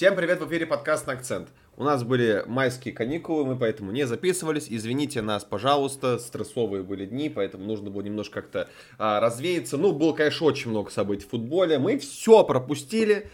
Всем 0.00 0.16
привет, 0.16 0.40
в 0.40 0.48
эфире 0.48 0.64
подкаст 0.64 1.06
на 1.06 1.12
акцент. 1.12 1.50
У 1.76 1.84
нас 1.84 2.04
были 2.04 2.42
майские 2.46 2.94
каникулы, 2.94 3.44
мы 3.44 3.58
поэтому 3.58 3.92
не 3.92 4.06
записывались. 4.06 4.66
Извините 4.70 5.20
нас, 5.20 5.44
пожалуйста, 5.44 6.18
стрессовые 6.18 6.82
были 6.82 7.04
дни, 7.04 7.28
поэтому 7.28 7.66
нужно 7.66 7.90
было 7.90 8.00
немножко 8.00 8.40
как-то 8.40 8.70
а, 8.96 9.20
развеяться. 9.20 9.76
Ну, 9.76 9.92
было, 9.92 10.14
конечно, 10.14 10.46
очень 10.46 10.70
много 10.70 10.90
событий 10.90 11.26
в 11.26 11.28
футболе. 11.28 11.78
Мы 11.78 11.98
все 11.98 12.42
пропустили. 12.44 13.30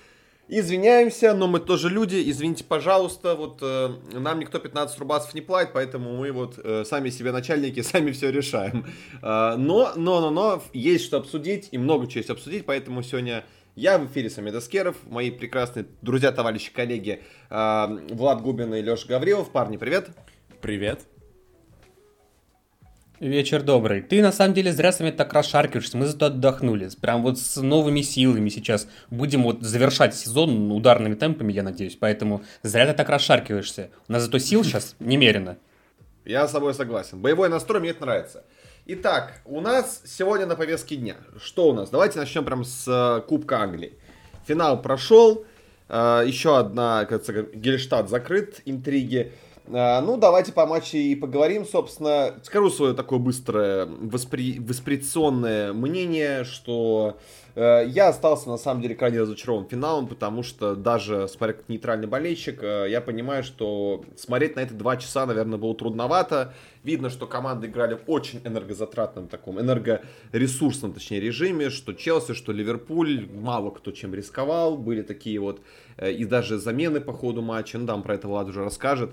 Извиняемся, 0.48 1.34
но 1.34 1.46
мы 1.46 1.60
тоже 1.60 1.88
люди. 1.88 2.20
Извините, 2.28 2.64
пожалуйста, 2.64 3.36
вот 3.36 3.58
э, 3.62 3.90
нам 4.14 4.40
никто 4.40 4.58
15 4.58 4.98
рубасов 4.98 5.34
не 5.34 5.42
платит, 5.42 5.72
поэтому 5.72 6.16
мы 6.16 6.32
вот 6.32 6.58
э, 6.58 6.84
сами 6.84 7.10
себе 7.10 7.30
начальники, 7.30 7.80
сами 7.82 8.10
все 8.10 8.32
решаем. 8.32 8.86
Э, 9.22 9.54
но, 9.56 9.92
но, 9.94 10.20
но, 10.20 10.30
но, 10.30 10.62
есть 10.72 11.04
что 11.04 11.18
обсудить 11.18 11.68
и 11.70 11.78
много 11.78 12.08
чего 12.08 12.18
есть 12.18 12.30
обсудить, 12.30 12.66
поэтому 12.66 13.04
сегодня 13.04 13.44
я 13.76 13.98
в 13.98 14.06
эфире 14.06 14.30
Самед 14.30 14.54
Аскеров, 14.54 14.96
мои 15.06 15.30
прекрасные 15.30 15.86
друзья, 16.00 16.32
товарищи, 16.32 16.72
коллеги 16.72 17.22
э, 17.50 17.86
Влад 18.10 18.40
Губин 18.40 18.74
и 18.74 18.80
Леша 18.80 19.06
Гаврилов. 19.06 19.52
Парни, 19.52 19.76
привет. 19.76 20.08
Привет. 20.62 21.02
Вечер 23.20 23.62
добрый. 23.62 24.02
Ты 24.02 24.20
на 24.22 24.32
самом 24.32 24.54
деле 24.54 24.72
зря 24.72 24.92
с 24.92 25.00
вами 25.00 25.10
так 25.10 25.32
расшаркиваешься. 25.32 25.96
Мы 25.96 26.06
зато 26.06 26.26
отдохнули. 26.26 26.88
Прям 27.00 27.22
вот 27.22 27.38
с 27.38 27.60
новыми 27.60 28.00
силами 28.00 28.48
сейчас 28.48 28.88
будем 29.10 29.42
вот 29.42 29.62
завершать 29.62 30.14
сезон 30.14 30.70
ударными 30.72 31.14
темпами, 31.14 31.52
я 31.52 31.62
надеюсь. 31.62 31.96
Поэтому 31.96 32.42
зря 32.62 32.86
ты 32.86 32.94
так 32.94 33.08
расшаркиваешься. 33.08 33.90
У 34.08 34.12
нас 34.12 34.22
зато 34.22 34.38
сил 34.38 34.64
сейчас 34.64 34.96
немерено. 34.98 35.58
Я 36.24 36.48
с 36.48 36.52
тобой 36.52 36.74
согласен. 36.74 37.20
Боевой 37.20 37.48
настрой 37.48 37.80
мне 37.80 37.90
это 37.90 38.02
нравится. 38.02 38.44
Итак, 38.88 39.40
у 39.44 39.60
нас 39.60 40.00
сегодня 40.04 40.46
на 40.46 40.54
повестке 40.54 40.94
дня. 40.94 41.16
Что 41.42 41.70
у 41.70 41.72
нас? 41.72 41.90
Давайте 41.90 42.20
начнем 42.20 42.44
прям 42.44 42.64
с 42.64 42.86
э, 42.86 43.20
Кубка 43.26 43.58
Англии. 43.58 43.94
Финал 44.46 44.80
прошел. 44.80 45.44
Э, 45.88 46.22
еще 46.24 46.56
одна, 46.56 47.04
кажется, 47.04 47.32
Гельштадт 47.32 48.08
закрыт, 48.08 48.62
интриги. 48.64 49.32
А, 49.66 50.00
ну, 50.02 50.16
давайте 50.16 50.52
по 50.52 50.66
матче 50.66 50.98
и 50.98 51.16
поговорим, 51.16 51.66
собственно. 51.66 52.34
Скажу 52.44 52.70
свое 52.70 52.94
такое 52.94 53.18
быстрое 53.18 53.86
воспри... 53.86 54.60
восприционное 54.60 55.72
мнение, 55.72 56.44
что 56.44 57.18
э, 57.18 57.45
я 57.56 58.08
остался, 58.08 58.48
на 58.50 58.58
самом 58.58 58.82
деле, 58.82 58.94
крайне 58.94 59.20
разочарован 59.20 59.66
финалом, 59.66 60.06
потому 60.06 60.42
что 60.42 60.76
даже, 60.76 61.26
смотря 61.26 61.54
как 61.54 61.68
нейтральный 61.68 62.06
болельщик, 62.06 62.62
э, 62.62 62.86
я 62.90 63.00
понимаю, 63.00 63.42
что 63.42 64.04
смотреть 64.14 64.56
на 64.56 64.60
это 64.60 64.74
два 64.74 64.98
часа, 64.98 65.24
наверное, 65.24 65.58
было 65.58 65.74
трудновато. 65.74 66.54
Видно, 66.84 67.08
что 67.08 67.26
команды 67.26 67.68
играли 67.68 67.94
в 67.94 68.02
очень 68.08 68.40
энергозатратном 68.44 69.28
таком, 69.28 69.58
энергоресурсном, 69.58 70.92
точнее, 70.92 71.18
режиме, 71.20 71.70
что 71.70 71.94
Челси, 71.94 72.34
что 72.34 72.52
Ливерпуль, 72.52 73.26
мало 73.32 73.70
кто 73.70 73.90
чем 73.90 74.14
рисковал, 74.14 74.76
были 74.76 75.00
такие 75.00 75.40
вот, 75.40 75.60
э, 75.96 76.12
и 76.12 76.26
даже 76.26 76.58
замены 76.58 77.00
по 77.00 77.14
ходу 77.14 77.40
матча, 77.40 77.78
ну, 77.78 77.86
там 77.86 78.02
про 78.02 78.16
это 78.16 78.28
Влад 78.28 78.48
уже 78.48 78.62
расскажет 78.62 79.12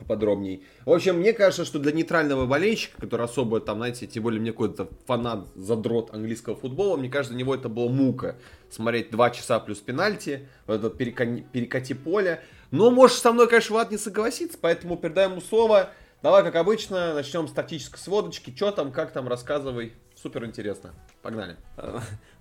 поподробней. 0.00 0.64
В 0.84 0.92
общем, 0.92 1.18
мне 1.18 1.32
кажется, 1.32 1.64
что 1.64 1.78
для 1.78 1.92
нейтрального 1.92 2.46
болельщика, 2.46 3.00
который 3.00 3.26
особо 3.26 3.60
там, 3.60 3.78
знаете, 3.78 4.06
тем 4.06 4.24
более 4.24 4.40
мне 4.40 4.50
какой-то 4.50 4.88
фанат, 5.06 5.46
задрот 5.54 6.12
английского 6.12 6.56
футбола, 6.56 6.96
мне 6.96 7.08
кажется, 7.08 7.32
для 7.32 7.40
него 7.40 7.54
это 7.54 7.68
была 7.68 7.90
мука. 7.90 8.36
Смотреть 8.70 9.10
2 9.10 9.30
часа 9.30 9.60
плюс 9.60 9.78
пенальти, 9.78 10.48
вот 10.66 10.74
этот 10.74 10.98
перекати, 10.98 11.44
перекати 11.52 11.94
поле. 11.94 12.42
Но 12.70 12.90
может 12.90 13.18
со 13.18 13.32
мной, 13.32 13.48
конечно, 13.48 13.74
Влад 13.74 13.90
не 13.90 13.98
согласится, 13.98 14.58
поэтому 14.60 14.96
передаем 14.96 15.32
ему 15.32 15.40
слово. 15.40 15.90
Давай, 16.22 16.42
как 16.42 16.56
обычно, 16.56 17.14
начнем 17.14 17.48
с 17.48 17.52
тактической 17.52 17.98
сводочки. 17.98 18.52
Что 18.54 18.72
там, 18.72 18.92
как 18.92 19.12
там, 19.12 19.26
рассказывай. 19.26 19.94
Супер 20.14 20.44
интересно. 20.44 20.94
Погнали. 21.22 21.56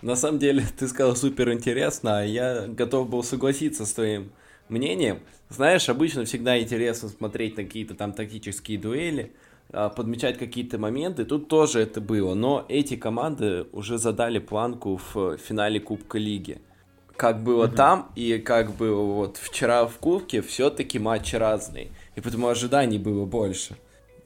На 0.02 0.16
самом 0.16 0.38
деле, 0.38 0.64
ты 0.78 0.88
сказал 0.88 1.16
супер 1.16 1.52
интересно, 1.54 2.20
а 2.20 2.24
я 2.24 2.68
готов 2.68 3.10
был 3.10 3.24
согласиться 3.24 3.86
с 3.86 3.94
твоим 3.94 4.32
мнением. 4.70 5.20
Знаешь, 5.50 5.90
обычно 5.90 6.26
всегда 6.26 6.60
интересно 6.60 7.10
смотреть 7.10 7.58
на 7.58 7.64
какие-то 7.64 7.96
там 7.96 8.14
тактические 8.14 8.78
дуэли, 8.78 9.32
а, 9.72 9.90
подмечать 9.90 10.38
какие-то 10.38 10.78
моменты. 10.78 11.26
Тут 11.26 11.48
тоже 11.48 11.82
это 11.82 12.02
было, 12.02 12.34
но 12.34 12.66
эти 12.70 12.96
команды 12.96 13.66
уже 13.72 13.98
задали 13.98 14.40
планку 14.40 15.00
в 15.14 15.38
финале 15.38 15.80
Кубка 15.80 16.18
Лиги. 16.18 16.60
Как 17.16 17.44
было 17.44 17.66
угу. 17.66 17.76
там 17.76 18.12
и 18.16 18.38
как 18.38 18.76
было 18.76 19.02
вот 19.02 19.38
вчера 19.38 19.86
в 19.88 19.98
Кубке, 19.98 20.42
все-таки 20.42 21.00
матчи 21.00 21.36
разные. 21.36 21.90
И 22.16 22.22
поэтому 22.22 22.48
ожиданий 22.48 22.98
было 22.98 23.26
больше. 23.26 23.76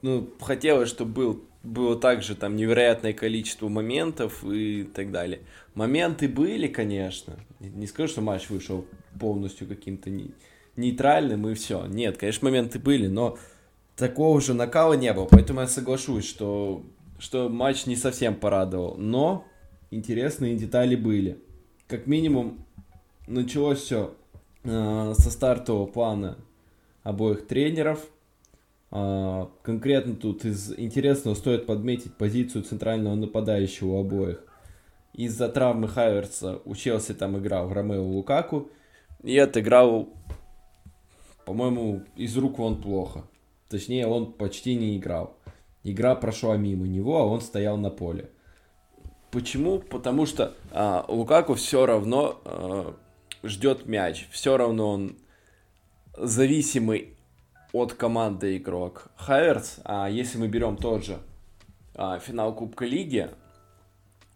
Ну, 0.02 0.30
хотелось, 0.40 0.90
чтобы 0.90 1.12
был, 1.12 1.44
было 1.64 2.00
также 2.00 2.36
там 2.36 2.56
невероятное 2.56 3.14
количество 3.14 3.68
моментов 3.68 4.44
и 4.44 4.84
так 4.84 5.12
далее. 5.12 5.40
Моменты 5.76 6.28
были, 6.28 6.68
конечно. 6.68 7.40
Не 7.60 7.88
скажу, 7.88 8.12
что 8.12 8.22
матч 8.22 8.50
вышел 8.50 8.86
полностью 9.20 9.68
каким-то 9.68 10.10
не, 10.10 10.32
нейтральным 10.76 11.48
и 11.48 11.54
все. 11.54 11.86
Нет, 11.86 12.18
конечно, 12.18 12.46
моменты 12.48 12.80
были, 12.80 13.08
но 13.08 13.38
такого 13.96 14.42
же 14.42 14.54
накала 14.54 14.94
не 14.94 15.14
было. 15.14 15.26
Поэтому 15.26 15.62
я 15.62 15.68
соглашусь, 15.68 16.26
что, 16.26 16.84
что 17.20 17.50
матч 17.50 17.86
не 17.86 17.96
совсем 17.96 18.36
порадовал. 18.36 18.96
Но 18.98 19.46
интересные 19.92 20.56
детали 20.56 20.96
были. 20.96 21.38
Как 21.88 22.08
минимум, 22.08 22.66
началось 23.28 23.80
все 23.80 24.16
э, 24.64 25.14
со 25.18 25.32
стартового 25.32 25.86
плана 25.86 26.38
обоих 27.04 27.48
тренеров. 27.48 28.00
Э, 28.92 29.48
конкретно 29.62 30.16
тут 30.16 30.46
из 30.46 30.74
интересного 30.78 31.36
стоит 31.36 31.66
подметить 31.66 32.16
позицию 32.16 32.64
центрального 32.64 33.16
нападающего 33.16 33.94
у 33.94 34.00
обоих. 34.00 34.44
Из-за 35.14 35.48
травмы 35.48 35.88
Хайверса 35.88 36.60
у 36.66 36.74
Челси 36.74 37.14
там 37.14 37.38
играл 37.38 37.72
Ромео 37.72 38.04
Лукаку. 38.04 38.70
И 39.24 39.38
отыграл, 39.38 40.10
по-моему, 41.46 42.04
из 42.16 42.38
рук 42.38 42.60
он 42.60 42.82
плохо. 42.82 43.24
Точнее, 43.70 44.06
он 44.06 44.34
почти 44.34 44.76
не 44.76 44.98
играл. 44.98 45.38
Игра 45.84 46.16
прошла 46.16 46.58
мимо 46.58 46.88
него, 46.88 47.18
а 47.18 47.26
он 47.26 47.42
стоял 47.42 47.78
на 47.78 47.90
поле. 47.90 48.30
Почему? 49.32 49.80
Потому 49.80 50.26
что 50.26 50.54
а, 50.72 51.06
Лукаку 51.08 51.56
все 51.56 51.86
равно 51.86 52.40
а, 52.46 52.96
ждет 53.44 53.86
мяч. 53.88 54.28
Все 54.32 54.58
равно 54.58 54.92
он 54.92 55.18
зависимый 56.16 57.18
от 57.72 57.94
команды 57.94 58.58
игрок. 58.58 59.08
Хайверс, 59.16 59.80
а 59.84 60.10
если 60.10 60.38
мы 60.38 60.48
берем 60.48 60.78
тот 60.78 61.04
же 61.04 61.18
а, 61.96 62.20
финал 62.20 62.54
Кубка 62.54 62.86
Лиги, 62.86 63.30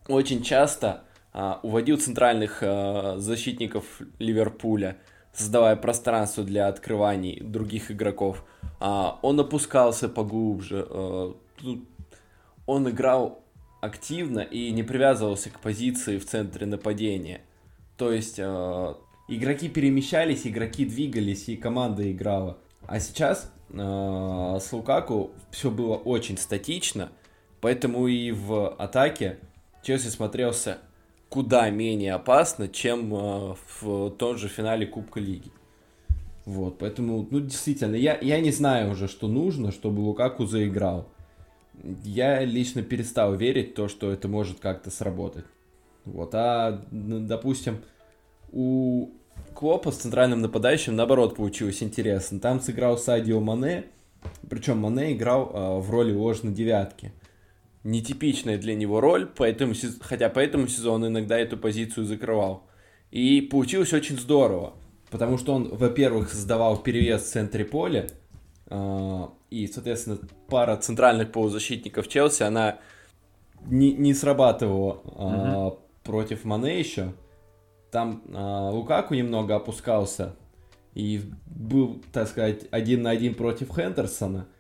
очень 0.08 0.42
часто 0.42 1.04
уводил 1.62 2.00
центральных 2.00 2.60
а, 2.62 3.18
защитников 3.18 4.02
Ливерпуля, 4.18 4.98
создавая 5.34 5.76
пространство 5.76 6.44
для 6.44 6.68
открываний 6.68 7.40
других 7.42 7.92
игроков. 7.92 8.44
А, 8.80 9.20
он 9.22 9.40
опускался 9.40 10.10
поглубже, 10.10 10.88
он 12.66 12.90
играл 12.90 13.44
активно 13.82 14.40
и 14.40 14.72
не 14.72 14.82
привязывался 14.82 15.50
к 15.52 15.60
позиции 15.60 16.18
в 16.18 16.26
центре 16.26 16.66
нападения. 16.66 17.42
То 17.98 18.12
есть 18.12 18.40
игроки 18.40 19.70
перемещались, 19.70 20.48
игроки 20.48 20.86
двигались, 20.86 21.50
и 21.50 21.56
команда 21.56 22.12
играла. 22.12 22.58
А 22.88 23.00
сейчас 23.00 23.52
с 23.70 24.74
Лукаку 24.74 25.32
все 25.52 25.70
было 25.72 25.96
очень 25.96 26.38
статично, 26.38 27.10
поэтому 27.62 28.08
и 28.08 28.32
в 28.32 28.70
атаке 28.76 29.40
Челси 29.84 30.08
смотрелся 30.08 30.80
куда 31.30 31.70
менее 31.70 32.14
опасно, 32.14 32.68
чем 32.68 33.14
э, 33.14 33.56
в 33.82 34.12
том 34.12 34.38
же 34.38 34.48
финале 34.48 34.86
Кубка 34.86 35.20
Лиги. 35.20 35.52
Вот, 36.46 36.78
поэтому, 36.80 37.28
ну, 37.30 37.42
действительно, 37.42 37.96
я, 37.96 38.18
я 38.22 38.40
не 38.40 38.52
знаю 38.52 38.92
уже, 38.92 39.08
что 39.08 39.28
нужно, 39.28 39.72
чтобы 39.72 40.00
Лукаку 40.00 40.46
заиграл. 40.46 41.10
Я 42.04 42.44
лично 42.46 42.82
перестал 42.84 43.36
верить 43.36 43.72
в 43.72 43.76
то, 43.76 43.88
что 43.88 44.12
это 44.12 44.28
может 44.28 44.60
как-то 44.60 44.90
сработать. 44.90 45.46
Вот, 46.06 46.34
а, 46.34 46.84
допустим, 46.92 47.80
у 48.54 49.10
Клопа 49.54 49.92
с 49.92 49.98
центральным 49.98 50.42
нападающим, 50.42 50.96
наоборот, 50.96 51.36
получилось 51.36 51.84
интересно. 51.84 52.40
Там 52.40 52.62
сыграл 52.62 52.98
Садио 52.98 53.40
Мане, 53.40 53.86
причем 54.50 54.78
Мане 54.78 55.14
играл 55.14 55.52
э, 55.52 55.80
в 55.80 55.90
роли 55.90 56.14
ложной 56.14 56.54
девятки 56.54 57.12
нетипичная 57.88 58.58
для 58.58 58.76
него 58.76 59.00
роль, 59.00 59.26
поэтому, 59.26 59.74
хотя 60.02 60.30
по 60.30 60.40
этому 60.40 60.68
сезону 60.68 61.08
иногда 61.08 61.40
эту 61.40 61.58
позицию 61.58 62.06
закрывал. 62.06 62.68
И 63.12 63.40
получилось 63.40 63.94
очень 63.94 64.20
здорово, 64.20 64.74
потому 65.10 65.38
что 65.38 65.54
он, 65.54 65.70
во-первых, 65.70 66.30
создавал 66.30 66.78
перевес 66.78 67.24
в 67.24 67.32
центре 67.32 67.64
поля, 67.64 68.10
э, 68.70 69.28
и, 69.50 69.68
соответственно, 69.68 70.20
пара 70.50 70.76
центральных 70.76 71.32
полузащитников 71.32 72.10
Челси, 72.10 72.44
она 72.44 72.80
не, 73.66 73.94
не 73.94 74.14
срабатывала 74.14 75.02
угу. 75.06 75.80
против 76.04 76.44
Мане 76.44 76.78
еще. 76.78 77.14
Там 77.90 78.22
э, 78.28 78.70
Лукаку 78.70 79.14
немного 79.14 79.56
опускался 79.56 80.36
и 80.94 81.22
был, 81.46 82.04
так 82.12 82.28
сказать, 82.28 82.66
один 82.70 83.04
на 83.04 83.12
один 83.12 83.34
против 83.34 83.74
Хендерсона– 83.74 84.46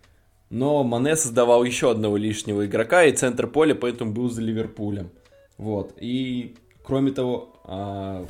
но 0.49 0.83
Мане 0.83 1.15
создавал 1.15 1.63
еще 1.63 1.91
одного 1.91 2.17
лишнего 2.17 2.65
игрока, 2.65 3.03
и 3.03 3.11
центр 3.11 3.47
поля 3.47 3.75
поэтому 3.75 4.11
был 4.11 4.29
за 4.29 4.41
Ливерпулем. 4.41 5.09
Вот. 5.57 5.94
И, 5.99 6.55
кроме 6.83 7.11
того, 7.11 7.53
а, 7.63 8.25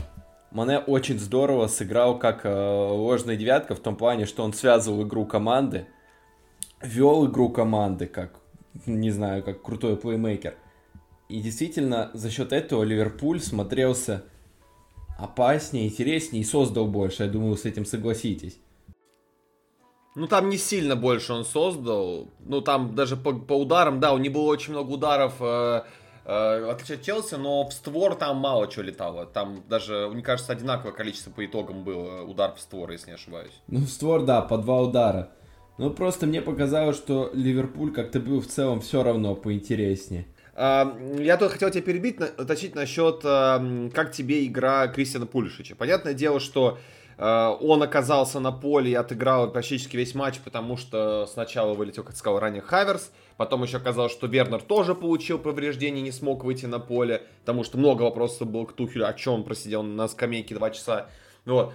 Мане 0.51 0.79
очень 0.79 1.19
здорово 1.19 1.67
сыграл 1.67 2.17
как 2.17 2.45
э, 2.45 2.49
ложная 2.49 3.35
девятка 3.35 3.75
в 3.75 3.79
том 3.79 3.95
плане, 3.95 4.25
что 4.25 4.43
он 4.43 4.53
связывал 4.53 5.03
игру 5.03 5.25
команды, 5.25 5.85
вел 6.81 7.27
игру 7.27 7.49
команды, 7.49 8.07
как, 8.07 8.39
не 8.85 9.11
знаю, 9.11 9.43
как 9.43 9.61
крутой 9.61 9.97
плеймейкер. 9.97 10.55
И 11.29 11.41
действительно, 11.41 12.09
за 12.13 12.31
счет 12.31 12.53
этого 12.53 12.83
Ливерпуль 12.83 13.41
смотрелся 13.41 14.23
опаснее, 15.19 15.87
интереснее 15.87 16.41
и 16.41 16.45
создал 16.45 16.87
больше. 16.87 17.23
Я 17.23 17.29
думаю, 17.29 17.51
вы 17.51 17.57
с 17.57 17.65
этим 17.65 17.85
согласитесь. 17.85 18.57
Ну, 20.17 20.25
там 20.25 20.49
не 20.49 20.57
сильно 20.57 20.95
больше 20.95 21.31
он 21.31 21.45
создал. 21.45 22.27
Ну, 22.43 22.61
там 22.61 22.95
даже 22.95 23.15
по, 23.15 23.33
по 23.33 23.53
ударам, 23.53 23.99
да, 23.99 24.13
у 24.13 24.17
него 24.17 24.41
было 24.41 24.47
очень 24.47 24.73
много 24.73 24.89
ударов, 24.89 25.35
э, 25.39 25.83
э, 26.25 26.69
отличие 26.71 26.97
от 26.97 27.03
Челси, 27.03 27.35
но 27.35 27.67
в 27.67 27.71
створ 27.71 28.15
там 28.15 28.37
мало 28.37 28.67
чего 28.67 28.81
летало. 28.81 29.27
Там 29.27 29.63
даже, 29.69 30.09
мне 30.11 30.23
кажется, 30.23 30.53
одинаковое 30.53 30.91
количество 30.91 31.29
по 31.29 31.45
итогам 31.45 31.83
было 31.83 32.23
удар 32.23 32.55
в 32.55 32.59
створ, 32.59 32.89
если 32.89 33.09
не 33.09 33.13
ошибаюсь. 33.13 33.53
Ну, 33.67 33.81
в 33.81 33.89
створ, 33.89 34.23
да, 34.23 34.41
по 34.41 34.57
два 34.57 34.81
удара. 34.81 35.29
Ну, 35.77 35.91
просто 35.91 36.25
мне 36.25 36.41
показалось, 36.41 36.97
что 36.97 37.29
Ливерпуль 37.33 37.93
как-то 37.93 38.19
был 38.19 38.41
в 38.41 38.47
целом 38.47 38.81
все 38.81 39.03
равно 39.03 39.35
поинтереснее. 39.35 40.25
А, 40.55 40.97
я 41.19 41.37
тут 41.37 41.51
хотел 41.51 41.69
тебя 41.69 41.83
перебить, 41.83 42.19
уточнить 42.39 42.73
насчет, 42.73 43.21
а, 43.23 43.63
как 43.93 44.11
тебе 44.11 44.47
игра 44.47 44.87
Кристиана 44.87 45.27
Пулишича. 45.27 45.75
Понятное 45.75 46.15
дело, 46.15 46.39
что 46.39 46.79
он 47.17 47.81
оказался 47.81 48.39
на 48.39 48.51
поле 48.51 48.91
и 48.91 48.93
отыграл 48.93 49.51
практически 49.51 49.97
весь 49.97 50.13
матч, 50.13 50.39
потому 50.39 50.77
что 50.77 51.25
сначала 51.25 51.73
вылетел, 51.73 52.03
как 52.03 52.15
сказал 52.15 52.39
ранее, 52.39 52.61
Хаверс, 52.61 53.11
потом 53.37 53.63
еще 53.63 53.77
оказалось, 53.77 54.11
что 54.11 54.27
Вернер 54.27 54.61
тоже 54.61 54.93
получил 54.93 55.39
повреждение, 55.39 56.01
не 56.03 56.11
смог 56.11 56.43
выйти 56.43 56.65
на 56.67 56.79
поле, 56.79 57.23
потому 57.41 57.63
что 57.63 57.77
много 57.77 58.03
вопросов 58.03 58.47
было 58.47 58.65
к 58.65 58.73
Тухелю, 58.73 59.07
о 59.07 59.13
чем 59.13 59.33
он 59.33 59.43
просидел 59.43 59.81
на 59.83 60.07
скамейке 60.07 60.53
два 60.53 60.69
часа. 60.69 61.09
Вот. 61.45 61.73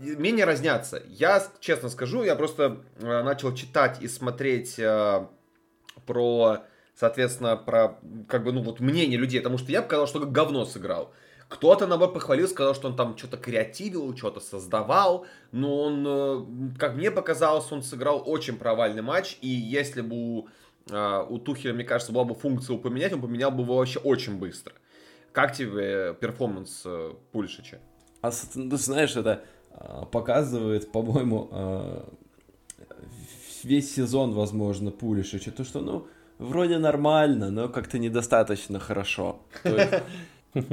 Менее 0.00 0.46
разнятся. 0.46 1.02
Я, 1.06 1.46
честно 1.60 1.88
скажу, 1.88 2.24
я 2.24 2.34
просто 2.34 2.78
начал 2.98 3.54
читать 3.54 3.98
и 4.00 4.08
смотреть 4.08 4.80
про 6.06 6.58
соответственно, 6.98 7.56
про, 7.56 7.98
как 8.26 8.42
бы, 8.42 8.52
ну, 8.52 8.62
вот 8.62 8.80
мнение 8.80 9.18
людей, 9.18 9.40
потому 9.40 9.58
что 9.58 9.70
я 9.70 9.82
показал, 9.82 10.06
что 10.06 10.20
как 10.20 10.32
говно 10.32 10.64
сыграл. 10.64 11.12
Кто-то, 11.56 11.86
наоборот, 11.86 12.12
похвалил, 12.12 12.46
сказал, 12.48 12.74
что 12.74 12.88
он 12.88 12.96
там 12.96 13.16
что-то 13.16 13.38
креативил, 13.38 14.14
что-то 14.14 14.40
создавал, 14.40 15.26
но 15.52 15.80
он, 15.84 16.04
э, 16.06 16.78
как 16.78 16.96
мне 16.96 17.10
показалось, 17.10 17.72
он 17.72 17.82
сыграл 17.82 18.22
очень 18.26 18.58
провальный 18.58 19.00
матч, 19.00 19.38
и 19.40 19.48
если 19.48 20.02
бы 20.02 20.16
у, 20.16 20.48
э, 20.90 21.26
у 21.30 21.38
Тухеля, 21.38 21.72
мне 21.72 21.84
кажется, 21.84 22.12
была 22.12 22.24
бы 22.24 22.34
функция 22.34 22.76
поменять, 22.76 23.14
он 23.14 23.22
поменял 23.22 23.50
бы 23.50 23.62
его 23.62 23.76
вообще 23.76 23.98
очень 24.00 24.36
быстро. 24.38 24.74
Как 25.32 25.54
тебе 25.54 26.12
перформанс 26.20 26.82
э, 26.84 27.14
Пульшича? 27.32 27.78
А, 28.20 28.30
ну, 28.54 28.76
знаешь, 28.76 29.16
это 29.16 29.42
показывает, 30.10 30.90
по-моему, 30.92 31.50
весь 33.62 33.94
сезон, 33.94 34.32
возможно, 34.32 34.90
Пулишича, 34.90 35.50
то, 35.50 35.64
что, 35.64 35.80
ну, 35.80 36.06
вроде 36.38 36.78
нормально, 36.78 37.50
но 37.50 37.68
как-то 37.68 37.98
недостаточно 37.98 38.78
хорошо. 38.78 39.40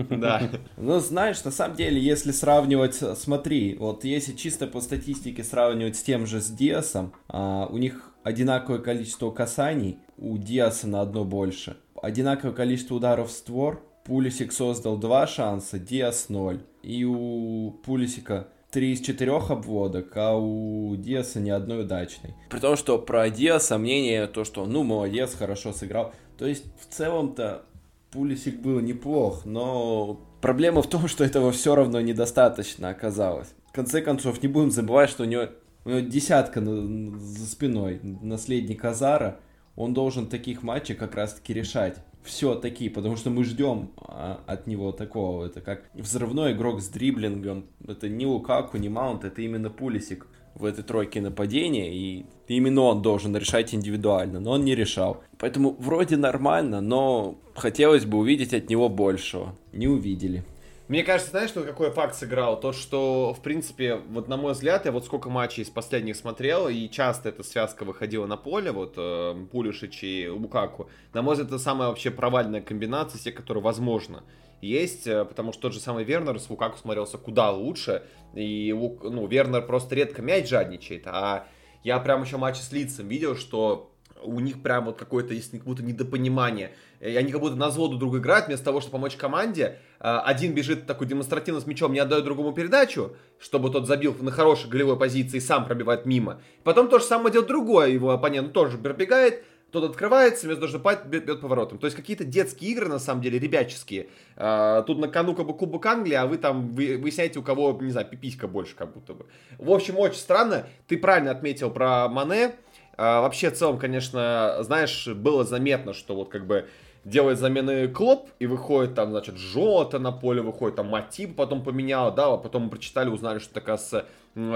Да. 0.10 0.50
Ну, 0.78 1.00
знаешь, 1.00 1.44
на 1.44 1.52
самом 1.52 1.76
деле, 1.76 2.00
если 2.00 2.32
сравнивать, 2.32 2.96
смотри, 2.96 3.76
вот 3.76 4.04
если 4.04 4.34
чисто 4.34 4.68
по 4.68 4.82
статистике 4.82 5.44
сравнивать 5.44 5.96
с 5.96 6.04
тем 6.04 6.26
же 6.26 6.42
с 6.42 6.48
Диасом, 6.48 7.14
а, 7.28 7.68
у 7.70 7.78
них 7.78 8.14
одинаковое 8.24 8.80
количество 8.80 9.32
касаний, 9.32 10.00
у 10.18 10.38
Диаса 10.38 10.88
на 10.88 11.02
одно 11.02 11.26
больше. 11.26 11.78
Одинаковое 12.02 12.54
количество 12.54 12.96
ударов 12.96 13.30
в 13.30 13.32
створ, 13.32 13.84
Пулисик 14.06 14.52
создал 14.52 14.98
два 14.98 15.28
шанса, 15.28 15.80
Диас 15.80 16.28
ноль. 16.30 16.62
И 16.82 17.06
у 17.06 17.72
Пулисика 17.86 18.48
три 18.70 18.94
из 18.94 19.02
четырех 19.02 19.52
обводок, 19.52 20.12
а 20.16 20.36
у 20.36 20.96
Диаса 20.96 21.40
ни 21.40 21.50
одной 21.50 21.84
удачной. 21.84 22.36
При 22.50 22.60
том, 22.60 22.76
что 22.76 22.98
про 22.98 23.30
Диаса 23.30 23.78
мнение 23.78 24.28
то, 24.28 24.44
что 24.44 24.66
ну 24.66 24.84
молодец, 24.84 25.36
хорошо 25.36 25.72
сыграл. 25.72 26.14
То 26.38 26.46
есть 26.46 26.66
в 26.82 26.94
целом-то 26.94 27.64
Пулисик 28.14 28.62
был 28.62 28.80
неплох, 28.80 29.44
но 29.46 30.20
проблема 30.40 30.82
в 30.82 30.90
том, 30.90 31.08
что 31.08 31.24
этого 31.24 31.52
все 31.52 31.76
равно 31.76 32.00
недостаточно 32.00 32.90
оказалось. 32.90 33.54
В 33.70 33.72
конце 33.74 34.02
концов, 34.02 34.42
не 34.42 34.48
будем 34.48 34.72
забывать, 34.72 35.10
что 35.10 35.24
у 35.24 35.26
него, 35.26 35.48
у 35.86 35.90
него 35.90 36.00
десятка 36.02 36.62
на, 36.62 37.18
за 37.18 37.48
спиной, 37.48 38.00
наследник 38.04 38.86
Азара, 38.86 39.40
он 39.76 39.96
должен 39.96 40.28
таких 40.28 40.62
матчей 40.62 40.94
как 40.94 41.16
раз-таки 41.16 41.54
решать 41.54 41.98
все 42.24 42.56
такие, 42.56 42.90
потому 42.90 43.18
что 43.18 43.30
мы 43.30 43.44
ждем 43.44 43.92
а, 43.98 44.42
от 44.46 44.68
него 44.68 44.92
такого. 44.92 45.46
Это 45.46 45.62
как 45.62 45.90
взрывной 45.94 46.54
игрок 46.54 46.82
с 46.82 46.88
дриблингом. 46.88 47.66
Это 47.86 48.08
не 48.08 48.26
Лукаку, 48.26 48.78
не 48.78 48.90
Маунт, 48.90 49.26
это 49.26 49.42
именно 49.42 49.70
Пулисик 49.70 50.28
в 50.56 50.66
этой 50.66 50.84
тройке 50.84 51.22
нападения, 51.22 51.94
и 51.94 52.26
именно 52.48 52.82
он 52.82 53.02
должен 53.02 53.36
решать 53.36 53.74
индивидуально, 53.74 54.40
но 54.40 54.52
он 54.52 54.64
не 54.64 54.76
решал. 54.76 55.24
Поэтому 55.40 55.76
вроде 55.80 56.18
нормально, 56.18 56.82
но 56.82 57.36
хотелось 57.56 58.06
бы 58.06 58.18
увидеть 58.18 58.54
от 58.54 58.70
него 58.70 58.90
большего. 58.90 59.56
Не 59.72 59.88
увидели. 59.88 60.44
Мне 60.90 61.04
кажется, 61.04 61.32
знаешь, 61.32 61.50
что 61.50 61.64
какой 61.64 61.92
факт 61.92 62.14
сыграл? 62.14 62.60
То, 62.60 62.74
что, 62.74 63.34
в 63.34 63.42
принципе, 63.42 63.96
вот 64.10 64.28
на 64.28 64.36
мой 64.36 64.52
взгляд, 64.52 64.86
я 64.86 64.92
вот 64.92 65.06
сколько 65.06 65.30
матчей 65.30 65.64
из 65.64 65.70
последних 65.70 66.18
смотрел, 66.18 66.68
и 66.68 66.90
часто 66.90 67.30
эта 67.30 67.42
связка 67.42 67.86
выходила 67.86 68.26
на 68.28 68.36
поле, 68.36 68.72
вот 68.72 68.96
э, 68.98 69.46
Пулишич 69.52 70.04
и 70.04 70.28
Лукаку. 70.28 70.90
На 71.14 71.22
мой 71.22 71.36
взгляд, 71.36 71.48
это 71.48 71.60
самая 71.60 71.88
вообще 71.88 72.12
провальная 72.12 72.62
комбинация, 72.62 73.18
те, 73.18 73.32
которые 73.32 73.64
возможно 73.64 74.24
есть, 74.64 75.08
э, 75.08 75.26
потому 75.26 75.54
что 75.54 75.64
тот 75.64 75.74
же 75.74 75.80
самый 75.80 76.04
Вернер 76.04 76.40
с 76.40 76.50
Лукаку 76.50 76.78
смотрелся 76.78 77.18
куда 77.18 77.52
лучше, 77.52 78.04
и 78.34 78.74
ну, 78.74 79.28
Вернер 79.28 79.66
просто 79.66 79.96
редко 79.96 80.22
мяч 80.22 80.50
жадничает, 80.50 81.04
а 81.06 81.48
я 81.84 82.00
прям 82.00 82.24
еще 82.24 82.38
матч 82.38 82.58
с 82.58 82.72
лицом 82.72 83.08
видел, 83.08 83.36
что 83.36 83.94
у 84.24 84.40
них 84.40 84.62
прям 84.62 84.86
вот 84.86 84.98
какое-то 84.98 85.34
есть 85.34 85.52
как 85.52 85.64
будто 85.64 85.84
недопонимание. 85.84 86.72
И 87.00 87.16
они 87.16 87.32
как 87.32 87.42
будто 87.42 87.56
на 87.56 87.70
взводу 87.70 87.98
друг 87.98 88.16
играют, 88.16 88.48
вместо 88.48 88.66
того, 88.66 88.80
чтобы 88.80 88.94
помочь 88.94 89.16
команде. 89.16 89.80
А, 90.00 90.22
один 90.22 90.54
бежит 90.54 90.86
такой 90.86 91.08
демонстративно 91.08 91.60
с 91.60 91.68
мячом, 91.68 91.94
не 91.94 92.00
отдает 92.00 92.24
другому 92.24 92.54
передачу, 92.54 93.16
чтобы 93.40 93.70
тот 93.70 93.88
забил 93.88 94.16
на 94.20 94.32
хорошей 94.32 94.70
голевой 94.70 94.98
позиции 94.98 95.38
и 95.38 95.42
сам 95.42 95.66
пробивает 95.66 96.06
мимо. 96.06 96.42
Потом 96.64 96.88
то 96.88 97.00
же 97.00 97.06
самое 97.06 97.32
делает 97.32 97.50
другое, 97.50 97.90
его 97.90 98.12
оппонент 98.12 98.54
тоже 98.54 98.78
пробегает, 98.78 99.44
тот 99.74 99.84
открывается, 99.86 100.46
вместо 100.46 100.68
того, 100.68 100.80
чтобы 100.80 101.20
бьет 101.20 101.42
поворотом. 101.42 101.80
То 101.80 101.88
есть 101.88 101.98
какие-то 101.98 102.24
детские 102.24 102.72
игры, 102.72 102.88
на 102.88 103.00
самом 103.00 103.24
деле, 103.24 103.40
ребяческие. 103.40 104.08
А, 104.38 104.84
тут 104.84 105.00
на 105.00 105.08
кону 105.08 105.34
как 105.34 105.48
бы 105.48 105.58
Кубок 105.58 105.84
Англии, 105.88 106.14
а 106.14 106.28
вы 106.28 106.38
там 106.38 106.70
выясняете, 106.70 107.40
у 107.40 107.42
кого, 107.42 107.76
не 107.82 107.90
знаю, 107.90 108.08
пиписька 108.08 108.48
больше 108.48 108.76
как 108.76 108.94
будто 108.94 109.16
бы. 109.16 109.26
В 109.58 109.72
общем, 109.72 109.98
очень 109.98 110.20
странно. 110.20 110.68
Ты 110.88 110.98
правильно 111.00 111.32
отметил 111.32 111.72
про 111.72 112.08
Мане. 112.08 112.52
А, 112.98 113.22
вообще, 113.22 113.50
в 113.50 113.56
целом, 113.56 113.80
конечно, 113.80 114.58
знаешь, 114.62 115.08
было 115.08 115.44
заметно, 115.44 115.94
что 115.94 116.16
вот 116.16 116.30
как 116.30 116.46
бы 116.46 116.70
делает 117.06 117.40
замены 117.40 117.88
Клоп, 117.88 118.30
и 118.40 118.48
выходит 118.48 118.96
там, 118.96 119.12
значит, 119.12 119.38
Жота 119.38 120.00
на 120.00 120.12
поле, 120.12 120.42
выходит 120.42 120.76
там 120.78 120.88
Матип, 120.88 121.36
потом 121.36 121.64
поменял, 121.64 122.14
да, 122.14 122.34
а 122.34 122.38
потом 122.38 122.64
мы 122.64 122.70
прочитали, 122.70 123.10
узнали, 123.10 123.40
что 123.40 123.54
такая 123.54 123.78
с, 123.78 124.06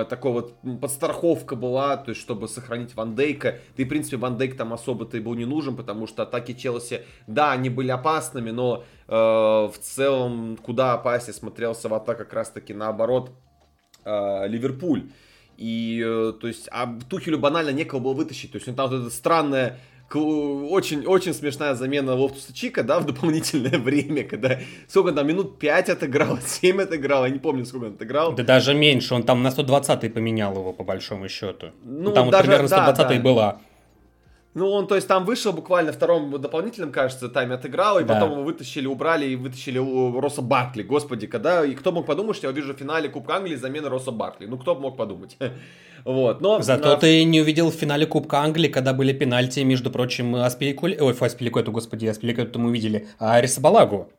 такой 0.10 0.32
вот 0.32 0.56
подстраховка 0.82 1.56
была, 1.56 1.98
то 1.98 2.10
есть, 2.10 2.22
чтобы 2.22 2.48
сохранить 2.48 2.96
Ван 2.96 3.16
Дейка. 3.16 3.60
Да 3.76 3.84
и, 3.84 3.86
в 3.86 3.90
принципе, 3.90 4.18
Ван 4.18 4.38
Дейк 4.38 4.58
там 4.58 4.74
особо-то 4.74 5.18
и 5.18 5.20
был 5.20 5.36
не 5.36 5.46
нужен, 5.46 5.76
потому 5.76 6.08
что 6.08 6.24
атаки 6.24 6.54
Челси, 6.54 7.04
да, 7.28 7.52
они 7.52 7.70
были 7.70 7.92
опасными, 7.92 8.52
но 8.52 8.84
э, 9.08 9.12
в 9.14 9.76
целом 9.80 10.58
куда 10.58 10.94
опаснее 10.94 11.34
смотрелся 11.34 11.90
в 11.90 11.94
атаке 11.94 12.24
как 12.24 12.34
раз-таки 12.34 12.74
наоборот 12.74 13.32
э, 14.06 14.48
Ливерпуль. 14.48 15.10
И, 15.58 16.04
э, 16.06 16.34
то 16.40 16.48
есть, 16.48 16.70
а 16.72 16.88
Тухелю 17.10 17.40
банально 17.40 17.72
некого 17.72 18.00
было 18.00 18.14
вытащить. 18.14 18.52
То 18.52 18.58
есть, 18.58 18.68
он 18.68 18.76
там 18.76 18.90
вот 18.90 19.02
это 19.02 19.10
странное 19.10 19.80
очень, 20.16 21.06
очень 21.06 21.34
смешная 21.34 21.76
замена 21.76 22.14
Лофтуса 22.14 22.54
Чика, 22.54 22.84
да, 22.84 23.00
в 23.00 23.06
дополнительное 23.06 23.78
время, 23.80 24.24
когда 24.24 24.60
сколько 24.88 25.12
там, 25.12 25.28
минут 25.28 25.60
5 25.60 25.90
отыграл, 25.90 26.40
7 26.46 26.82
отыграл, 26.82 27.26
я 27.26 27.32
не 27.32 27.40
помню, 27.40 27.66
сколько 27.66 27.86
он 27.86 27.94
отыграл. 27.94 28.34
Да 28.34 28.44
даже 28.44 28.74
меньше, 28.74 29.14
он 29.16 29.24
там 29.24 29.44
на 29.44 29.52
120 29.52 30.14
поменял 30.14 30.54
его, 30.54 30.74
по 30.74 30.84
большому 30.84 31.28
счету. 31.30 31.68
Ну, 31.84 32.12
там 32.12 32.30
даже, 32.30 32.38
вот 32.38 32.42
примерно 32.42 32.68
120 32.68 32.98
да, 32.98 33.14
да. 33.14 33.20
была. 33.20 33.62
Ну, 34.58 34.72
он, 34.72 34.88
то 34.88 34.96
есть, 34.96 35.08
там 35.08 35.24
вышел 35.24 35.54
буквально 35.54 35.92
втором 35.92 36.32
дополнительном, 36.42 36.92
кажется, 36.92 37.30
тайме 37.30 37.54
отыграл, 37.54 38.00
и 38.00 38.04
да. 38.04 38.16
потом 38.16 38.32
его 38.32 38.44
вытащили, 38.44 38.88
убрали 38.88 39.28
и 39.28 39.36
вытащили 39.36 39.78
у 39.78 40.20
Росса 40.20 40.42
Баркли. 40.42 40.82
Господи, 40.82 41.28
когда... 41.28 41.64
И 41.64 41.76
кто 41.76 41.92
мог 41.92 42.08
подумать, 42.08 42.38
что 42.38 42.48
я 42.48 42.52
увижу 42.52 42.74
в 42.74 42.78
финале 42.78 43.08
Кубка 43.08 43.36
Англии 43.36 43.54
замена 43.54 43.88
Росса 43.88 44.10
Баркли? 44.10 44.48
Ну, 44.48 44.58
кто 44.58 44.74
мог 44.74 44.98
подумать? 44.98 45.38
вот, 46.06 46.42
но... 46.42 46.60
Зато 46.64 46.90
на... 46.90 46.96
ты 46.96 47.24
не 47.24 47.40
увидел 47.40 47.70
в 47.70 47.76
финале 47.76 48.08
Кубка 48.08 48.40
Англии, 48.40 48.68
когда 48.68 48.94
были 48.94 49.14
пенальти, 49.14 49.60
между 49.60 49.92
прочим, 49.92 50.36
Аспиликуэль... 50.36 50.98
Ой, 51.00 51.14
Аспиликуэту, 51.14 51.72
господи, 51.72 52.08
Аспиликуэту 52.08 52.58
мы 52.58 52.70
увидели, 52.70 53.08
Аррисабалагу. 53.20 54.10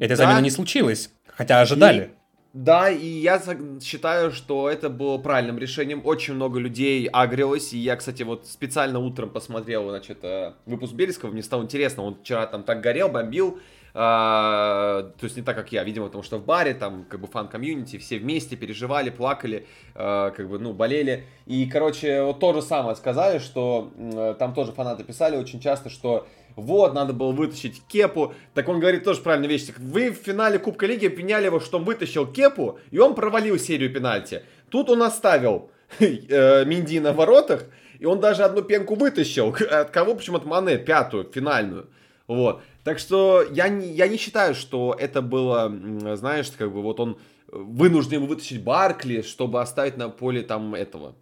Эта 0.00 0.16
да? 0.16 0.24
замена 0.24 0.40
не 0.40 0.50
случилась, 0.50 1.10
хотя 1.28 1.60
ожидали. 1.60 2.02
И... 2.02 2.15
Да, 2.56 2.88
и 2.88 3.06
я 3.06 3.38
считаю, 3.82 4.32
что 4.32 4.70
это 4.70 4.88
было 4.88 5.18
правильным 5.18 5.58
решением. 5.58 6.00
Очень 6.02 6.32
много 6.32 6.58
людей 6.58 7.06
агрилось, 7.06 7.74
и 7.74 7.78
я, 7.78 7.96
кстати, 7.96 8.22
вот 8.22 8.46
специально 8.46 8.98
утром 8.98 9.28
посмотрел, 9.28 9.90
значит, 9.90 10.20
э, 10.22 10.54
выпуск 10.64 10.94
Бельского, 10.94 11.32
мне 11.32 11.42
стало 11.42 11.64
интересно, 11.64 12.04
он 12.04 12.14
вчера 12.14 12.46
там 12.46 12.62
так 12.62 12.80
горел, 12.80 13.10
бомбил, 13.10 13.58
а, 13.92 15.10
то 15.18 15.24
есть 15.24 15.36
не 15.36 15.42
так, 15.42 15.54
как 15.54 15.70
я, 15.70 15.84
видимо, 15.84 16.06
потому 16.06 16.22
что 16.22 16.38
в 16.38 16.46
баре, 16.46 16.72
там, 16.72 17.04
как 17.04 17.20
бы 17.20 17.26
фан-комьюнити, 17.26 17.98
все 17.98 18.18
вместе 18.18 18.56
переживали, 18.56 19.10
плакали, 19.10 19.66
а, 19.94 20.30
как 20.30 20.48
бы, 20.48 20.58
ну, 20.58 20.72
болели. 20.72 21.26
И, 21.44 21.66
короче, 21.66 22.22
вот 22.22 22.40
то 22.40 22.54
же 22.54 22.62
самое 22.62 22.96
сказали, 22.96 23.38
что 23.38 23.92
там 24.38 24.54
тоже 24.54 24.72
фанаты 24.72 25.04
писали 25.04 25.36
очень 25.36 25.60
часто, 25.60 25.90
что 25.90 26.26
вот, 26.56 26.94
надо 26.94 27.12
было 27.12 27.32
вытащить 27.32 27.82
кепу. 27.86 28.34
Так 28.54 28.68
он 28.68 28.80
говорит 28.80 29.04
тоже 29.04 29.20
правильную 29.20 29.50
вещь. 29.50 29.68
Вы 29.76 30.10
в 30.10 30.14
финале 30.14 30.58
Кубка 30.58 30.86
Лиги 30.86 31.06
обвиняли 31.06 31.46
его, 31.46 31.60
что 31.60 31.76
он 31.76 31.84
вытащил 31.84 32.26
кепу, 32.26 32.78
и 32.90 32.98
он 32.98 33.14
провалил 33.14 33.58
серию 33.58 33.92
пенальти. 33.92 34.42
Тут 34.70 34.88
он 34.88 35.02
оставил 35.02 35.70
э, 36.00 36.64
Минди 36.64 36.98
на 36.98 37.12
воротах, 37.12 37.66
и 37.98 38.06
он 38.06 38.20
даже 38.20 38.42
одну 38.42 38.62
пенку 38.62 38.94
вытащил. 38.94 39.54
От 39.70 39.90
кого? 39.90 40.14
Почему 40.14 40.38
от 40.38 40.46
Мане, 40.46 40.78
пятую, 40.78 41.30
финальную. 41.32 41.88
Вот. 42.26 42.62
Так 42.84 42.98
что 42.98 43.44
я 43.52 43.68
не, 43.68 43.92
я 43.92 44.08
не 44.08 44.16
считаю, 44.16 44.54
что 44.54 44.96
это 44.98 45.20
было, 45.20 45.70
знаешь, 46.16 46.50
как 46.56 46.72
бы 46.72 46.82
вот 46.82 47.00
он 47.00 47.18
вынужден 47.48 48.26
вытащить 48.26 48.62
Баркли, 48.62 49.22
чтобы 49.22 49.60
оставить 49.60 49.96
на 49.96 50.08
поле 50.08 50.42
там 50.42 50.74
этого, 50.74 51.14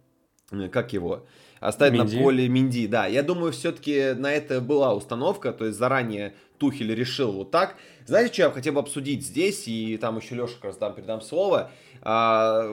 как 0.71 0.93
его, 0.93 1.25
оставить 1.59 1.99
Минди. 1.99 2.15
на 2.15 2.21
поле 2.21 2.47
Минди. 2.47 2.87
Да, 2.87 3.05
я 3.07 3.23
думаю, 3.23 3.51
все-таки 3.51 4.13
на 4.13 4.31
это 4.31 4.61
была 4.61 4.93
установка, 4.93 5.51
то 5.51 5.65
есть 5.65 5.77
заранее 5.77 6.33
Тухель 6.57 6.93
решил 6.93 7.31
вот 7.31 7.51
так. 7.51 7.75
Знаете, 8.05 8.33
что 8.33 8.41
я 8.43 8.51
хотел 8.51 8.73
бы 8.73 8.79
обсудить 8.79 9.25
здесь, 9.25 9.67
и 9.67 9.97
там 9.97 10.17
еще 10.17 10.35
Леша 10.35 10.53
как 10.55 10.65
раз 10.65 10.77
дам, 10.77 10.93
передам 10.93 11.21
слово. 11.21 11.71
А, 12.07 12.69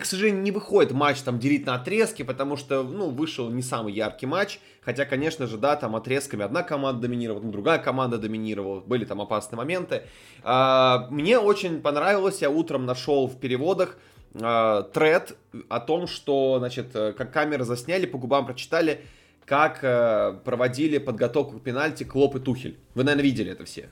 к 0.00 0.04
сожалению, 0.04 0.42
не 0.42 0.50
выходит 0.50 0.90
матч 0.90 1.20
там 1.20 1.38
делить 1.38 1.66
на 1.66 1.76
отрезки, 1.76 2.24
потому 2.24 2.56
что, 2.56 2.82
ну, 2.82 3.10
вышел 3.10 3.48
не 3.48 3.62
самый 3.62 3.92
яркий 3.92 4.26
матч, 4.26 4.58
хотя, 4.80 5.04
конечно 5.04 5.46
же, 5.46 5.56
да, 5.56 5.76
там 5.76 5.94
отрезками 5.94 6.44
одна 6.44 6.64
команда 6.64 7.02
доминировала, 7.02 7.44
ну, 7.44 7.52
другая 7.52 7.78
команда 7.78 8.18
доминировала, 8.18 8.80
были 8.80 9.04
там 9.04 9.20
опасные 9.20 9.56
моменты. 9.56 10.02
А, 10.42 11.06
мне 11.10 11.38
очень 11.38 11.80
понравилось, 11.80 12.42
я 12.42 12.50
утром 12.50 12.86
нашел 12.86 13.28
в 13.28 13.38
переводах 13.38 13.98
а, 14.34 14.82
тред 14.82 15.36
о 15.68 15.78
том, 15.78 16.08
что, 16.08 16.56
значит, 16.58 16.88
как 16.92 17.32
камеры 17.32 17.64
засняли, 17.64 18.06
по 18.06 18.18
губам 18.18 18.46
прочитали, 18.46 19.02
как 19.44 19.78
э, 19.82 20.38
проводили 20.44 20.98
подготовку 20.98 21.60
к 21.60 21.62
пенальти 21.62 22.02
Клоп 22.02 22.34
и 22.34 22.40
Тухель. 22.40 22.76
Вы, 22.94 23.04
наверное, 23.04 23.22
видели 23.22 23.52
это 23.52 23.64
все. 23.64 23.88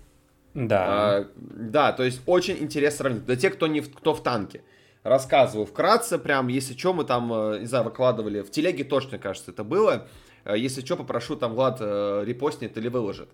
Да. 0.55 0.85
А, 0.87 1.27
да, 1.37 1.93
то 1.93 2.05
есть 2.05 2.23
очень 2.27 2.57
интересно 2.61 2.99
сравнить. 2.99 3.25
Для 3.25 3.37
тех, 3.37 3.55
кто, 3.55 3.67
не 3.67 3.81
в, 3.81 3.93
кто 3.93 4.15
в 4.15 4.23
танке. 4.23 4.63
Рассказываю 5.03 5.67
вкратце, 5.67 6.19
прям, 6.19 6.49
если 6.49 6.75
что, 6.75 6.95
мы 6.95 7.05
там, 7.05 7.31
э, 7.33 7.59
не 7.61 7.67
знаю, 7.67 7.85
выкладывали, 7.85 8.41
в 8.41 8.51
телеге 8.51 8.85
точно, 8.85 9.19
кажется, 9.19 9.51
это 9.51 9.63
было. 9.63 10.07
Э, 10.45 10.57
если 10.57 10.81
что, 10.81 10.97
попрошу, 10.97 11.37
там 11.37 11.55
Влад 11.55 11.79
э, 11.81 12.23
репостнет 12.25 12.77
или 12.79 12.89
выложит. 12.89 13.29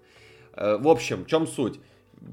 В 0.57 0.89
общем, 0.89 1.25
в 1.25 1.29
чем 1.29 1.47
суть? 1.47 1.79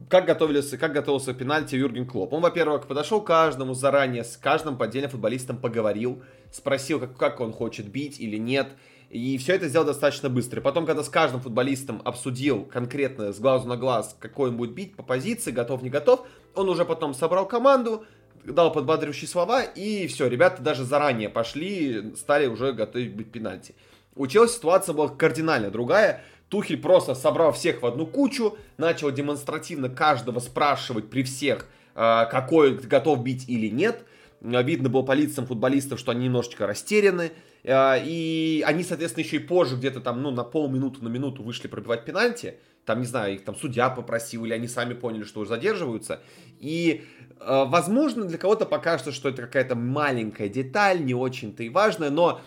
Как 0.10 0.26
готовились, 0.26 0.70
как 0.70 0.92
готовился 0.92 1.36
к 1.36 1.38
пенальти 1.38 1.76
Юрген 1.76 2.08
Клоп? 2.08 2.34
Он, 2.34 2.42
во-первых, 2.42 2.88
подошел 2.88 3.22
к 3.22 3.28
каждому 3.28 3.76
заранее, 3.76 4.24
с 4.24 4.38
каждым 4.38 4.76
по 4.76 4.86
отдельно 4.86 5.08
футболистом 5.08 5.58
поговорил, 5.58 6.24
спросил, 6.52 7.00
как, 7.00 7.16
как 7.16 7.40
он 7.40 7.54
хочет 7.54 7.86
бить 7.88 8.20
или 8.20 8.38
нет, 8.38 8.70
и 9.10 9.38
все 9.38 9.56
это 9.56 9.68
сделал 9.68 9.86
достаточно 9.86 10.30
быстро. 10.30 10.60
И 10.60 10.64
потом, 10.64 10.86
когда 10.86 11.04
с 11.04 11.10
каждым 11.10 11.42
футболистом 11.42 12.02
обсудил 12.04 12.66
конкретно 12.66 13.32
с 13.32 13.40
глазу 13.40 13.68
на 13.68 13.78
глаз, 13.78 14.16
какой 14.20 14.50
он 14.50 14.58
будет 14.58 14.74
бить 14.74 14.96
по 14.96 15.04
позиции, 15.04 15.52
готов, 15.52 15.82
не 15.82 15.90
готов, 15.90 16.28
он 16.56 16.70
уже 16.70 16.84
потом 16.84 17.14
собрал 17.14 17.48
команду, 17.48 18.06
дал 18.44 18.72
подбадривающие 18.72 19.28
слова, 19.28 19.64
и 19.64 20.08
все, 20.08 20.28
ребята 20.28 20.62
даже 20.62 20.84
заранее 20.84 21.30
пошли, 21.30 22.14
стали 22.16 22.48
уже 22.48 22.74
готовы 22.74 23.10
быть 23.10 23.32
пенальти. 23.32 23.76
У 24.16 24.28
Челси 24.28 24.56
ситуация 24.56 24.94
была 24.94 25.10
кардинально 25.10 25.70
другая. 25.70 26.24
Тухель 26.50 26.82
просто 26.82 27.14
собрал 27.14 27.52
всех 27.52 27.82
в 27.82 27.86
одну 27.86 28.06
кучу, 28.08 28.58
начал 28.78 29.12
демонстративно 29.12 29.90
каждого 29.90 30.40
спрашивать 30.40 31.10
при 31.10 31.24
всех, 31.24 31.68
а, 31.94 32.26
какой 32.26 32.76
готов 32.78 33.22
бить 33.22 33.46
или 33.48 33.68
нет. 33.68 34.06
Видно 34.42 34.90
было 34.90 35.02
по 35.02 35.14
лицам 35.14 35.46
футболистов, 35.48 36.00
что 36.00 36.12
они 36.12 36.26
немножечко 36.26 36.68
растеряны. 36.68 37.32
А, 37.64 37.98
и 37.98 38.64
они, 38.66 38.84
соответственно, 38.84 39.24
еще 39.24 39.38
и 39.38 39.40
позже, 39.40 39.76
где-то 39.76 40.00
там, 40.00 40.22
ну, 40.22 40.32
на 40.32 40.44
полминуты, 40.44 41.04
на 41.04 41.10
минуту 41.10 41.44
вышли 41.44 41.68
пробивать 41.68 42.06
пенальти. 42.06 42.60
Там, 42.86 43.00
не 43.00 43.06
знаю, 43.06 43.34
их 43.34 43.44
там 43.44 43.56
судья 43.56 43.90
попросил, 43.90 44.46
или 44.46 44.54
они 44.54 44.68
сами 44.68 44.94
поняли, 44.94 45.24
что 45.24 45.42
уже 45.42 45.50
задерживаются. 45.50 46.22
И, 46.60 47.04
а, 47.40 47.66
возможно, 47.66 48.26
для 48.26 48.38
кого-то 48.38 48.66
покажется, 48.66 49.12
что 49.12 49.30
это 49.30 49.42
какая-то 49.42 49.76
маленькая 49.76 50.50
деталь, 50.50 51.04
не 51.04 51.14
очень-то 51.14 51.64
и 51.64 51.70
важная, 51.70 52.12
но 52.12 52.42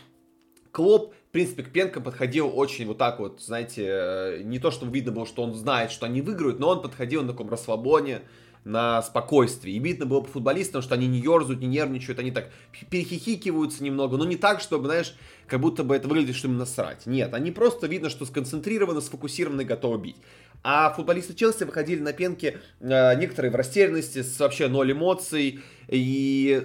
Клоп, 0.72 1.14
в 1.28 1.32
принципе, 1.32 1.64
к 1.64 1.72
пенкам 1.72 2.04
подходил 2.04 2.50
очень 2.54 2.86
вот 2.86 2.98
так 2.98 3.18
вот, 3.18 3.40
знаете, 3.40 3.86
э, 3.86 4.42
не 4.44 4.58
то, 4.58 4.70
чтобы 4.70 4.92
видно 4.92 5.10
было, 5.10 5.26
что 5.26 5.42
он 5.42 5.54
знает, 5.54 5.90
что 5.90 6.06
они 6.06 6.22
выиграют, 6.22 6.60
но 6.60 6.68
он 6.68 6.82
подходил 6.82 7.22
на 7.22 7.28
таком 7.28 7.50
расслабоне, 7.50 8.22
на 8.64 9.02
спокойствии. 9.02 9.72
И 9.72 9.78
видно 9.78 10.06
было 10.06 10.20
по 10.20 10.28
футболистам, 10.28 10.82
что 10.82 10.94
они 10.94 11.06
не 11.06 11.18
ерзают, 11.18 11.60
не 11.60 11.66
нервничают, 11.66 12.18
они 12.18 12.30
так 12.30 12.50
перехихикиваются 12.90 13.82
немного, 13.82 14.16
но 14.16 14.24
не 14.24 14.36
так, 14.36 14.60
чтобы, 14.60 14.86
знаешь, 14.86 15.14
как 15.46 15.60
будто 15.60 15.84
бы 15.84 15.96
это 15.96 16.08
выглядит, 16.08 16.36
что 16.36 16.48
им 16.48 16.58
насрать. 16.58 17.06
Нет, 17.06 17.34
они 17.34 17.50
просто 17.50 17.86
видно, 17.86 18.10
что 18.10 18.26
сконцентрированы, 18.26 19.00
сфокусированы, 19.00 19.64
готовы 19.64 19.98
бить. 19.98 20.16
А 20.62 20.92
футболисты 20.92 21.34
Челси 21.34 21.64
выходили 21.64 22.00
на 22.00 22.12
пенки, 22.12 22.58
э, 22.80 23.14
некоторые 23.18 23.50
в 23.50 23.56
растерянности, 23.56 24.22
с 24.22 24.38
вообще 24.38 24.68
ноль 24.68 24.92
эмоций, 24.92 25.60
и 25.88 26.62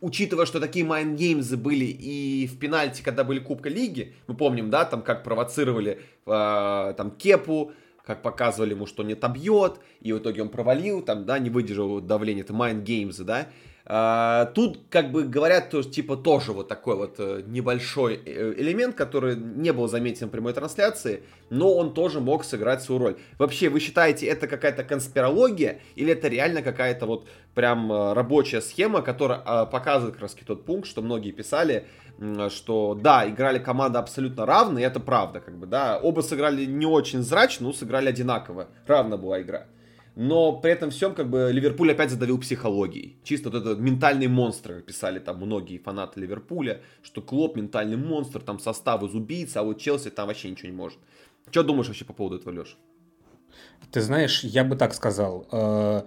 учитывая, 0.00 0.46
что 0.46 0.60
такие 0.60 0.84
mind 0.84 1.13
games 1.13 1.49
ы 1.49 1.56
были 1.56 1.84
и 1.84 2.46
в 2.46 2.58
пенальти, 2.58 3.02
когда 3.02 3.24
были 3.24 3.38
Кубка 3.38 3.68
Лиги, 3.68 4.14
мы 4.26 4.36
помним, 4.36 4.70
да, 4.70 4.84
там 4.84 5.02
как 5.02 5.24
провоцировали 5.24 6.00
э, 6.26 6.94
там 6.96 7.12
Кепу, 7.12 7.72
как 8.08 8.22
показывали 8.22 8.72
ему, 8.72 8.86
что 8.86 9.02
не 9.02 9.12
отобьет, 9.12 9.80
и 10.00 10.14
в 10.14 10.18
итоге 10.18 10.40
он 10.40 10.48
провалил, 10.48 11.02
там, 11.02 11.26
да, 11.26 11.38
не 11.38 11.50
выдержал 11.50 12.00
давления, 12.00 12.42
это 12.42 12.54
Mind 12.54 12.82
Games, 12.82 13.22
да. 13.22 13.48
А, 13.84 14.46
тут, 14.54 14.80
как 14.88 15.12
бы, 15.12 15.24
говорят, 15.24 15.68
то, 15.68 15.82
типа, 15.82 16.16
тоже 16.16 16.52
вот 16.52 16.68
такой 16.68 16.96
вот 16.96 17.16
э, 17.18 17.42
небольшой 17.46 18.20
э, 18.24 18.54
элемент, 18.56 18.94
который 18.94 19.36
не 19.36 19.74
был 19.74 19.88
заметен 19.88 20.28
в 20.28 20.30
прямой 20.30 20.54
трансляции, 20.54 21.22
но 21.50 21.74
он 21.74 21.92
тоже 21.92 22.20
мог 22.20 22.44
сыграть 22.44 22.82
свою 22.82 22.98
роль. 22.98 23.16
Вообще, 23.38 23.68
вы 23.68 23.80
считаете, 23.80 24.26
это 24.26 24.46
какая-то 24.46 24.84
конспирология, 24.84 25.80
или 25.94 26.12
это 26.12 26.28
реально 26.28 26.62
какая-то 26.62 27.04
вот 27.04 27.28
прям 27.54 27.92
э, 27.92 28.12
рабочая 28.14 28.62
схема, 28.62 29.02
которая 29.02 29.42
а, 29.44 29.66
показывает 29.66 30.14
как 30.14 30.22
раз 30.22 30.36
тот 30.46 30.64
пункт, 30.64 30.88
что 30.88 31.02
многие 31.02 31.32
писали, 31.32 31.86
что 32.48 32.94
да, 32.94 33.28
играли 33.28 33.58
команды 33.58 33.98
абсолютно 33.98 34.44
равные, 34.46 34.86
это 34.86 35.00
правда, 35.00 35.40
как 35.40 35.58
бы, 35.58 35.66
да, 35.66 35.98
оба 36.02 36.20
сыграли 36.20 36.64
не 36.64 36.86
очень 36.86 37.22
зрачно, 37.22 37.66
но 37.66 37.72
сыграли 37.72 38.08
одинаково, 38.08 38.68
равна 38.86 39.16
была 39.16 39.40
игра. 39.40 39.66
Но 40.20 40.52
при 40.60 40.72
этом 40.72 40.90
всем, 40.90 41.14
как 41.14 41.30
бы, 41.30 41.50
Ливерпуль 41.52 41.92
опять 41.92 42.10
задавил 42.10 42.40
психологией. 42.40 43.20
Чисто 43.22 43.50
вот 43.50 43.60
этот 43.60 43.78
ментальный 43.78 44.26
монстр, 44.26 44.80
писали 44.80 45.20
там 45.20 45.36
многие 45.36 45.78
фанаты 45.78 46.18
Ливерпуля, 46.18 46.80
что 47.02 47.22
Клоп 47.22 47.56
ментальный 47.56 47.96
монстр, 47.96 48.40
там 48.40 48.58
состав 48.58 49.04
из 49.04 49.14
убийц, 49.14 49.56
а 49.56 49.62
вот 49.62 49.80
Челси 49.80 50.10
там 50.10 50.26
вообще 50.26 50.50
ничего 50.50 50.70
не 50.70 50.76
может. 50.76 50.98
Что 51.52 51.62
думаешь 51.62 51.86
вообще 51.86 52.04
по 52.04 52.12
поводу 52.12 52.36
этого, 52.36 52.52
Леш? 52.52 52.76
Ты 53.92 54.00
знаешь, 54.00 54.42
я 54.42 54.64
бы 54.64 54.74
так 54.74 54.92
сказал. 54.92 55.46
Э, 55.52 56.02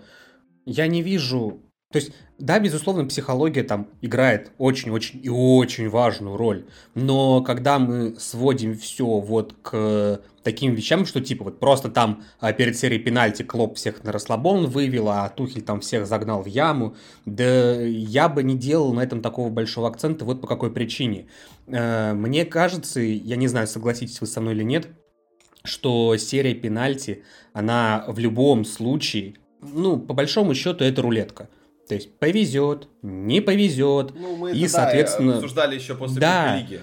я 0.65 0.87
не 0.87 1.01
вижу 1.01 1.61
то 1.91 1.97
есть, 1.97 2.13
да, 2.39 2.59
безусловно, 2.59 3.05
психология 3.05 3.63
там 3.63 3.87
играет 4.01 4.51
очень-очень 4.57 5.19
и 5.23 5.29
очень 5.29 5.89
важную 5.89 6.37
роль, 6.37 6.65
но 6.95 7.41
когда 7.41 7.79
мы 7.79 8.15
сводим 8.17 8.75
все 8.77 9.05
вот 9.05 9.55
к 9.61 10.21
таким 10.43 10.73
вещам, 10.73 11.05
что 11.05 11.21
типа 11.21 11.45
вот 11.45 11.59
просто 11.59 11.89
там 11.89 12.23
а, 12.39 12.53
перед 12.53 12.77
серией 12.77 13.01
пенальти 13.01 13.43
Клоп 13.43 13.77
всех 13.77 14.03
на 14.03 14.11
расслабон 14.11 14.67
вывел, 14.67 15.09
а 15.09 15.29
Тухель 15.29 15.61
там 15.61 15.81
всех 15.81 16.07
загнал 16.07 16.41
в 16.41 16.47
яму, 16.47 16.95
да 17.25 17.79
я 17.81 18.29
бы 18.29 18.43
не 18.43 18.57
делал 18.57 18.93
на 18.93 19.01
этом 19.01 19.21
такого 19.21 19.49
большого 19.49 19.87
акцента 19.87 20.25
вот 20.25 20.41
по 20.41 20.47
какой 20.47 20.71
причине. 20.71 21.27
Э, 21.67 22.13
мне 22.13 22.45
кажется, 22.45 22.99
я 23.01 23.35
не 23.35 23.47
знаю, 23.47 23.67
согласитесь 23.67 24.19
вы 24.21 24.27
со 24.27 24.41
мной 24.41 24.55
или 24.55 24.63
нет, 24.63 24.87
что 25.63 26.17
серия 26.17 26.55
пенальти, 26.55 27.23
она 27.53 28.05
в 28.07 28.17
любом 28.19 28.65
случае, 28.65 29.35
ну, 29.61 29.97
по 29.97 30.13
большому 30.13 30.55
счету, 30.55 30.83
это 30.83 31.01
рулетка. 31.01 31.49
То 31.91 31.95
есть 31.95 32.09
повезет, 32.19 32.87
не 33.01 33.41
повезет. 33.41 34.13
Ну, 34.17 34.37
мы 34.37 34.53
и, 34.53 34.61
это, 34.61 34.71
соответственно, 34.71 35.33
да, 35.33 35.37
обсуждали 35.39 35.75
еще 35.75 35.93
после 35.93 36.21
да, 36.21 36.55
лиги. 36.55 36.79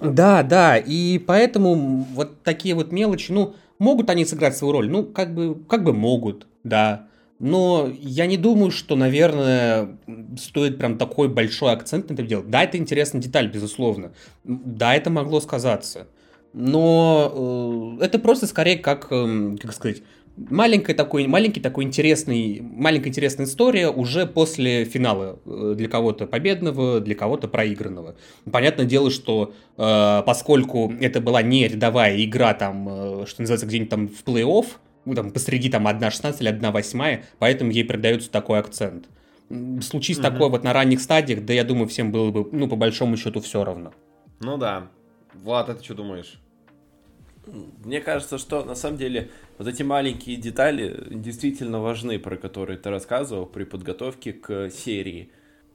Да, 0.00 0.42
да, 0.42 0.78
и 0.78 1.18
поэтому 1.18 1.74
вот 2.14 2.42
такие 2.42 2.74
вот 2.74 2.92
мелочи, 2.92 3.30
ну, 3.30 3.54
могут 3.78 4.08
они 4.08 4.24
сыграть 4.24 4.56
свою 4.56 4.72
роль? 4.72 4.88
Ну, 4.88 5.04
как 5.04 5.34
бы, 5.34 5.62
как 5.68 5.84
бы 5.84 5.92
могут, 5.92 6.46
да. 6.64 7.08
Но 7.40 7.92
я 8.00 8.24
не 8.24 8.38
думаю, 8.38 8.70
что, 8.70 8.96
наверное, 8.96 9.98
стоит 10.38 10.78
прям 10.78 10.96
такой 10.96 11.28
большой 11.28 11.72
акцент 11.72 12.08
на 12.08 12.14
это 12.14 12.22
делать. 12.22 12.48
Да, 12.48 12.64
это 12.64 12.78
интересная 12.78 13.20
деталь, 13.20 13.50
безусловно. 13.50 14.12
Да, 14.44 14.94
это 14.94 15.10
могло 15.10 15.40
сказаться. 15.42 16.06
Но 16.54 17.98
э, 18.00 18.04
это 18.06 18.18
просто 18.18 18.46
скорее 18.46 18.78
как, 18.78 19.08
э, 19.10 19.56
как 19.60 19.74
сказать, 19.74 20.02
маленькая 20.36 20.94
такой, 20.94 21.26
маленький 21.26 21.60
такой 21.60 21.84
интересный, 21.84 22.60
маленькая 22.60 23.10
интересная 23.10 23.46
история 23.46 23.88
уже 23.88 24.26
после 24.26 24.84
финала. 24.84 25.38
Э, 25.44 25.74
для 25.76 25.88
кого-то 25.88 26.26
победного, 26.26 27.00
для 27.00 27.14
кого-то 27.14 27.48
проигранного. 27.48 28.16
Понятное 28.50 28.86
дело, 28.86 29.10
что 29.10 29.54
э, 29.76 30.22
поскольку 30.24 30.92
это 31.00 31.20
была 31.20 31.42
не 31.42 31.68
рядовая 31.68 32.22
игра, 32.22 32.54
там, 32.54 32.88
э, 32.88 33.26
что 33.26 33.42
называется, 33.42 33.66
где-нибудь 33.66 33.90
там 33.90 34.08
в 34.08 34.24
плей-офф, 34.24 34.66
ну, 35.04 35.14
там, 35.14 35.30
посреди 35.30 35.68
там 35.68 35.86
1.16 35.88 36.36
или 36.40 36.50
1.8, 36.50 37.24
поэтому 37.38 37.70
ей 37.70 37.84
придается 37.84 38.30
такой 38.30 38.58
акцент. 38.58 39.06
Случись 39.82 40.18
угу. 40.18 40.22
такое 40.22 40.48
вот 40.48 40.64
на 40.64 40.72
ранних 40.72 41.00
стадиях, 41.00 41.44
да 41.44 41.52
я 41.52 41.64
думаю, 41.64 41.88
всем 41.88 42.10
было 42.10 42.30
бы, 42.30 42.48
ну, 42.52 42.68
по 42.68 42.76
большому 42.76 43.16
счету, 43.16 43.40
все 43.40 43.64
равно. 43.64 43.92
Ну 44.40 44.56
да. 44.56 44.88
Влад, 45.34 45.68
а 45.68 45.74
ты 45.74 45.84
что 45.84 45.94
думаешь? 45.94 46.41
Мне 47.46 48.00
кажется, 48.00 48.38
что 48.38 48.64
на 48.64 48.74
самом 48.74 48.98
деле 48.98 49.30
вот 49.58 49.66
эти 49.66 49.82
маленькие 49.82 50.36
детали 50.36 51.06
действительно 51.10 51.80
важны, 51.80 52.18
про 52.18 52.36
которые 52.36 52.78
ты 52.78 52.90
рассказывал 52.90 53.46
при 53.46 53.64
подготовке 53.64 54.32
к 54.32 54.70
серии. 54.70 55.30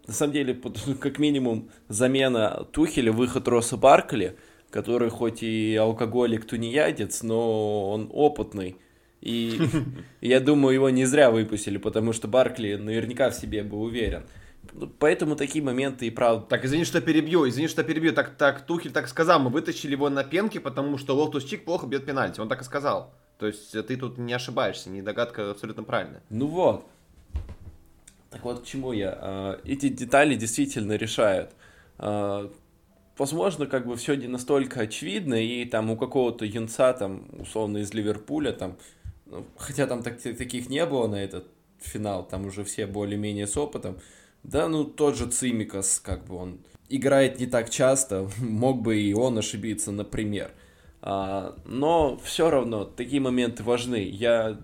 На 0.07 0.13
самом 0.13 0.33
деле, 0.33 0.53
как 1.00 1.19
минимум, 1.19 1.69
замена 1.89 2.65
Тухеля, 2.71 3.12
выход 3.12 3.47
Росса 3.47 3.75
Баркли, 3.75 4.38
который 4.69 5.09
хоть 5.09 5.43
и 5.43 5.75
алкоголик, 5.75 6.45
тунеядец, 6.45 7.21
но 7.24 7.91
он 7.91 8.09
опытный. 8.13 8.77
И 9.21 9.59
я 10.21 10.39
думаю, 10.39 10.74
его 10.74 10.89
не 10.89 11.05
зря 11.05 11.31
выпустили, 11.31 11.77
потому 11.77 12.13
что 12.13 12.29
Баркли 12.29 12.75
наверняка 12.75 13.29
в 13.29 13.36
себе 13.36 13.63
был 13.63 13.81
уверен. 13.81 14.24
Поэтому 15.00 15.36
такие 15.36 15.63
моменты 15.63 16.07
и 16.07 16.09
правда. 16.09 16.45
Так, 16.47 16.65
извини, 16.65 16.86
что 16.86 17.01
перебью, 17.01 17.47
извини, 17.47 17.67
что 17.67 17.83
перебью. 17.83 18.13
Так, 18.13 18.36
так, 18.36 18.65
Тухель 18.65 18.91
так 18.91 19.07
сказал, 19.07 19.39
мы 19.39 19.50
вытащили 19.50 19.91
его 19.91 20.09
на 20.09 20.24
пенке, 20.24 20.59
потому 20.59 20.97
что 20.97 21.15
Лофтус 21.15 21.43
Чик 21.45 21.65
плохо 21.65 21.88
бьет 21.88 22.05
пенальти. 22.05 22.39
Он 22.39 22.50
так 22.50 22.62
и 22.62 22.63
сказал. 22.63 23.13
То 23.38 23.47
есть 23.47 23.75
э, 23.75 23.83
ты 23.83 23.97
тут 23.97 24.17
не 24.17 24.33
ошибаешься, 24.33 24.89
не 24.89 25.01
догадка 25.01 25.51
абсолютно 25.51 25.83
правильная. 25.83 26.21
Ну 26.29 26.47
вот. 26.47 26.86
Так 28.29 28.43
вот, 28.43 28.62
к 28.62 28.65
чему 28.65 28.91
я? 28.91 29.17
А, 29.19 29.62
эти 29.63 29.89
детали 29.89 30.36
действительно 30.36 30.93
решают. 30.93 31.51
А, 31.97 32.51
возможно, 33.17 33.67
как 33.67 33.88
бы 33.88 33.95
все 33.95 34.15
не 34.15 34.27
настолько 34.27 34.81
очевидно, 34.81 35.36
и 35.36 35.65
там 35.65 35.89
у 35.91 35.97
какого-то 35.97 36.45
юнца, 36.45 36.93
там, 36.93 37.27
условно, 37.39 37.77
из 37.79 37.93
Ливерпуля, 37.93 38.51
там, 38.51 38.77
ну, 39.25 39.45
хотя 39.57 39.88
там 39.88 40.03
так, 40.03 40.21
таких 40.21 40.69
не 40.69 40.86
было 40.86 41.07
на 41.07 41.24
этот 41.24 41.47
финал, 41.79 42.27
там 42.27 42.47
уже 42.47 42.63
все 42.63 42.88
более-менее 42.88 43.47
с 43.47 43.55
опытом, 43.55 43.97
да, 44.44 44.67
ну 44.67 44.86
тот 44.86 45.17
же 45.17 45.27
Цимикас, 45.27 46.00
как 46.00 46.25
бы 46.25 46.36
он 46.36 46.60
играет 46.89 47.39
не 47.39 47.48
так 47.48 47.70
часто, 47.70 48.29
мог 48.39 48.82
бы 48.82 49.00
и 49.00 49.13
он 49.13 49.38
ошибиться, 49.38 49.91
например. 49.91 50.51
А, 51.01 51.56
но 51.65 52.17
все 52.24 52.50
равно 52.50 52.86
такие 52.86 53.22
моменты 53.22 53.63
важны. 53.63 54.03
Я 54.03 54.58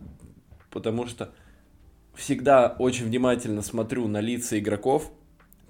потому 0.74 1.06
что 1.06 1.32
всегда 2.16 2.76
очень 2.80 3.06
внимательно 3.06 3.62
смотрю 3.62 4.08
на 4.08 4.20
лица 4.20 4.60
игроков 4.60 5.12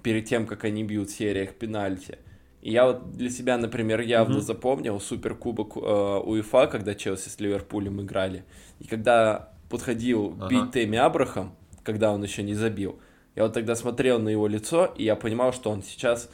перед 0.02 0.26
тем, 0.26 0.48
как 0.48 0.64
они 0.64 0.84
бьют 0.84 1.10
в 1.10 1.16
сериях 1.16 1.54
пенальти. 1.56 2.18
И 2.62 2.72
я 2.72 2.86
вот 2.86 3.12
для 3.12 3.30
себя, 3.30 3.58
например, 3.58 4.00
явно 4.00 4.38
mm-hmm. 4.38 4.42
запомнил 4.42 5.00
суперкубок 5.02 5.76
э, 5.76 5.80
УЕФА, 5.80 6.68
когда 6.68 6.96
Челси 6.96 7.28
с 7.28 7.40
Ливерпулем 7.40 8.02
играли. 8.02 8.46
И 8.80 8.88
когда 8.88 9.54
подходил 9.70 10.38
ага. 10.40 10.48
бить 10.48 10.72
Тэмми 10.72 10.98
Абрахам, 10.98 11.56
когда 11.84 12.14
он 12.14 12.24
еще 12.24 12.42
не 12.42 12.54
забил, 12.54 13.00
я 13.36 13.44
вот 13.44 13.54
тогда 13.54 13.76
смотрел 13.76 14.20
на 14.20 14.30
его 14.30 14.48
лицо, 14.48 14.94
и 14.96 15.04
я 15.04 15.16
понимал, 15.16 15.54
что 15.54 15.72
он 15.72 15.82
сейчас 15.82 16.30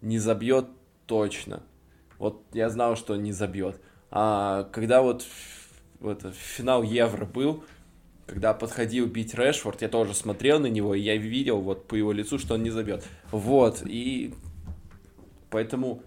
не 0.00 0.18
забьет 0.18 0.66
точно. 1.06 1.62
Вот 2.18 2.42
я 2.52 2.68
знал, 2.70 2.96
что 2.96 3.14
он 3.14 3.22
не 3.22 3.32
забьет. 3.32 3.80
А 4.10 4.68
когда 4.72 5.02
вот, 5.02 5.26
вот 5.98 6.22
финал 6.34 6.84
Евро 6.84 7.26
был, 7.26 7.64
когда 8.26 8.54
подходил 8.54 9.06
бить 9.06 9.34
Решфорд, 9.34 9.82
я 9.82 9.88
тоже 9.88 10.14
смотрел 10.14 10.60
на 10.60 10.66
него, 10.66 10.94
и 10.94 11.00
я 11.00 11.16
видел 11.16 11.60
вот 11.60 11.88
по 11.88 11.96
его 11.96 12.12
лицу, 12.12 12.38
что 12.38 12.54
он 12.54 12.62
не 12.62 12.70
забьет. 12.70 13.04
Вот, 13.32 13.82
и 13.84 14.32
поэтому 15.50 16.02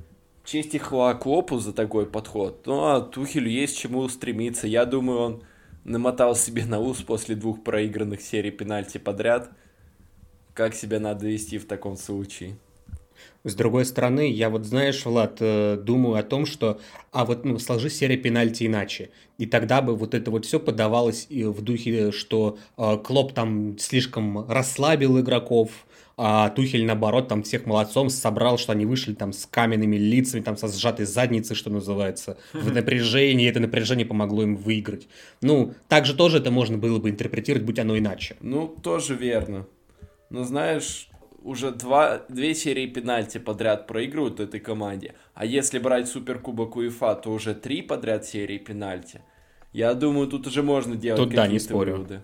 честь 0.45 0.73
и 0.75 0.77
хвала 0.77 1.13
Клопу 1.13 1.59
за 1.59 1.73
такой 1.73 2.05
подход. 2.05 2.65
Ну, 2.65 2.85
а 2.85 3.01
Тухелю 3.01 3.49
есть 3.49 3.77
чему 3.77 4.07
стремиться. 4.07 4.65
Я 4.65 4.85
думаю, 4.85 5.19
он 5.19 5.43
намотал 5.83 6.35
себе 6.35 6.63
на 6.65 6.79
ус 6.79 7.01
после 7.01 7.35
двух 7.35 7.63
проигранных 7.65 8.21
серий 8.21 8.51
пенальти 8.51 8.97
подряд– 8.97 9.51
как 10.57 10.73
себя 10.73 10.99
надо 10.99 11.27
вести 11.27 11.59
в 11.59 11.67
таком 11.67 11.95
случае? 11.95 12.57
С 13.43 13.53
другой 13.53 13.85
стороны, 13.85 14.31
я 14.31 14.49
вот, 14.49 14.65
знаешь, 14.65 15.05
Влад, 15.05 15.37
э, 15.39 15.77
думаю 15.77 16.15
о 16.19 16.23
том, 16.23 16.47
что, 16.47 16.79
а 17.11 17.25
вот 17.25 17.45
ну, 17.45 17.59
сложи 17.59 17.91
серия 17.91 18.17
пенальти 18.17 18.65
иначе. 18.65 19.11
И 19.37 19.45
тогда 19.45 19.83
бы 19.83 19.95
вот 19.95 20.15
это 20.15 20.31
вот 20.31 20.45
все 20.45 20.59
подавалось 20.59 21.27
в 21.29 21.61
духе, 21.61 22.11
что 22.11 22.57
э, 22.75 22.97
Клоп 23.03 23.33
там 23.33 23.77
слишком 23.77 24.49
расслабил 24.49 25.19
игроков, 25.19 25.69
а 26.17 26.49
Тухель, 26.49 26.85
наоборот, 26.85 27.27
там 27.27 27.43
всех 27.43 27.67
молодцом 27.67 28.09
собрал, 28.09 28.57
что 28.57 28.71
они 28.71 28.87
вышли 28.87 29.13
там 29.13 29.33
с 29.33 29.45
каменными 29.45 29.97
лицами, 29.97 30.41
там 30.41 30.57
со 30.57 30.67
сжатой 30.67 31.05
задницей, 31.05 31.55
что 31.55 31.69
называется, 31.69 32.37
в 32.53 32.73
напряжении, 32.73 33.45
и 33.45 33.49
это 33.49 33.59
напряжение 33.59 34.07
помогло 34.07 34.41
им 34.41 34.55
выиграть. 34.55 35.07
Ну, 35.41 35.75
также 35.87 36.15
тоже 36.15 36.39
это 36.39 36.49
можно 36.49 36.79
было 36.79 36.97
бы 36.97 37.11
интерпретировать, 37.11 37.63
будь 37.63 37.77
оно 37.77 37.95
иначе. 37.95 38.35
Ну, 38.41 38.67
тоже 38.81 39.13
верно. 39.13 39.67
Но 40.29 40.43
знаешь, 40.43 41.09
уже 41.41 41.71
два, 41.71 42.23
две 42.29 42.53
серии 42.53 42.87
пенальти 42.87 43.37
подряд 43.37 43.87
проигрывают 43.87 44.39
этой 44.39 44.59
команде. 44.59 45.15
А 45.33 45.45
если 45.45 45.79
брать 45.79 46.07
Суперкубок 46.09 46.75
УЕФА, 46.75 47.15
то 47.15 47.31
уже 47.31 47.55
три 47.55 47.81
подряд 47.81 48.25
серии 48.25 48.57
пенальти. 48.57 49.21
Я 49.71 49.93
думаю, 49.93 50.27
тут 50.27 50.47
уже 50.47 50.63
можно 50.63 50.95
делать 50.95 51.17
тут, 51.17 51.29
какие-то 51.29 51.47
да, 51.47 51.53
не 51.53 51.59
спорю. 51.59 51.93
выводы. 51.93 52.23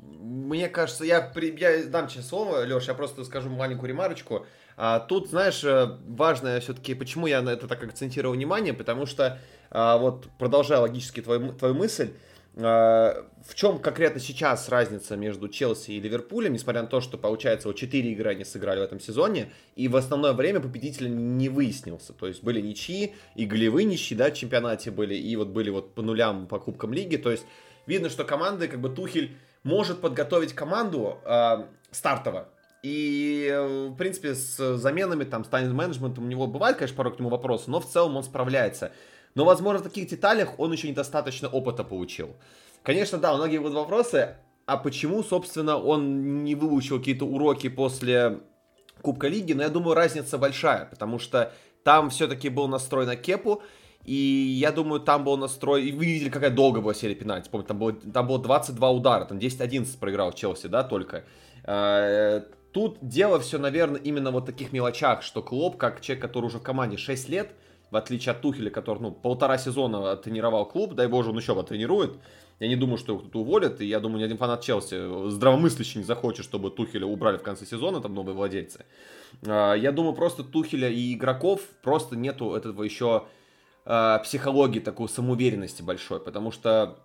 Мне 0.00 0.68
кажется, 0.68 1.04
я, 1.04 1.32
я 1.58 1.84
дам 1.84 2.08
сейчас 2.08 2.28
слово, 2.28 2.64
Леш, 2.64 2.88
я 2.88 2.94
просто 2.94 3.24
скажу 3.24 3.48
маленькую 3.50 3.88
ремарочку. 3.88 4.46
А, 4.76 5.00
тут, 5.00 5.28
знаешь, 5.28 5.62
э, 5.64 5.98
важное 6.06 6.60
все-таки, 6.60 6.94
почему 6.94 7.26
я 7.26 7.42
на 7.42 7.50
это 7.50 7.66
так 7.68 7.82
акцентировал 7.82 8.34
внимание, 8.34 8.72
потому 8.72 9.06
что, 9.06 9.38
а, 9.70 9.98
вот, 9.98 10.28
продолжая 10.38 10.80
логически 10.80 11.20
твою, 11.20 11.52
твою 11.52 11.74
мысль, 11.74 12.12
в 12.54 13.54
чем 13.54 13.78
конкретно 13.78 14.20
сейчас 14.20 14.68
разница 14.68 15.16
между 15.16 15.48
Челси 15.48 15.92
и 15.92 16.00
Ливерпулем, 16.00 16.52
несмотря 16.52 16.82
на 16.82 16.88
то, 16.88 17.00
что, 17.00 17.16
получается, 17.16 17.68
вот 17.68 17.76
4 17.76 18.12
игры 18.12 18.30
они 18.30 18.44
сыграли 18.44 18.80
в 18.80 18.82
этом 18.82 18.98
сезоне, 18.98 19.52
и 19.76 19.86
в 19.88 19.96
основное 19.96 20.32
время 20.32 20.60
победитель 20.60 21.08
не 21.10 21.48
выяснился. 21.48 22.12
То 22.12 22.26
есть 22.26 22.42
были 22.42 22.60
ничьи, 22.60 23.14
и 23.36 23.46
голевые 23.46 23.84
ничьи, 23.84 24.16
да, 24.16 24.30
в 24.30 24.34
чемпионате 24.34 24.90
были, 24.90 25.14
и 25.14 25.36
вот 25.36 25.48
были 25.48 25.70
вот 25.70 25.94
по 25.94 26.02
нулям 26.02 26.48
по 26.48 26.58
Кубкам 26.58 26.92
Лиги. 26.92 27.16
То 27.16 27.30
есть 27.30 27.44
видно, 27.86 28.08
что 28.08 28.24
команды, 28.24 28.66
как 28.66 28.80
бы 28.80 28.88
Тухель 28.88 29.36
может 29.62 30.00
подготовить 30.00 30.52
команду 30.52 31.18
э, 31.24 31.64
стартово. 31.92 32.48
И, 32.82 33.54
в 33.90 33.94
принципе, 33.96 34.34
с 34.34 34.76
заменами, 34.76 35.24
там, 35.24 35.44
с 35.44 35.48
тайм-менеджментом 35.48 36.24
у 36.24 36.28
него 36.28 36.46
бывает, 36.46 36.78
конечно, 36.78 36.96
порой 36.96 37.14
к 37.14 37.18
нему 37.18 37.28
вопросы, 37.28 37.70
но 37.70 37.78
в 37.78 37.86
целом 37.86 38.16
он 38.16 38.24
справляется. 38.24 38.92
Но, 39.34 39.44
возможно, 39.44 39.80
в 39.80 39.84
таких 39.84 40.08
деталях 40.08 40.58
он 40.58 40.72
еще 40.72 40.88
недостаточно 40.88 41.48
опыта 41.48 41.84
получил. 41.84 42.36
Конечно, 42.82 43.18
да, 43.18 43.34
многие 43.34 43.58
будут 43.58 43.74
вопросы, 43.74 44.36
а 44.66 44.76
почему, 44.76 45.22
собственно, 45.22 45.76
он 45.76 46.44
не 46.44 46.54
выучил 46.54 46.98
какие-то 46.98 47.26
уроки 47.26 47.68
после 47.68 48.40
Кубка 49.02 49.28
Лиги, 49.28 49.52
но 49.52 49.62
я 49.62 49.68
думаю, 49.68 49.94
разница 49.94 50.38
большая, 50.38 50.86
потому 50.86 51.18
что 51.18 51.52
там 51.84 52.10
все-таки 52.10 52.48
был 52.48 52.68
настрой 52.68 53.06
на 53.06 53.16
Кепу, 53.16 53.62
и 54.04 54.14
я 54.14 54.72
думаю, 54.72 55.00
там 55.00 55.24
был 55.24 55.36
настрой... 55.36 55.84
И 55.84 55.92
вы 55.92 56.06
видели, 56.06 56.30
какая 56.30 56.50
долгая 56.50 56.82
была 56.82 56.94
серия 56.94 57.14
пенальти. 57.14 57.48
Помните, 57.50 57.68
там 57.68 57.78
было, 57.78 57.92
там 57.92 58.26
было 58.26 58.38
22 58.38 58.90
удара, 58.90 59.24
там 59.26 59.38
10-11 59.38 59.98
проиграл 59.98 60.32
Челси, 60.32 60.68
да, 60.68 60.82
только. 60.82 61.24
А, 61.64 62.42
тут 62.72 62.98
дело 63.02 63.40
все, 63.40 63.58
наверное, 63.58 64.00
именно 64.00 64.30
вот 64.30 64.46
таких 64.46 64.72
мелочах, 64.72 65.22
что 65.22 65.42
Клоп, 65.42 65.76
как 65.76 66.00
человек, 66.00 66.22
который 66.22 66.46
уже 66.46 66.58
в 66.58 66.62
команде 66.62 66.96
6 66.96 67.28
лет, 67.28 67.52
в 67.90 67.96
отличие 67.96 68.32
от 68.32 68.40
Тухеля, 68.40 68.70
который, 68.70 69.00
ну, 69.00 69.10
полтора 69.10 69.58
сезона 69.58 70.16
тренировал 70.16 70.66
клуб, 70.66 70.94
дай 70.94 71.08
боже, 71.08 71.30
он 71.30 71.38
еще 71.38 71.54
потренирует. 71.54 72.18
Я 72.60 72.68
не 72.68 72.76
думаю, 72.76 72.98
что 72.98 73.12
его 73.12 73.20
кто-то 73.20 73.40
уволит, 73.40 73.80
и 73.80 73.86
я 73.86 74.00
думаю, 74.00 74.20
ни 74.20 74.24
один 74.24 74.36
фанат 74.36 74.62
Челси 74.62 75.30
здравомыслящий 75.30 75.98
не 75.98 76.04
захочет, 76.04 76.44
чтобы 76.44 76.70
Тухеля 76.70 77.06
убрали 77.06 77.38
в 77.38 77.42
конце 77.42 77.64
сезона, 77.66 78.00
там 78.00 78.14
новые 78.14 78.34
владельцы. 78.34 78.84
А, 79.46 79.74
я 79.74 79.92
думаю, 79.92 80.14
просто 80.14 80.44
Тухеля 80.44 80.90
и 80.90 81.14
игроков 81.14 81.62
просто 81.82 82.16
нету 82.16 82.54
этого 82.54 82.82
еще 82.82 83.24
а, 83.86 84.18
психологии, 84.18 84.80
такой 84.80 85.08
самоуверенности 85.08 85.82
большой, 85.82 86.20
потому 86.20 86.52
что 86.52 86.98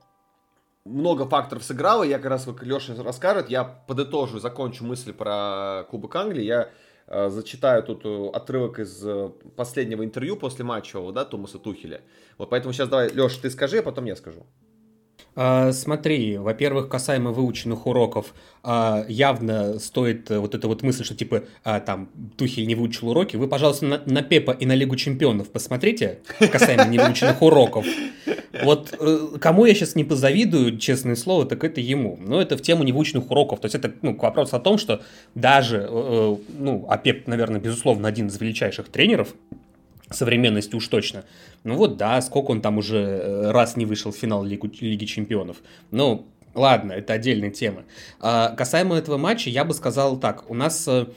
много 0.83 1.25
факторов 1.25 1.63
сыграло, 1.63 2.03
я 2.03 2.17
как 2.17 2.31
раз, 2.31 2.45
как 2.45 2.61
Леша 2.63 2.93
расскажет, 3.01 3.49
я 3.49 3.63
подытожу, 3.63 4.39
закончу 4.39 4.85
мысль 4.85 5.13
про 5.13 5.85
Кубок 5.89 6.15
Англии, 6.15 6.43
я 6.43 6.63
Э, 6.63 6.67
зачитаю 7.07 7.83
тут 7.83 8.05
э, 8.05 8.29
отрывок 8.33 8.79
из 8.79 9.05
э, 9.05 9.29
последнего 9.55 10.03
интервью 10.03 10.37
после 10.37 10.65
матча, 10.65 10.99
да, 11.11 11.23
Томаса 11.23 11.59
Тухеля. 11.59 12.01
Вот 12.37 12.49
поэтому 12.49 12.73
сейчас 12.73 12.89
давай, 12.89 13.11
Леш, 13.11 13.37
ты 13.37 13.49
скажи, 13.49 13.77
а 13.77 13.83
потом 13.83 14.05
я 14.05 14.15
скажу. 14.15 14.45
А, 15.35 15.71
смотри, 15.71 16.37
во-первых, 16.37 16.87
касаемо 16.87 17.31
выученных 17.31 17.87
уроков, 17.87 18.33
а, 18.63 19.05
явно 19.07 19.79
стоит 19.79 20.29
вот 20.29 20.55
эта 20.55 20.67
вот 20.67 20.81
мысль, 20.81 21.03
что 21.03 21.15
типа 21.15 21.43
а, 21.63 21.79
там 21.79 22.09
Тухель 22.37 22.67
не 22.67 22.75
выучил 22.75 23.09
уроки. 23.09 23.35
Вы, 23.35 23.47
пожалуйста, 23.47 23.85
на, 23.85 24.01
на 24.05 24.21
Пепа 24.21 24.51
и 24.51 24.65
на 24.65 24.73
Лигу 24.73 24.95
Чемпионов 24.95 25.49
посмотрите, 25.49 26.19
касаемо 26.39 26.85
невыученных 26.85 27.41
уроков. 27.41 27.85
Вот 28.63 28.95
э, 28.99 29.37
кому 29.39 29.65
я 29.65 29.73
сейчас 29.73 29.95
не 29.95 30.03
позавидую, 30.03 30.77
честное 30.77 31.15
слово, 31.15 31.45
так 31.45 31.63
это 31.63 31.81
ему. 31.81 32.17
Но 32.21 32.41
это 32.41 32.57
в 32.57 32.61
тему 32.61 32.83
невыученных 32.83 33.29
уроков. 33.29 33.59
То 33.59 33.65
есть 33.65 33.75
это 33.75 33.93
ну, 34.01 34.15
вопрос 34.15 34.53
о 34.53 34.59
том, 34.59 34.77
что 34.77 35.01
даже, 35.33 35.77
э, 35.77 35.87
э, 35.89 36.35
ну, 36.57 36.85
а 36.89 36.97
Пеп, 36.97 37.27
наверное, 37.27 37.59
безусловно, 37.59 38.07
один 38.07 38.27
из 38.27 38.39
величайших 38.39 38.87
тренеров 38.89 39.35
современности 40.09 40.75
уж 40.75 40.87
точно. 40.87 41.25
Ну 41.63 41.75
вот 41.75 41.97
да, 41.97 42.21
сколько 42.21 42.51
он 42.51 42.61
там 42.61 42.77
уже 42.77 42.97
э, 42.97 43.51
раз 43.51 43.75
не 43.75 43.85
вышел 43.85 44.11
в 44.11 44.15
финал 44.15 44.43
Лигу, 44.43 44.69
Лиги 44.79 45.05
Чемпионов. 45.05 45.57
Ну, 45.91 46.27
ладно, 46.53 46.93
это 46.93 47.13
отдельная 47.13 47.49
тема. 47.49 47.83
А, 48.19 48.49
касаемо 48.49 48.95
этого 48.95 49.17
матча, 49.17 49.49
я 49.49 49.65
бы 49.65 49.73
сказал 49.73 50.17
так. 50.17 50.49
У 50.49 50.53
нас 50.53 50.87
э, 50.87 51.07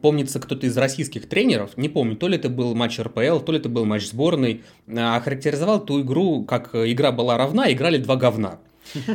помнится, 0.00 0.40
кто-то 0.40 0.66
из 0.66 0.76
российских 0.76 1.28
тренеров, 1.28 1.76
не 1.76 1.88
помню, 1.88 2.16
то 2.16 2.28
ли 2.28 2.36
это 2.36 2.48
был 2.48 2.74
матч 2.74 2.98
РПЛ, 2.98 3.38
то 3.40 3.52
ли 3.52 3.58
это 3.58 3.68
был 3.68 3.84
матч 3.84 4.06
сборной, 4.06 4.62
охарактеризовал 4.88 5.84
ту 5.84 6.02
игру, 6.02 6.44
как 6.44 6.74
игра 6.74 7.12
была 7.12 7.36
равна, 7.36 7.70
играли 7.72 7.98
два 7.98 8.16
говна. 8.16 8.58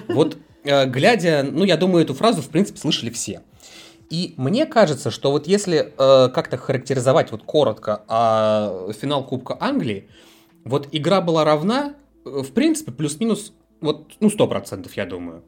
Вот 0.08 0.38
глядя, 0.64 1.48
ну, 1.50 1.64
я 1.64 1.78
думаю, 1.78 2.04
эту 2.04 2.14
фразу, 2.14 2.42
в 2.42 2.50
принципе, 2.50 2.80
слышали 2.80 3.10
все. 3.10 3.42
И 4.10 4.34
мне 4.38 4.66
кажется, 4.66 5.12
что 5.12 5.32
вот 5.32 5.48
если 5.48 5.94
э, 5.98 6.30
как-то 6.30 6.58
характеризовать 6.58 7.32
вот 7.32 7.44
коротко 7.44 8.04
а, 8.08 8.90
финал 8.94 9.26
Кубка 9.26 9.58
Англии, 9.60 10.10
вот 10.64 10.88
игра 10.92 11.22
была 11.22 11.44
равна, 11.44 11.96
э, 12.26 12.30
в 12.30 12.54
принципе, 12.54 12.92
плюс-минус, 12.92 13.54
вот, 13.82 14.14
ну, 14.20 14.30
сто 14.30 14.48
процентов, 14.48 14.96
я 14.96 15.06
думаю. 15.06 15.44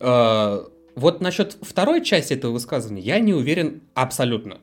Э, 0.00 0.64
вот 0.94 1.20
насчет 1.20 1.56
второй 1.60 2.04
части 2.04 2.34
этого 2.34 2.52
высказывания 2.52 3.02
я 3.02 3.18
не 3.18 3.34
уверен 3.34 3.82
абсолютно. 3.94 4.58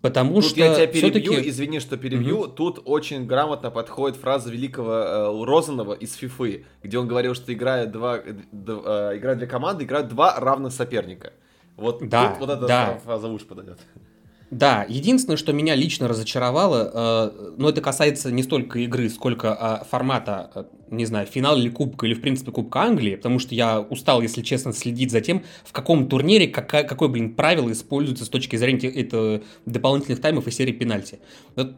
Потому 0.00 0.36
тут 0.36 0.50
что 0.50 0.60
я 0.60 0.74
тебя 0.74 0.86
перебью, 0.86 1.32
извини, 1.48 1.80
что 1.80 1.96
перебью. 1.96 2.40
Угу. 2.40 2.48
Тут 2.48 2.82
очень 2.84 3.26
грамотно 3.26 3.70
подходит 3.70 4.16
фраза 4.16 4.50
великого 4.50 4.92
э, 4.92 5.44
Розанова 5.44 5.92
из 5.94 6.14
Фифы, 6.14 6.66
где 6.84 6.98
он 6.98 7.08
говорил, 7.08 7.34
что 7.34 7.52
играя 7.52 7.86
два, 7.86 8.18
э, 8.18 8.22
э, 8.52 9.12
играют 9.16 9.38
две 9.38 9.48
команды, 9.48 9.84
играют 9.84 10.08
два 10.08 10.38
равных 10.38 10.72
соперника. 10.72 11.32
Вот 11.78 12.06
да, 12.08 12.30
тут 12.30 12.40
вот 12.40 12.50
эта 12.50 12.66
да. 12.66 13.00
фраза 13.04 13.28
лучше 13.28 13.46
подойдет. 13.46 13.78
Да, 14.50 14.86
единственное, 14.88 15.36
что 15.36 15.52
меня 15.52 15.74
лично 15.74 16.08
разочаровало, 16.08 16.90
э, 16.92 17.52
но 17.58 17.68
это 17.68 17.82
касается 17.82 18.32
не 18.32 18.42
столько 18.42 18.78
игры, 18.78 19.10
сколько 19.10 19.82
э, 19.82 19.84
формата, 19.88 20.50
э, 20.54 20.64
не 20.90 21.04
знаю, 21.04 21.26
финал 21.26 21.58
или 21.58 21.68
кубка, 21.68 22.06
или 22.06 22.14
в 22.14 22.22
принципе 22.22 22.50
Кубка 22.50 22.80
Англии, 22.80 23.16
потому 23.16 23.40
что 23.40 23.54
я 23.54 23.80
устал, 23.80 24.22
если 24.22 24.40
честно, 24.40 24.72
следить 24.72 25.10
за 25.10 25.20
тем, 25.20 25.42
в 25.64 25.72
каком 25.72 26.08
турнире 26.08 26.48
какая, 26.48 26.84
какое, 26.84 27.10
блин, 27.10 27.34
правило 27.34 27.70
используется 27.70 28.24
с 28.24 28.30
точки 28.30 28.56
зрения 28.56 28.88
это, 28.88 29.42
дополнительных 29.66 30.20
таймов 30.22 30.46
и 30.46 30.50
серии 30.50 30.72
пенальти. 30.72 31.18
Вот, 31.54 31.74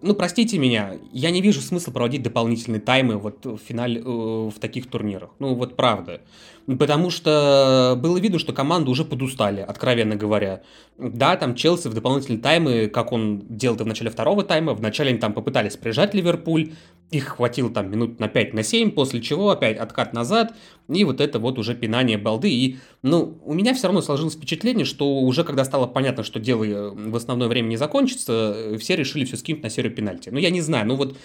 ну, 0.00 0.14
простите 0.14 0.58
меня, 0.58 0.94
я 1.12 1.30
не 1.30 1.40
вижу 1.40 1.60
смысла 1.60 1.92
проводить 1.92 2.22
дополнительные 2.22 2.80
таймы 2.80 3.18
вот 3.18 3.44
в 3.44 3.58
финале, 3.58 4.00
э, 4.00 4.04
в 4.04 4.54
таких 4.60 4.88
турнирах. 4.88 5.30
Ну, 5.38 5.54
вот 5.54 5.76
правда. 5.76 6.22
Потому 6.66 7.10
что 7.10 7.96
было 7.96 8.18
видно, 8.18 8.40
что 8.40 8.52
команды 8.52 8.90
уже 8.90 9.04
подустали, 9.04 9.60
откровенно 9.60 10.16
говоря. 10.16 10.62
Да, 10.98 11.36
там 11.36 11.54
Челси 11.54 11.88
в 11.88 11.94
дополнительные 11.94 12.40
таймы, 12.40 12.88
как 12.88 13.12
он 13.12 13.44
делал 13.48 13.76
это 13.76 13.84
в 13.84 13.86
начале 13.86 14.10
второго 14.10 14.42
тайма, 14.42 14.74
вначале 14.74 15.10
они 15.10 15.18
там 15.18 15.32
попытались 15.32 15.76
прижать 15.76 16.12
Ливерпуль, 16.12 16.72
их 17.12 17.28
хватило 17.28 17.70
там 17.70 17.88
минут 17.90 18.18
на 18.18 18.26
5 18.26 18.54
на 18.54 18.64
7, 18.64 18.90
после 18.90 19.20
чего 19.20 19.50
опять 19.50 19.76
откат 19.76 20.12
назад, 20.12 20.54
и 20.88 21.04
вот 21.04 21.20
это 21.20 21.38
вот 21.38 21.58
уже 21.58 21.76
пинание 21.76 22.18
балды. 22.18 22.50
И, 22.50 22.78
ну, 23.02 23.38
у 23.44 23.54
меня 23.54 23.72
все 23.72 23.86
равно 23.86 24.00
сложилось 24.00 24.34
впечатление, 24.34 24.84
что 24.84 25.20
уже 25.20 25.44
когда 25.44 25.64
стало 25.64 25.86
понятно, 25.86 26.24
что 26.24 26.40
дело 26.40 26.64
э, 26.64 26.90
в 26.90 27.14
основное 27.14 27.46
время 27.46 27.68
не 27.68 27.76
закончится, 27.76 28.54
э, 28.56 28.78
все 28.78 28.96
решили 28.96 29.24
все 29.24 29.36
скинуть 29.36 29.62
на 29.62 29.70
серию 29.70 29.94
пенальти. 29.94 30.30
Ну, 30.30 30.38
я 30.38 30.50
не 30.50 30.62
знаю, 30.62 30.88
ну 30.88 30.96
вот 30.96 31.16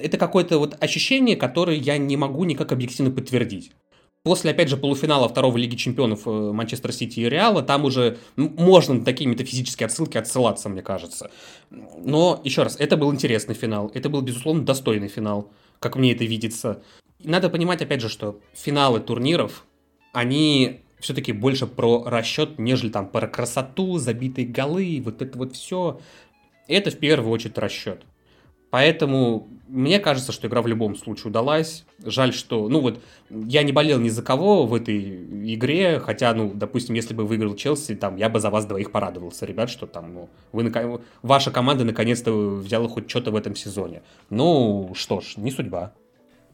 это 0.00 0.18
какое-то 0.18 0.58
вот 0.58 0.76
ощущение, 0.82 1.36
которое 1.36 1.76
я 1.76 1.96
не 1.96 2.16
могу 2.16 2.42
никак 2.44 2.72
объективно 2.72 3.12
подтвердить 3.12 3.70
после, 4.22 4.50
опять 4.50 4.68
же, 4.68 4.76
полуфинала 4.76 5.28
второго 5.28 5.56
Лиги 5.56 5.76
Чемпионов 5.76 6.26
э, 6.26 6.30
Манчестер 6.30 6.92
Сити 6.92 7.20
и 7.20 7.28
Реала, 7.28 7.62
там 7.62 7.84
уже 7.84 8.18
можно 8.36 8.94
на 8.94 9.04
такие 9.04 9.28
метафизические 9.28 9.86
отсылки 9.86 10.18
отсылаться, 10.18 10.68
мне 10.68 10.82
кажется. 10.82 11.30
Но, 11.70 12.40
еще 12.44 12.62
раз, 12.62 12.76
это 12.78 12.96
был 12.96 13.12
интересный 13.12 13.54
финал. 13.54 13.90
Это 13.94 14.08
был, 14.08 14.20
безусловно, 14.20 14.64
достойный 14.64 15.08
финал, 15.08 15.50
как 15.78 15.96
мне 15.96 16.12
это 16.12 16.24
видится. 16.24 16.82
надо 17.22 17.48
понимать, 17.48 17.82
опять 17.82 18.00
же, 18.00 18.08
что 18.08 18.40
финалы 18.52 19.00
турниров, 19.00 19.64
они 20.12 20.80
все-таки 21.00 21.32
больше 21.32 21.66
про 21.66 22.04
расчет, 22.04 22.58
нежели 22.58 22.90
там 22.90 23.08
про 23.08 23.26
красоту, 23.26 23.98
забитые 23.98 24.46
голы, 24.46 25.00
вот 25.04 25.22
это 25.22 25.38
вот 25.38 25.56
все. 25.56 26.00
Это 26.68 26.90
в 26.90 26.98
первую 26.98 27.32
очередь 27.32 27.58
расчет. 27.58 28.02
Поэтому 28.70 29.48
мне 29.70 30.00
кажется, 30.00 30.32
что 30.32 30.48
игра 30.48 30.62
в 30.62 30.66
любом 30.66 30.96
случае 30.96 31.28
удалась. 31.28 31.84
Жаль, 32.04 32.32
что, 32.32 32.68
ну 32.68 32.80
вот, 32.80 33.00
я 33.30 33.62
не 33.62 33.72
болел 33.72 34.00
ни 34.00 34.08
за 34.08 34.22
кого 34.22 34.66
в 34.66 34.74
этой 34.74 35.54
игре, 35.54 36.00
хотя, 36.00 36.34
ну, 36.34 36.52
допустим, 36.52 36.94
если 36.96 37.14
бы 37.14 37.24
выиграл 37.24 37.54
Челси, 37.54 37.94
там, 37.94 38.16
я 38.16 38.28
бы 38.28 38.40
за 38.40 38.50
вас 38.50 38.66
двоих 38.66 38.90
порадовался, 38.90 39.46
ребят, 39.46 39.70
что 39.70 39.86
там, 39.86 40.12
ну, 40.12 40.28
вы, 40.52 41.00
ваша 41.22 41.50
команда 41.50 41.84
наконец-то 41.84 42.32
взяла 42.32 42.88
хоть 42.88 43.08
что-то 43.08 43.30
в 43.30 43.36
этом 43.36 43.54
сезоне. 43.54 44.02
Ну, 44.28 44.92
что 44.94 45.20
ж, 45.20 45.36
не 45.36 45.50
судьба. 45.50 45.92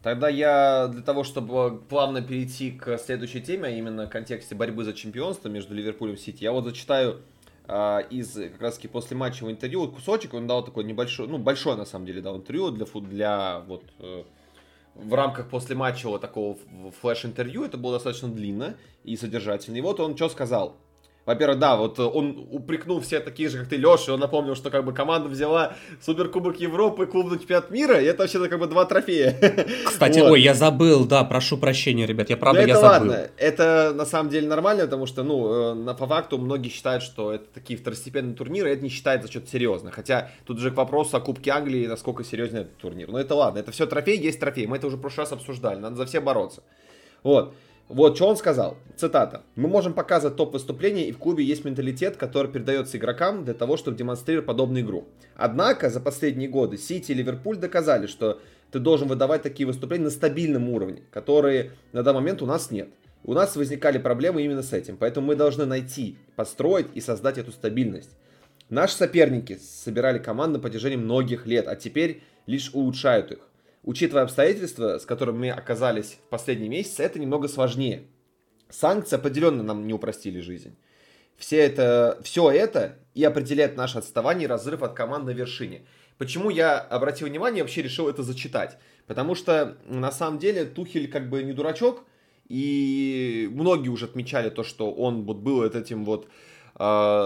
Тогда 0.03 0.29
я 0.29 0.87
для 0.87 1.01
того, 1.01 1.23
чтобы 1.23 1.81
плавно 1.89 2.21
перейти 2.21 2.71
к 2.71 2.97
следующей 2.97 3.41
теме, 3.41 3.65
а 3.65 3.71
именно 3.71 4.05
в 4.05 4.09
контексте 4.09 4.53
борьбы 4.53 4.83
за 4.83 4.93
чемпионство 4.93 5.49
между 5.49 5.73
Ливерпулем 5.73 6.13
и 6.13 6.17
Сити, 6.17 6.43
я 6.43 6.51
вот 6.51 6.65
зачитаю 6.65 7.21
из 8.09 8.33
как 8.33 8.61
раз 8.61 8.75
таки 8.75 8.87
после 8.87 9.17
матчевого 9.17 9.51
интервью 9.51 9.87
кусочек 9.89 10.33
он 10.33 10.47
дал 10.47 10.63
такой 10.63 10.83
небольшой, 10.85 11.27
ну 11.27 11.37
большой 11.37 11.75
на 11.75 11.85
самом 11.85 12.05
деле 12.05 12.21
дал 12.21 12.37
интервью 12.37 12.71
для 12.71 12.85
для 12.85 13.59
вот 13.67 13.83
э, 13.99 14.23
в 14.95 15.13
рамках 15.13 15.49
после 15.49 15.75
матчевого 15.75 16.19
такого 16.19 16.57
флеш-интервью, 17.01 17.63
это 17.63 17.77
было 17.77 17.93
достаточно 17.93 18.29
длинно 18.29 18.77
и 19.03 19.15
содержательно. 19.15 19.77
И 19.77 19.81
вот 19.81 19.99
он 19.99 20.15
что 20.15 20.29
сказал. 20.29 20.77
Во-первых, 21.27 21.59
да, 21.59 21.75
вот 21.75 21.99
он 21.99 22.47
упрекнул 22.51 23.01
все 23.01 23.19
такие 23.19 23.49
же, 23.49 23.57
как 23.57 23.67
ты, 23.67 23.75
Леша, 23.75 24.13
он 24.13 24.21
напомнил, 24.21 24.55
что 24.55 24.69
как 24.69 24.85
бы 24.85 24.93
команда 24.93 25.27
взяла 25.27 25.73
Суперкубок 26.01 26.57
Европы, 26.61 27.05
клубный 27.05 27.37
чемпионат 27.37 27.69
мира, 27.69 28.01
и 28.01 28.05
это 28.05 28.23
вообще 28.23 28.47
как 28.47 28.57
бы 28.57 28.67
два 28.67 28.85
трофея. 28.85 29.37
Кстати, 29.85 30.19
вот. 30.19 30.31
ой, 30.31 30.41
я 30.41 30.53
забыл, 30.53 31.03
да, 31.03 31.25
прошу 31.25 31.57
прощения, 31.57 32.05
ребят, 32.05 32.29
я 32.29 32.37
правда, 32.37 32.61
Но 32.61 32.67
я 32.67 32.73
это 32.73 32.81
забыл. 32.81 33.09
ладно, 33.09 33.29
это 33.35 33.91
на 33.93 34.05
самом 34.05 34.29
деле 34.29 34.47
нормально, 34.47 34.83
потому 34.83 35.05
что, 35.05 35.23
ну, 35.23 35.89
э, 35.89 35.93
по 35.95 36.07
факту 36.07 36.37
многие 36.37 36.69
считают, 36.69 37.03
что 37.03 37.33
это 37.33 37.45
такие 37.53 37.77
второстепенные 37.77 38.33
турниры, 38.33 38.71
это 38.71 38.81
не 38.81 38.89
считается 38.89 39.29
что-то 39.29 39.49
серьезно. 39.49 39.91
Хотя 39.91 40.31
тут 40.45 40.59
же 40.59 40.71
к 40.71 40.75
вопросу 40.75 41.17
о 41.17 41.19
Кубке 41.19 41.51
Англии, 41.51 41.87
насколько 41.87 42.23
серьезный 42.23 42.61
этот 42.61 42.77
турнир. 42.77 43.09
Но 43.09 43.19
это 43.19 43.35
ладно, 43.35 43.59
это 43.59 43.73
все 43.73 43.85
трофей, 43.85 44.17
есть 44.17 44.39
трофей, 44.39 44.65
мы 44.65 44.77
это 44.77 44.87
уже 44.87 44.95
в 44.95 45.01
прошлый 45.01 45.25
раз 45.25 45.33
обсуждали, 45.33 45.77
надо 45.77 45.97
за 45.97 46.05
все 46.05 46.21
бороться. 46.21 46.63
Вот. 47.21 47.53
Вот, 47.89 48.17
что 48.17 48.27
он 48.27 48.35
сказал. 48.35 48.77
Цитата. 48.97 49.43
«Мы 49.55 49.69
можем 49.69 49.93
показывать 49.93 50.35
топ-выступления, 50.35 51.07
и 51.07 51.11
в 51.13 51.17
клубе 51.17 51.43
есть 51.43 51.63
менталитет, 51.63 52.17
который 52.17 52.51
передается 52.51 52.97
игрокам 52.97 53.45
для 53.45 53.53
того, 53.53 53.77
чтобы 53.77 53.95
демонстрировать 53.95 54.45
подобную 54.45 54.83
игру. 54.83 55.07
Однако, 55.35 55.89
за 55.89 56.01
последние 56.01 56.49
годы 56.49 56.77
Сити 56.77 57.11
и 57.11 57.15
Ливерпуль 57.15 57.57
доказали, 57.57 58.07
что 58.07 58.41
ты 58.71 58.79
должен 58.79 59.07
выдавать 59.07 59.43
такие 59.43 59.65
выступления 59.65 60.05
на 60.05 60.09
стабильном 60.09 60.69
уровне, 60.69 61.03
которые 61.11 61.71
на 61.93 62.03
данный 62.03 62.19
момент 62.19 62.41
у 62.41 62.45
нас 62.45 62.71
нет. 62.71 62.89
У 63.23 63.33
нас 63.33 63.55
возникали 63.55 63.97
проблемы 63.97 64.41
именно 64.41 64.63
с 64.63 64.73
этим, 64.73 64.97
поэтому 64.97 65.27
мы 65.27 65.35
должны 65.35 65.65
найти, 65.65 66.17
построить 66.35 66.87
и 66.93 67.01
создать 67.01 67.37
эту 67.37 67.51
стабильность. 67.51 68.11
Наши 68.69 68.95
соперники 68.95 69.57
собирали 69.57 70.19
команды 70.19 70.57
на 70.57 70.61
протяжении 70.61 70.97
многих 70.97 71.45
лет, 71.45 71.67
а 71.67 71.75
теперь 71.75 72.21
лишь 72.47 72.73
улучшают 72.73 73.31
их. 73.31 73.39
Учитывая 73.83 74.23
обстоятельства, 74.23 74.97
с 74.97 75.05
которыми 75.05 75.37
мы 75.37 75.49
оказались 75.51 76.17
в 76.25 76.29
последние 76.29 76.69
месяцы, 76.69 77.03
это 77.03 77.19
немного 77.19 77.47
сложнее. 77.47 78.07
Санкции 78.69 79.15
определенно 79.15 79.63
нам 79.63 79.87
не 79.87 79.93
упростили 79.93 80.41
жизнь. 80.41 80.75
Все 81.37 81.57
это, 81.57 82.19
все 82.23 82.49
это 82.49 82.97
и 83.13 83.23
определяет 83.23 83.77
наше 83.77 83.99
отставание 83.99 84.45
и 84.45 84.47
разрыв 84.47 84.83
от 84.83 84.93
команд 84.93 85.25
на 85.25 85.29
вершине. 85.29 85.85
Почему 86.17 86.49
я 86.49 86.79
обратил 86.79 87.27
внимание 87.27 87.63
вообще 87.63 87.81
решил 87.81 88.09
это 88.09 88.23
зачитать? 88.23 88.77
Потому 89.05 89.35
что 89.35 89.77
на 89.85 90.11
самом 90.11 90.39
деле 90.39 90.65
Тухель 90.65 91.09
как 91.09 91.29
бы 91.29 91.43
не 91.43 91.53
дурачок, 91.53 92.03
и 92.49 93.49
многие 93.51 93.89
уже 93.89 94.05
отмечали 94.05 94.49
то, 94.49 94.63
что 94.63 94.91
он 94.91 95.25
вот 95.25 95.37
был 95.37 95.63
этим 95.63 96.05
вот, 96.05 96.25
э, 96.25 96.27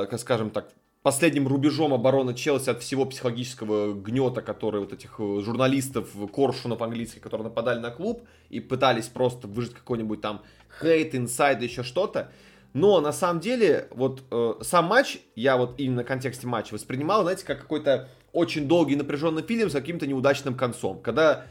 как 0.10 0.20
скажем 0.20 0.50
так, 0.50 0.70
последним 1.04 1.48
рубежом 1.48 1.94
обороны 1.94 2.34
Челси 2.34 2.70
от 2.70 2.82
всего 2.82 3.06
психологического 3.06 3.94
гнета, 3.94 4.42
который 4.42 4.82
вот 4.82 4.94
этих 4.94 5.16
э, 5.20 5.42
журналистов 5.42 6.10
Коршуна 6.32 6.76
по-английски, 6.76 7.20
которые 7.20 7.46
нападали 7.46 7.80
на 7.80 7.90
клуб 7.90 8.24
и 8.50 8.60
пытались 8.60 9.08
просто 9.08 9.48
выжить 9.48 9.74
какой-нибудь 9.74 10.22
там 10.22 10.42
хейт, 10.80 11.16
инсайд, 11.16 11.62
еще 11.62 11.84
что-то. 11.84 12.32
Но 12.74 13.02
на 13.02 13.12
самом 13.12 13.42
деле, 13.42 13.88
вот 13.92 14.24
э, 14.32 14.54
сам 14.62 14.86
матч, 14.86 15.20
я 15.36 15.58
вот 15.58 15.80
именно 15.80 16.04
в 16.04 16.06
контексте 16.06 16.48
матча 16.48 16.74
воспринимал, 16.74 17.24
знаете, 17.24 17.46
как 17.46 17.62
какой-то 17.62 18.08
очень 18.32 18.68
долгий 18.68 18.96
напряженный 18.96 19.42
фильм 19.42 19.70
с 19.70 19.74
каким-то 19.74 20.08
неудачным 20.08 20.56
концом. 20.56 21.02
Когда 21.02 21.46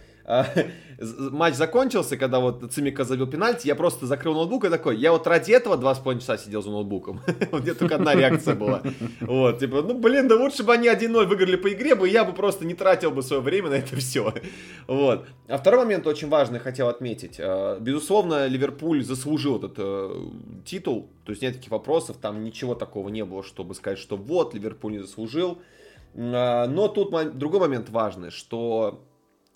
матч 1.30 1.54
закончился, 1.54 2.16
когда 2.16 2.40
вот 2.40 2.72
Цимика 2.72 3.04
забил 3.04 3.26
пенальти, 3.26 3.66
я 3.66 3.74
просто 3.74 4.06
закрыл 4.06 4.34
ноутбук 4.34 4.64
и 4.66 4.68
такой, 4.68 4.96
я 4.96 5.12
вот 5.12 5.26
ради 5.26 5.52
этого 5.52 5.76
два 5.76 5.94
с 5.94 5.98
половиной 5.98 6.20
часа 6.20 6.36
сидел 6.36 6.62
за 6.62 6.70
ноутбуком. 6.70 7.20
У 7.52 7.58
меня 7.58 7.74
только 7.74 7.96
одна 7.96 8.14
реакция 8.14 8.54
была. 8.54 8.82
Вот, 9.20 9.58
типа, 9.58 9.82
ну 9.82 9.98
блин, 9.98 10.28
да 10.28 10.36
лучше 10.36 10.62
бы 10.62 10.74
они 10.74 10.88
1-0 10.88 11.26
выиграли 11.26 11.56
по 11.56 11.72
игре, 11.72 11.94
бы 11.94 12.08
я 12.08 12.24
бы 12.24 12.32
просто 12.32 12.66
не 12.66 12.74
тратил 12.74 13.10
бы 13.10 13.22
свое 13.22 13.40
время 13.40 13.70
на 13.70 13.74
это 13.74 13.96
все. 14.00 14.34
Вот. 14.86 15.26
А 15.48 15.58
второй 15.58 15.84
момент 15.84 16.06
очень 16.06 16.28
важный 16.28 16.58
хотел 16.58 16.88
отметить. 16.88 17.36
А, 17.38 17.78
безусловно, 17.80 18.46
Ливерпуль 18.46 19.02
заслужил 19.02 19.58
этот 19.58 19.74
э, 19.78 20.10
титул, 20.64 21.08
то 21.24 21.30
есть 21.30 21.42
нет 21.42 21.54
таких 21.56 21.70
вопросов, 21.70 22.18
там 22.20 22.44
ничего 22.44 22.74
такого 22.74 23.08
не 23.08 23.24
было, 23.24 23.42
чтобы 23.42 23.74
сказать, 23.74 23.98
что 23.98 24.16
вот, 24.16 24.54
Ливерпуль 24.54 24.92
не 24.92 24.98
заслужил. 24.98 25.58
А, 26.14 26.66
но 26.66 26.88
тут 26.88 27.38
другой 27.38 27.60
момент 27.60 27.88
важный, 27.88 28.30
что 28.30 29.00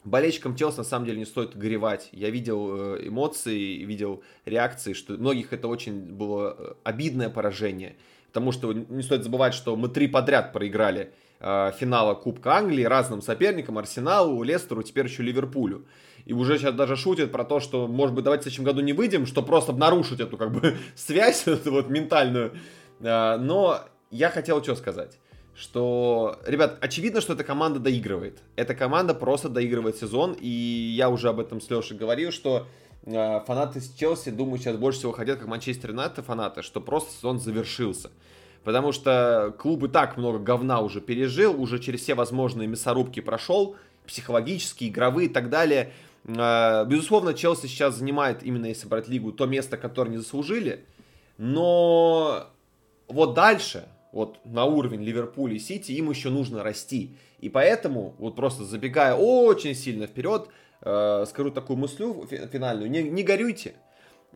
болельщикам 0.04 0.54
Челси 0.54 0.78
на 0.78 0.84
самом 0.84 1.06
деле 1.06 1.18
не 1.18 1.24
стоит 1.24 1.56
горевать. 1.56 2.08
Я 2.12 2.30
видел 2.30 2.96
э, 2.96 3.08
эмоции, 3.08 3.84
видел 3.84 4.22
реакции, 4.44 4.92
что 4.92 5.14
многих 5.14 5.52
это 5.52 5.68
очень 5.68 6.12
было 6.12 6.56
э, 6.58 6.72
обидное 6.84 7.30
поражение. 7.30 7.96
Потому 8.28 8.52
что 8.52 8.72
не 8.72 9.02
стоит 9.02 9.24
забывать, 9.24 9.54
что 9.54 9.76
мы 9.76 9.88
три 9.88 10.08
подряд 10.08 10.52
проиграли 10.52 11.12
э, 11.40 11.72
финала 11.78 12.14
Кубка 12.14 12.56
Англии 12.56 12.84
разным 12.84 13.22
соперникам, 13.22 13.78
Арсеналу, 13.78 14.42
Лестеру, 14.42 14.82
теперь 14.82 15.06
еще 15.06 15.22
Ливерпулю. 15.22 15.86
И 16.26 16.32
уже 16.32 16.58
сейчас 16.58 16.74
даже 16.74 16.96
шутят 16.96 17.32
про 17.32 17.44
то, 17.44 17.60
что, 17.60 17.86
может 17.86 18.14
быть, 18.14 18.24
давайте 18.24 18.42
в 18.42 18.44
следующем 18.44 18.64
году 18.64 18.80
не 18.80 18.92
выйдем, 18.92 19.26
что 19.26 19.42
просто 19.42 19.72
нарушить 19.72 20.20
эту 20.20 20.36
как 20.36 20.52
бы 20.52 20.76
связь, 20.94 21.46
эту 21.46 21.70
вот 21.72 21.88
ментальную. 21.88 22.52
Но 23.00 23.80
я 24.10 24.30
хотел 24.30 24.62
что 24.62 24.76
сказать 24.76 25.18
что, 25.56 26.40
ребят, 26.46 26.78
очевидно, 26.80 27.20
что 27.20 27.34
эта 27.34 27.44
команда 27.44 27.78
доигрывает. 27.78 28.38
Эта 28.56 28.74
команда 28.74 29.14
просто 29.14 29.48
доигрывает 29.48 29.96
сезон, 29.96 30.36
и 30.38 30.48
я 30.48 31.08
уже 31.08 31.28
об 31.28 31.38
этом 31.38 31.60
с 31.60 31.70
Лешей 31.70 31.96
говорил, 31.96 32.32
что 32.32 32.66
э, 33.04 33.40
фанаты 33.46 33.80
с 33.80 33.92
Челси, 33.94 34.30
думаю, 34.30 34.58
сейчас 34.58 34.76
больше 34.76 34.98
всего 34.98 35.12
хотят, 35.12 35.38
как 35.38 35.46
Манчестер 35.46 35.90
Юнайтед 35.90 36.24
фанаты, 36.24 36.62
что 36.62 36.80
просто 36.80 37.12
сезон 37.14 37.38
завершился. 37.38 38.10
Потому 38.64 38.92
что 38.92 39.54
клуб 39.58 39.84
и 39.84 39.88
так 39.88 40.16
много 40.16 40.38
говна 40.38 40.80
уже 40.80 41.00
пережил, 41.00 41.60
уже 41.60 41.78
через 41.78 42.00
все 42.00 42.14
возможные 42.14 42.66
мясорубки 42.66 43.20
прошел, 43.20 43.76
психологические, 44.06 44.90
игровые 44.90 45.28
и 45.28 45.32
так 45.32 45.50
далее. 45.50 45.92
Э, 46.24 46.84
безусловно, 46.84 47.32
Челси 47.32 47.66
сейчас 47.66 47.96
занимает, 47.96 48.42
именно 48.42 48.66
если 48.66 48.88
брать 48.88 49.06
лигу, 49.06 49.30
то 49.30 49.46
место, 49.46 49.76
которое 49.76 50.10
не 50.10 50.18
заслужили. 50.18 50.84
Но 51.38 52.48
вот 53.06 53.34
дальше, 53.34 53.86
вот 54.14 54.38
на 54.44 54.64
уровень 54.64 55.02
Ливерпуля 55.02 55.56
и 55.56 55.58
Сити, 55.58 55.90
им 55.92 56.08
еще 56.08 56.30
нужно 56.30 56.62
расти. 56.62 57.16
И 57.40 57.48
поэтому, 57.48 58.14
вот 58.18 58.36
просто 58.36 58.64
забегая 58.64 59.14
очень 59.14 59.74
сильно 59.74 60.06
вперед, 60.06 60.48
э, 60.82 61.24
скажу 61.28 61.50
такую 61.50 61.78
мыслю 61.78 62.24
финальную, 62.52 62.88
не, 62.88 63.02
не 63.02 63.24
горюйте. 63.24 63.74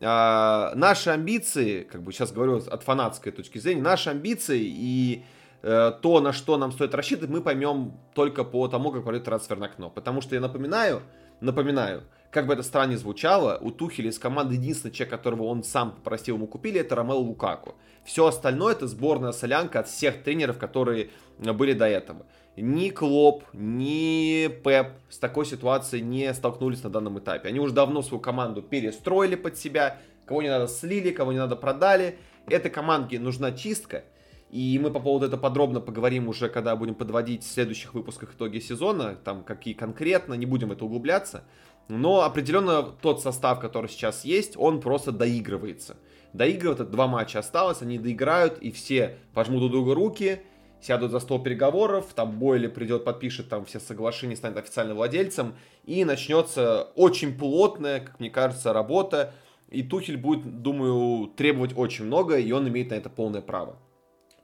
Э, 0.01 0.73
наши 0.75 1.11
амбиции, 1.11 1.85
как 1.85 2.03
бы 2.03 2.13
сейчас 2.13 2.33
говорю 2.33 2.57
от 2.57 2.83
фанатской 2.83 3.31
точки 3.31 3.59
зрения, 3.59 3.81
наши 3.81 4.11
амбиции 4.11 4.63
и 4.63 5.23
э, 5.63 5.93
то, 6.03 6.21
на 6.21 6.33
что 6.33 6.59
нам 6.59 6.73
стоит 6.73 6.93
рассчитывать, 6.93 7.31
мы 7.31 7.41
поймем 7.41 7.93
только 8.15 8.43
по 8.43 8.67
тому, 8.67 8.91
как 8.91 9.05
пройдет 9.05 9.27
трансферное 9.27 9.69
окно. 9.69 9.91
Потому 9.91 10.21
что 10.21 10.35
я 10.35 10.41
напоминаю, 10.41 11.03
напоминаю, 11.41 12.03
как 12.31 12.47
бы 12.47 12.53
это 12.53 12.63
странно 12.63 12.97
звучало, 12.97 13.59
у 13.61 13.71
Тухеля 13.71 14.11
из 14.11 14.19
команды 14.19 14.55
единственный 14.55 14.91
человек, 14.91 15.11
которого 15.11 15.45
он 15.45 15.65
сам 15.65 15.93
попросил 15.93 16.37
ему 16.37 16.47
купили, 16.47 16.81
это 16.81 16.95
Ромео 16.95 17.19
Лукаку. 17.19 17.75
Все 18.05 18.27
остальное 18.27 18.73
это 18.73 18.87
сборная 18.87 19.33
солянка 19.33 19.81
от 19.81 19.89
всех 19.89 20.23
тренеров, 20.23 20.59
которые 20.59 21.11
были 21.39 21.73
до 21.73 21.87
этого. 21.87 22.27
Ни 22.57 22.91
Клоп, 22.91 23.45
ни 23.53 24.49
Пеп 24.49 24.89
с 25.09 25.19
такой 25.19 25.47
ситуацией 25.47 26.03
не 26.03 26.33
столкнулись 26.35 26.83
на 26.83 26.91
данном 26.91 27.19
этапе. 27.19 27.49
Они 27.49 27.61
уже 27.61 27.73
давно 27.73 28.03
свою 28.03 28.21
команду 28.21 28.63
перестроили 28.63 29.37
под 29.37 29.57
себя, 29.57 29.99
кого 30.27 30.43
не 30.43 30.49
надо 30.49 30.67
слили, 30.67 31.11
кого 31.11 31.33
не 31.33 31.39
надо 31.39 31.57
продали. 31.57 32.19
Этой 32.49 32.71
команде 32.71 33.19
нужна 33.19 33.53
чистка. 33.53 34.05
И 34.51 34.79
мы 34.83 34.91
по 34.91 35.01
поводу 35.01 35.27
этого 35.27 35.41
подробно 35.41 35.81
поговорим 35.81 36.29
уже, 36.29 36.49
когда 36.49 36.75
будем 36.75 36.95
подводить 36.95 37.45
в 37.45 37.51
следующих 37.51 37.93
выпусках 37.93 38.35
итоги 38.35 38.59
сезона, 38.61 39.15
там 39.23 39.45
какие 39.45 39.75
конкретно, 39.75 40.35
не 40.35 40.47
будем 40.47 40.69
в 40.69 40.73
это 40.73 40.87
углубляться. 40.87 41.45
Но 41.89 42.23
определенно 42.23 42.83
тот 42.83 43.23
состав, 43.23 43.61
который 43.61 43.89
сейчас 43.89 44.25
есть, 44.25 44.57
он 44.57 44.81
просто 44.81 45.13
доигрывается. 45.13 45.97
Доигрывает, 46.33 46.81
это 46.81 46.91
два 46.91 47.07
матча 47.07 47.39
осталось, 47.39 47.83
они 47.83 47.99
доиграют, 47.99 48.59
и 48.59 48.71
все 48.71 49.19
пожмут 49.35 49.61
друг 49.61 49.73
другу 49.73 49.95
руки, 49.95 50.43
сядут 50.81 51.11
за 51.11 51.21
стол 51.21 51.43
переговоров, 51.43 52.07
там 52.15 52.39
Бойли 52.39 52.69
придет, 52.69 53.05
подпишет 53.05 53.49
там 53.49 53.65
все 53.65 53.81
соглашения, 53.81 54.37
станет 54.37 54.59
официальным 54.59 54.97
владельцем, 54.97 55.55
и 55.85 56.05
начнется 56.05 56.89
очень 56.95 57.37
плотная, 57.37 58.01
как 58.01 58.21
мне 58.21 58.31
кажется, 58.31 58.73
работа, 58.73 59.35
и 59.71 59.83
Тухель 59.83 60.17
будет, 60.17 60.63
думаю, 60.63 61.29
требовать 61.29 61.77
очень 61.77 62.05
много, 62.05 62.39
и 62.39 62.53
он 62.53 62.69
имеет 62.69 62.91
на 62.91 62.95
это 62.95 63.11
полное 63.11 63.43
право. 63.43 63.77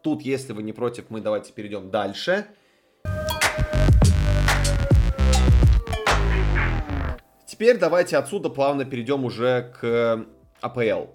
Тут, 0.05 0.21
если 0.21 0.53
вы 0.53 0.63
не 0.63 0.75
против, 0.75 1.07
мы 1.09 1.23
давайте 1.23 1.51
перейдем 1.55 1.91
дальше. 1.91 2.45
Теперь 7.47 7.79
давайте 7.79 8.19
отсюда 8.19 8.51
плавно 8.51 8.85
перейдем 8.85 9.25
уже 9.25 9.73
к 9.81 10.27
АПЛ. 10.61 11.07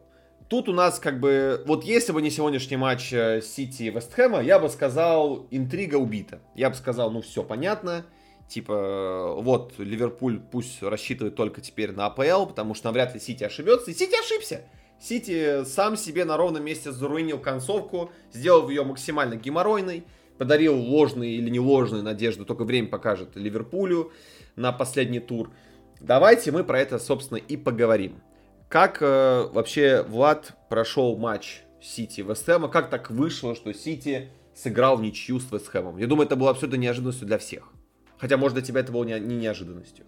Тут 0.48 0.70
у 0.70 0.74
нас 0.74 0.98
как 0.98 1.20
бы, 1.20 1.64
вот 1.68 1.84
если 1.84 2.12
бы 2.14 2.24
не 2.24 2.32
сегодняшний 2.32 2.78
матч 2.78 3.14
э, 3.14 3.42
Сити 3.44 3.84
и 3.84 3.90
Вестхэма, 3.92 4.42
я 4.42 4.58
бы 4.58 4.68
сказал, 4.70 5.46
интрига 5.52 5.98
убита. 5.98 6.40
Я 6.56 6.72
бы 6.72 6.76
сказал, 6.76 7.12
ну 7.12 7.22
все 7.22 7.44
понятно, 7.44 8.08
типа, 8.48 9.36
вот, 9.38 9.76
Ливерпуль 9.78 10.40
пусть 10.40 10.82
рассчитывает 10.82 11.36
только 11.36 11.62
теперь 11.62 11.92
на 11.92 12.08
АПЛ, 12.08 12.48
потому 12.48 12.74
что 12.74 12.88
навряд 12.88 13.14
ли 13.14 13.20
Сити 13.20 13.44
ошибется, 13.44 13.92
и 13.92 13.94
Сити 13.94 14.16
ошибся. 14.20 14.64
Сити 15.00 15.64
сам 15.66 15.96
себе 15.96 16.26
на 16.26 16.36
ровном 16.38 16.64
месте 16.64 16.92
заруинил 16.92 17.40
концовку, 17.40 18.12
сделал 18.34 18.70
ее 18.70 18.84
максимально 18.84 19.36
геморройной, 19.36 20.04
подарил 20.38 20.76
ложные 20.76 21.36
или 21.36 21.50
не 21.50 21.60
ложные 21.60 22.02
надежды, 22.02 22.46
только 22.46 22.64
время 22.64 22.88
покажет 22.88 23.36
Ливерпулю 23.36 24.12
на 24.56 24.72
последний 24.72 25.20
тур. 25.20 25.52
Давайте 26.00 26.52
мы 26.52 26.64
про 26.64 26.80
это, 26.80 27.00
собственно, 27.00 27.38
и 27.38 27.58
поговорим. 27.58 28.22
Как 28.70 29.02
э, 29.02 29.50
вообще 29.52 30.04
Влад 30.04 30.56
прошел 30.70 31.18
матч 31.18 31.62
Сити 31.82 32.22
Вестхэма? 32.22 32.68
Как 32.68 32.90
так 32.90 33.10
вышло, 33.10 33.56
что 33.56 33.74
Сити 33.74 34.30
сыграл 34.54 34.98
в 34.98 35.02
ничью 35.02 35.40
с 35.40 35.52
Вестхэмом? 35.52 35.98
Я 35.98 36.08
думаю, 36.08 36.28
это 36.28 36.36
было 36.36 36.52
абсолютно 36.52 36.78
неожиданностью 36.78 37.28
для 37.28 37.38
всех. 37.38 37.72
Хотя, 38.18 38.38
может, 38.38 38.56
для 38.56 38.64
тебя 38.64 38.82
это 38.82 38.92
было 38.92 39.04
не, 39.06 39.20
не 39.20 39.38
неожиданностью. 39.38 40.06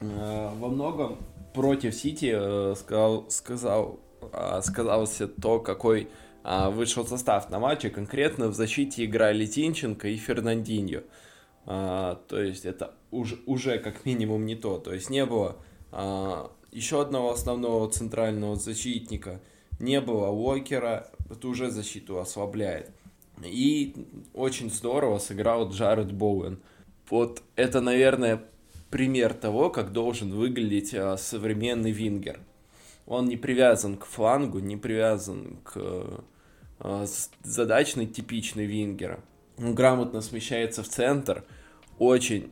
Э, 0.00 0.50
во 0.54 0.68
многом 0.68 1.18
против 1.52 1.94
Сити 1.94 2.32
э, 2.34 2.74
сказал, 2.76 3.28
сказал, 3.30 4.00
сказался 4.62 5.28
то, 5.28 5.60
какой 5.60 6.08
вышел 6.44 7.06
состав 7.06 7.50
на 7.50 7.58
матче. 7.58 7.90
Конкретно 7.90 8.48
в 8.48 8.54
защите 8.54 9.04
играли 9.04 9.46
Тинченко 9.46 10.08
и 10.08 10.16
Фернандиньо. 10.16 11.02
То 11.64 12.18
есть 12.30 12.64
это 12.64 12.94
уже, 13.10 13.38
уже 13.46 13.78
как 13.78 14.04
минимум 14.04 14.46
не 14.46 14.54
то. 14.54 14.78
То 14.78 14.94
есть 14.94 15.10
не 15.10 15.24
было 15.26 15.56
а, 15.98 16.50
еще 16.72 17.00
одного 17.00 17.32
основного 17.32 17.90
центрального 17.90 18.56
защитника, 18.56 19.40
не 19.78 20.00
было 20.00 20.28
Уокера, 20.28 21.10
это 21.30 21.48
уже 21.48 21.70
защиту 21.70 22.18
ослабляет. 22.18 22.90
И 23.42 23.94
очень 24.34 24.70
здорово 24.70 25.18
сыграл 25.18 25.70
Джаред 25.70 26.12
Боуэн. 26.12 26.58
Вот 27.10 27.42
это, 27.54 27.80
наверное, 27.80 28.44
пример 28.90 29.34
того, 29.34 29.70
как 29.70 29.92
должен 29.92 30.32
выглядеть 30.32 30.94
а, 30.94 31.16
современный 31.16 31.92
вингер. 31.92 32.40
Он 33.06 33.26
не 33.26 33.36
привязан 33.36 33.96
к 33.96 34.04
флангу, 34.04 34.58
не 34.58 34.76
привязан 34.76 35.58
к 35.64 36.24
а, 36.78 37.06
задачной 37.42 38.06
типичной 38.06 38.66
вингера. 38.66 39.20
Он 39.58 39.74
грамотно 39.74 40.20
смещается 40.20 40.82
в 40.82 40.88
центр, 40.88 41.44
очень 41.98 42.50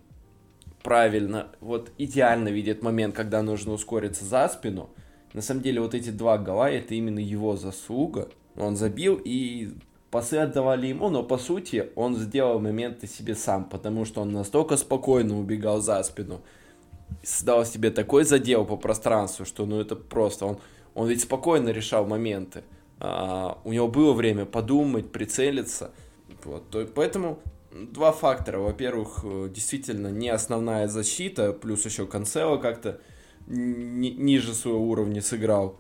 правильно, 0.83 1.49
вот 1.61 1.91
идеально 1.99 2.49
видит 2.49 2.83
момент, 2.83 3.15
когда 3.15 3.43
нужно 3.43 3.73
ускориться 3.73 4.25
за 4.25 4.49
спину. 4.49 4.91
На 5.33 5.43
самом 5.43 5.63
деле 5.63 5.81
вот 5.81 5.95
эти 5.95 6.11
два 6.11 6.39
гола, 6.39 6.71
это 6.71 6.95
именно 6.95 7.19
его 7.19 7.57
заслуга. 7.57 8.29
Он 8.57 8.77
забил 8.77 9.21
и 9.23 9.73
пасы 10.11 10.37
отдавали 10.37 10.87
ему, 10.87 11.09
но 11.09 11.25
по 11.25 11.39
сути 11.39 11.91
он 11.97 12.15
сделал 12.15 12.61
моменты 12.61 13.09
себе 13.09 13.35
сам, 13.35 13.65
потому 13.65 14.05
что 14.05 14.21
он 14.21 14.33
настолько 14.33 14.77
спокойно 14.77 15.39
убегал 15.39 15.81
за 15.81 16.01
спину, 16.05 16.43
создал 17.23 17.65
себе 17.65 17.91
такой 17.91 18.25
задел 18.25 18.65
по 18.65 18.77
пространству, 18.77 19.45
что 19.45 19.67
ну 19.67 19.81
это 19.81 19.97
просто, 19.97 20.47
он, 20.47 20.59
он 20.95 21.09
ведь 21.09 21.23
спокойно 21.23 21.71
решал 21.71 22.07
моменты. 22.07 22.65
А, 23.01 23.59
у 23.65 23.73
него 23.73 23.89
было 23.89 24.13
время 24.13 24.45
подумать, 24.45 25.11
прицелиться. 25.11 25.91
Вот, 26.45 26.69
то, 26.71 26.87
поэтому 26.87 27.39
два 27.75 28.13
фактора. 28.13 28.59
Во-первых, 28.59 29.21
э, 29.25 29.49
действительно 29.53 30.09
не 30.09 30.29
основная 30.29 30.89
защита, 30.89 31.53
плюс 31.53 31.85
еще 31.85 32.07
Канцело 32.07 32.57
как-то 32.59 33.01
ни 33.47 34.09
ниже 34.09 34.55
своего 34.55 34.83
уровня 34.89 35.21
сыграл. 35.21 35.79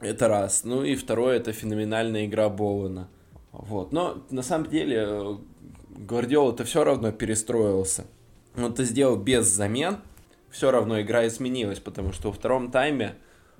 Это 0.00 0.28
раз. 0.28 0.64
Ну 0.64 0.84
и 0.84 0.96
второе, 0.96 1.36
это 1.36 1.52
феноменальная 1.52 2.26
игра 2.26 2.48
Боуэна. 2.48 3.08
Вот. 3.52 3.92
Но 3.92 4.22
на 4.30 4.42
самом 4.42 4.68
деле 4.68 5.06
э, 5.06 5.36
Гвардиола-то 5.90 6.64
все 6.64 6.84
равно 6.84 7.12
перестроился. 7.12 8.04
Он 8.56 8.72
это 8.72 8.84
сделал 8.84 9.16
без 9.16 9.46
замен. 9.46 9.98
Все 10.54 10.70
равно 10.70 11.00
игра 11.00 11.26
изменилась, 11.26 11.80
потому 11.80 12.12
что 12.12 12.28
во 12.28 12.32
втором 12.32 12.70
тайме 12.70 13.16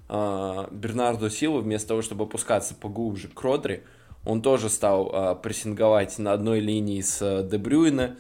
э, 0.09 0.67
Бернардо 0.71 1.29
Силу 1.29 1.61
вместо 1.61 1.89
того, 1.89 2.03
чтобы 2.03 2.23
опускаться 2.23 2.73
поглубже 2.77 3.27
к 3.27 3.43
Родри, 3.43 3.83
он 4.25 4.43
тоже 4.43 4.71
стал 4.71 5.11
э, 5.13 5.35
прессинговать 5.43 6.17
на 6.21 6.33
одной 6.33 6.61
линии 6.61 7.01
с 7.01 7.21
э, 7.21 7.43
Дебрюйна, 7.43 8.17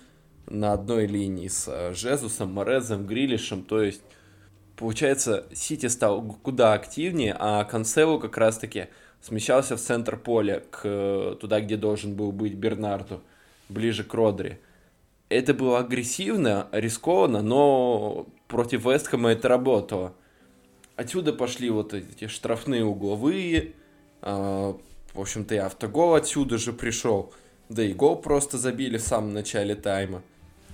на 0.49 0.73
одной 0.73 1.07
линии 1.07 1.47
с 1.47 1.69
э, 1.69 1.95
Жезусом, 1.95 2.53
Морезом, 2.53 3.07
Грилишем. 3.07 3.63
То 3.63 3.81
есть, 3.81 4.03
получается, 4.75 5.47
Сити 5.55 5.87
стал 5.87 6.21
куда 6.43 6.73
активнее, 6.73 7.37
а 7.39 7.63
Канцелу 7.63 8.19
как 8.19 8.37
раз-таки 8.37 8.89
смещался 9.23 9.77
в 9.77 9.81
центр 9.81 10.17
поля, 10.17 10.65
к, 10.73 11.37
туда, 11.41 11.61
где 11.61 11.77
должен 11.77 12.17
был 12.17 12.33
быть 12.33 12.55
Бернарду, 12.55 13.21
ближе 13.69 14.03
к 14.03 14.13
Родри. 14.15 14.59
это 15.29 15.55
было 15.55 15.79
агрессивно, 15.79 16.67
рискованно, 16.73 17.41
но 17.41 18.27
против 18.49 18.85
Вестхэма 18.85 19.31
это 19.31 19.49
работало. 19.49 20.15
Отсюда 20.97 21.33
пошли 21.33 21.71
вот 21.71 21.93
эти 21.93 22.29
штрафные 22.29 22.85
угловые, 22.85 23.73
э, 24.23 24.75
в 25.15 25.21
общем-то 25.21 25.55
и 25.55 25.59
автогол 25.59 26.15
отсюда 26.15 26.59
же 26.59 26.73
пришел, 26.73 27.33
да 27.69 27.83
и 27.83 27.93
гол 27.93 28.17
просто 28.17 28.59
забили 28.59 28.99
в 28.99 29.03
самом 29.03 29.33
начале 29.33 29.75
тайма. 29.75 30.23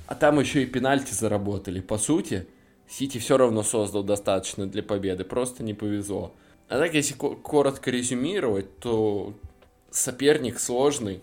А 0.06 0.14
там 0.14 0.40
еще 0.40 0.62
и 0.62 0.66
пенальти 0.66 1.14
заработали. 1.14 1.80
По 1.80 1.96
сути, 1.96 2.46
Сити 2.88 3.18
все 3.18 3.36
равно 3.36 3.62
создал 3.62 4.02
достаточно 4.02 4.66
для 4.66 4.82
победы, 4.82 5.24
просто 5.24 5.62
не 5.62 5.74
повезло. 5.74 6.34
А 6.68 6.78
так, 6.78 6.94
если 6.94 7.14
коротко 7.14 7.90
резюмировать, 7.90 8.78
то 8.78 9.34
соперник 9.90 10.58
сложный, 10.58 11.20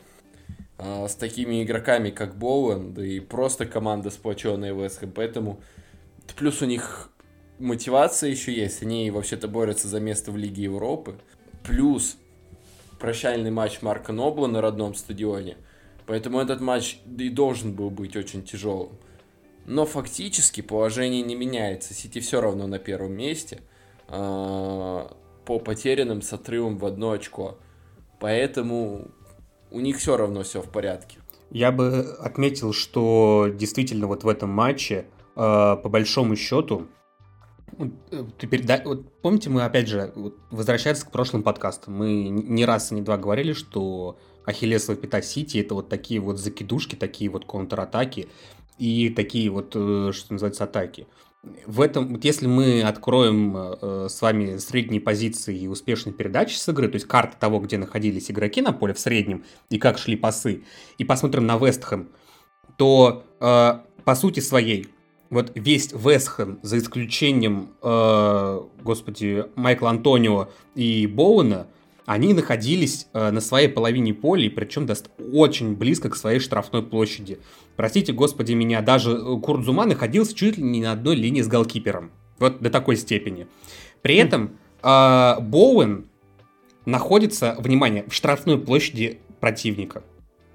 а, 0.77 1.07
с 1.07 1.15
такими 1.15 1.63
игроками, 1.63 2.10
как 2.10 2.38
Боуэн, 2.38 2.93
да 2.93 3.05
и 3.05 3.19
просто 3.19 3.65
команда 3.65 4.10
сплоченная 4.10 4.73
Вестхэм, 4.73 5.12
поэтому 5.12 5.60
плюс 6.35 6.61
у 6.61 6.65
них 6.65 7.09
мотивация 7.59 8.29
еще 8.29 8.53
есть, 8.53 8.81
они 8.83 9.11
вообще-то 9.11 9.47
борются 9.47 9.87
за 9.87 9.99
место 9.99 10.31
в 10.31 10.37
Лиге 10.37 10.63
Европы, 10.63 11.15
плюс 11.63 12.17
прощальный 12.99 13.51
матч 13.51 13.81
Марка 13.81 14.11
Нобла 14.11 14.47
на 14.47 14.61
родном 14.61 14.95
стадионе– 14.95 15.57
Поэтому 16.07 16.39
этот 16.39 16.61
матч 16.61 16.99
и 17.19 17.29
должен 17.29 17.73
был 17.73 17.89
быть 17.89 18.15
очень 18.15 18.41
тяжелым. 18.41 18.91
Но 19.65 19.85
фактически 19.85 20.61
положение 20.61 21.21
не 21.21 21.35
меняется. 21.35 21.93
Сити 21.93 22.19
все 22.19 22.39
равно 22.39 22.65
на 22.65 22.79
первом 22.79 23.11
месте. 23.11 23.59
А, 24.07 25.13
по 25.45 25.59
потерянным 25.59 26.21
с 26.21 26.31
отрывом 26.31 26.77
в 26.77 26.85
одно 26.85 27.11
очко. 27.11 27.57
Поэтому 28.21 29.11
у 29.69 29.81
них 29.81 29.97
все 29.97 30.15
равно 30.15 30.43
все 30.43 30.61
в 30.61 30.69
порядке. 30.69 31.17
Я 31.51 31.73
бы 31.73 32.15
отметил, 32.19 32.71
что 32.71 33.49
действительно 33.53 34.07
вот 34.07 34.23
в 34.23 34.29
этом 34.29 34.49
матче, 34.49 35.05
по 35.38 35.89
большому 35.89 36.36
счету, 36.36 36.88
Теперь, 38.39 38.65
да, 38.65 38.82
вот 38.84 39.21
помните, 39.21 39.50
мы 39.52 39.63
опять 39.63 39.88
же, 39.88 40.12
вот, 40.15 40.36
возвращаясь 40.50 41.04
к 41.04 41.12
прошлым 41.12 41.43
подкастам, 41.43 41.95
мы 41.95 42.30
не 42.30 42.65
раз 42.65 42.91
и 42.91 42.95
не 42.95 43.02
два 43.02 43.17
говорили, 43.17 43.54
что 43.54 44.17
Ахиллесова 44.45 44.97
пята 44.97 45.21
Сити 45.21 45.60
это 45.60 45.76
вот 45.76 45.88
такие 45.88 46.19
вот 46.19 46.39
закидушки, 46.39 46.95
такие 46.95 47.30
вот 47.30 47.45
контратаки 47.45 48.30
и 48.80 49.10
такие 49.10 49.52
вот, 49.52 49.73
э, 49.76 50.12
что 50.12 50.34
называется, 50.34 50.63
атаки. 50.63 51.08
В 51.67 51.82
этом, 51.82 52.13
вот 52.13 52.26
если 52.26 52.47
мы 52.47 52.82
откроем 52.82 53.56
э, 53.56 54.08
с 54.10 54.21
вами 54.21 54.58
средние 54.58 55.02
позиции 55.02 55.56
и 55.56 55.67
успешные 55.67 56.13
передачи 56.13 56.56
с 56.56 56.67
игры, 56.69 56.88
то 56.88 56.95
есть 56.95 57.08
карты 57.08 57.38
того, 57.39 57.60
где 57.60 57.78
находились 57.78 58.32
игроки 58.32 58.62
на 58.62 58.73
поле 58.73 58.95
в 58.95 59.00
среднем 59.00 59.43
и 59.69 59.78
как 59.78 60.00
шли 60.00 60.15
пасы, 60.15 60.63
и 60.97 61.04
посмотрим 61.04 61.45
на 61.45 61.58
Вестхэм, 61.58 62.10
то 62.78 63.23
э, 63.39 63.80
по 64.04 64.15
сути 64.15 64.39
своей 64.39 64.88
вот 65.29 65.51
весь 65.55 65.91
Вестхэм, 65.91 66.59
за 66.61 66.77
исключением, 66.77 67.69
э, 67.81 68.61
господи, 68.83 69.45
Майкла 69.55 69.89
Антонио 69.89 70.49
и 70.75 71.07
Боуэна, 71.07 71.67
они 72.05 72.33
находились 72.33 73.07
э, 73.11 73.31
на 73.31 73.41
своей 73.41 73.67
половине 73.67 74.13
поля, 74.13 74.45
и 74.45 74.49
причем 74.49 74.85
даст 74.85 75.09
очень 75.33 75.75
близко 75.75 76.09
к 76.09 76.15
своей 76.15 76.39
штрафной 76.39 76.81
площади. 76.81 77.39
Простите, 77.75 78.13
господи, 78.13 78.53
меня 78.53 78.81
даже 78.81 79.11
э, 79.11 79.39
Курдзума 79.41 79.85
находился 79.85 80.33
чуть 80.33 80.57
ли 80.57 80.63
не 80.63 80.81
на 80.81 80.93
одной 80.93 81.17
линии 81.17 81.41
с 81.41 81.47
голкипером. 81.47 82.11
Вот 82.39 82.61
до 82.61 82.69
такой 82.69 82.95
степени. 82.95 83.47
При 84.01 84.15
этом 84.15 84.57
э, 84.81 85.39
Боуэн 85.41 86.05
находится, 86.85 87.57
внимание, 87.59 88.05
в 88.07 88.13
штрафной 88.13 88.57
площади 88.57 89.19
противника. 89.41 90.01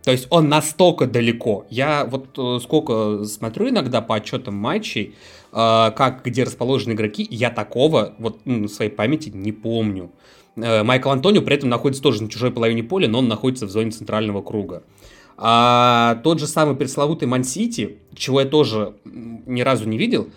То 0.05 0.11
есть 0.11 0.27
он 0.31 0.49
настолько 0.49 1.07
далеко. 1.07 1.67
Я 1.71 2.05
вот 2.05 2.37
э, 2.37 2.59
сколько 2.61 3.25
смотрю 3.25 3.69
иногда 3.69 4.01
по 4.01 4.17
отчетам 4.17 4.57
матчей, 4.57 5.15
э, 5.53 5.91
как 5.97 6.23
где 6.25 6.43
расположены 6.43 6.93
игроки, 6.93 7.27
я 7.31 7.51
такого 7.51 8.15
вот 8.19 8.41
ну, 8.45 8.67
в 8.67 8.69
своей 8.69 8.91
памяти 8.91 9.31
не 9.31 9.53
помню. 9.53 10.11
Э, 10.57 10.83
Майкл 10.83 11.11
Антонио 11.11 11.43
при 11.43 11.55
этом 11.55 11.69
находится 11.69 12.03
тоже 12.03 12.25
на 12.25 12.29
чужой 12.29 12.51
половине 12.51 12.83
поля, 12.83 13.09
но 13.09 13.21
он 13.21 13.29
находится 13.29 13.67
в 13.67 13.71
зоне 13.71 13.93
центрального 13.93 14.43
круга. 14.43 14.83
А 15.37 16.21
тот 16.25 16.41
же 16.41 16.47
самый 16.47 16.77
пресловутый 16.77 17.29
Ман-Сити, 17.29 17.99
чего 18.15 18.41
я 18.41 18.47
тоже 18.47 18.97
ни 19.05 19.61
разу 19.63 19.89
не 19.89 19.99
видел, 19.99 20.29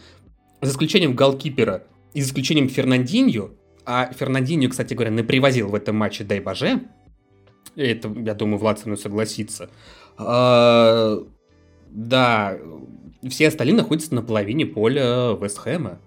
за 0.62 0.72
исключением 0.72 1.16
голкипера 1.16 1.84
и 2.14 2.22
за 2.22 2.30
исключением 2.30 2.70
Фернандиньо, 2.70 3.50
а 3.86 4.12
Фернандиньо, 4.14 4.70
кстати 4.70 4.94
говоря, 4.94 5.12
не 5.12 5.24
привозил 5.24 5.70
в 5.70 5.76
этом 5.76 5.96
матче 5.96 6.24
Дай 6.24 6.40
Боже, 6.40 6.82
это, 7.76 8.10
я 8.10 8.34
думаю, 8.34 8.58
Влад 8.58 8.80
со 8.80 8.88
мной 8.88 8.98
согласится. 8.98 9.70
А, 10.18 11.24
да, 11.90 12.58
все 13.30 13.48
остальные 13.48 13.76
находятся 13.76 14.14
на 14.14 14.22
половине 14.22 14.66
поля 14.66 15.36
Вестхэма. 15.40 16.00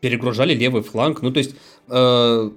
Перегружали 0.00 0.54
левый 0.54 0.82
фланг. 0.82 1.22
Ну, 1.22 1.30
то 1.30 1.38
есть, 1.38 1.54
э, 1.88 2.50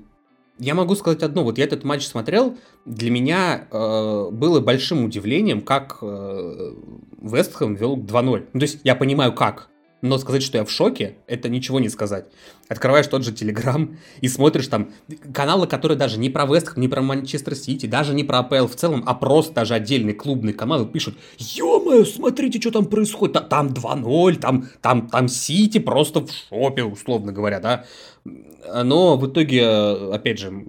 я 0.59 0.75
могу 0.75 0.95
сказать 0.95 1.23
одно. 1.23 1.43
Вот 1.43 1.57
я 1.57 1.65
этот 1.65 1.83
матч 1.83 2.05
смотрел, 2.05 2.57
для 2.85 3.11
меня 3.11 3.67
э, 3.69 4.29
было 4.31 4.59
большим 4.61 5.03
удивлением, 5.05 5.61
как 5.61 5.97
э, 6.01 6.73
Вестхэм 7.21 7.75
вел 7.75 7.97
2-0. 7.97 8.47
Ну, 8.53 8.59
то 8.59 8.63
есть, 8.63 8.79
я 8.83 8.95
понимаю, 8.95 9.33
как 9.33 9.69
но 10.03 10.17
сказать, 10.17 10.43
что 10.43 10.57
я 10.57 10.65
в 10.65 10.69
шоке, 10.69 11.15
это 11.27 11.47
ничего 11.47 11.79
не 11.79 11.87
сказать. 11.87 12.25
Открываешь 12.67 13.07
тот 13.07 13.23
же 13.23 13.31
Телеграм 13.31 13.97
и 14.19 14.27
смотришь 14.27 14.67
там 14.67 14.91
каналы, 15.33 15.65
которые 15.65 15.97
даже 15.97 16.19
не 16.19 16.29
про 16.29 16.45
Вестхэм, 16.45 16.81
не 16.81 16.89
про 16.89 17.01
Манчестер 17.01 17.55
Сити, 17.55 17.85
даже 17.85 18.13
не 18.13 18.25
про 18.25 18.39
АПЛ 18.39 18.67
в 18.67 18.75
целом, 18.75 19.03
а 19.07 19.13
просто 19.13 19.53
даже 19.53 19.73
отдельные 19.73 20.13
клубные 20.13 20.53
каналы 20.53 20.85
пишут, 20.85 21.15
ё-моё, 21.37 22.03
смотрите, 22.03 22.59
что 22.59 22.71
там 22.71 22.85
происходит, 22.85 23.47
там 23.47 23.67
2-0, 23.69 24.35
там, 24.39 24.67
там, 24.81 25.07
там 25.07 25.27
Сити 25.29 25.79
просто 25.79 26.19
в 26.19 26.31
шопе, 26.31 26.83
условно 26.83 27.31
говоря, 27.31 27.61
да. 27.61 27.85
Но 28.25 29.15
в 29.15 29.25
итоге, 29.27 29.65
опять 29.65 30.39
же, 30.39 30.65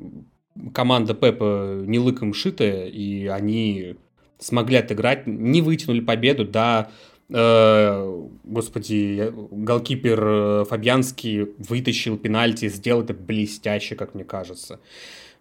команда 0.72 1.14
Пепа 1.14 1.82
не 1.84 1.98
лыком 1.98 2.34
шитая, 2.34 2.86
и 2.86 3.26
они 3.26 3.96
смогли 4.38 4.76
отыграть, 4.76 5.26
не 5.26 5.60
вытянули 5.60 6.00
победу, 6.00 6.44
да, 6.44 6.90
господи, 7.28 9.32
голкипер 9.50 10.24
э, 10.24 10.64
Фабьянский 10.68 11.44
вытащил 11.58 12.18
пенальти, 12.18 12.68
сделал 12.68 13.02
это 13.02 13.14
блестяще, 13.14 13.94
как 13.94 14.14
мне 14.14 14.24
кажется. 14.24 14.80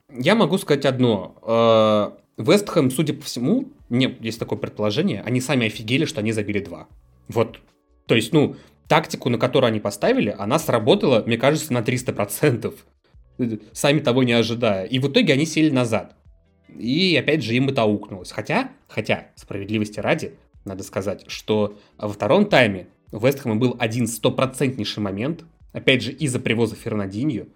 Я 0.09 0.35
могу 0.35 0.57
сказать 0.57 0.85
одно. 0.85 1.35
Э, 1.41 2.41
Вестхэм, 2.41 2.89
судя 2.89 3.13
по 3.13 3.23
всему, 3.23 3.71
мне 3.89 4.15
есть 4.21 4.39
такое 4.39 4.57
предположение, 4.57 5.21
они 5.21 5.41
сами 5.41 5.67
офигели, 5.67 6.05
что 6.05 6.21
они 6.21 6.31
забили 6.31 6.59
два. 6.59 6.87
Вот. 7.27 7.59
То 8.07 8.15
есть, 8.15 8.33
ну, 8.33 8.55
тактику, 8.87 9.29
на 9.29 9.37
которую 9.37 9.67
они 9.67 9.79
поставили, 9.79 10.35
она 10.37 10.59
сработала, 10.59 11.23
мне 11.25 11.37
кажется, 11.37 11.73
на 11.73 11.79
300%. 11.79 12.73
Сами 13.71 13.99
того 13.99 14.23
не 14.23 14.33
ожидая. 14.33 14.85
И 14.85 14.99
в 14.99 15.09
итоге 15.09 15.33
они 15.33 15.45
сели 15.45 15.69
назад. 15.69 16.15
И 16.77 17.15
опять 17.17 17.43
же 17.43 17.53
им 17.53 17.69
это 17.69 17.83
аукнулось. 17.83 18.31
Хотя, 18.31 18.71
хотя, 18.87 19.27
справедливости 19.35 19.99
ради, 19.99 20.33
надо 20.65 20.83
сказать, 20.83 21.25
что 21.27 21.77
во 21.97 22.09
втором 22.09 22.45
тайме 22.45 22.87
у 23.11 23.19
Вестхэма 23.19 23.55
был 23.55 23.75
один 23.79 24.07
стопроцентнейший 24.07 25.03
момент, 25.03 25.45
опять 25.71 26.01
же, 26.01 26.11
из-за 26.11 26.39
привоза 26.39 26.75
Фернандинью, 26.75 27.47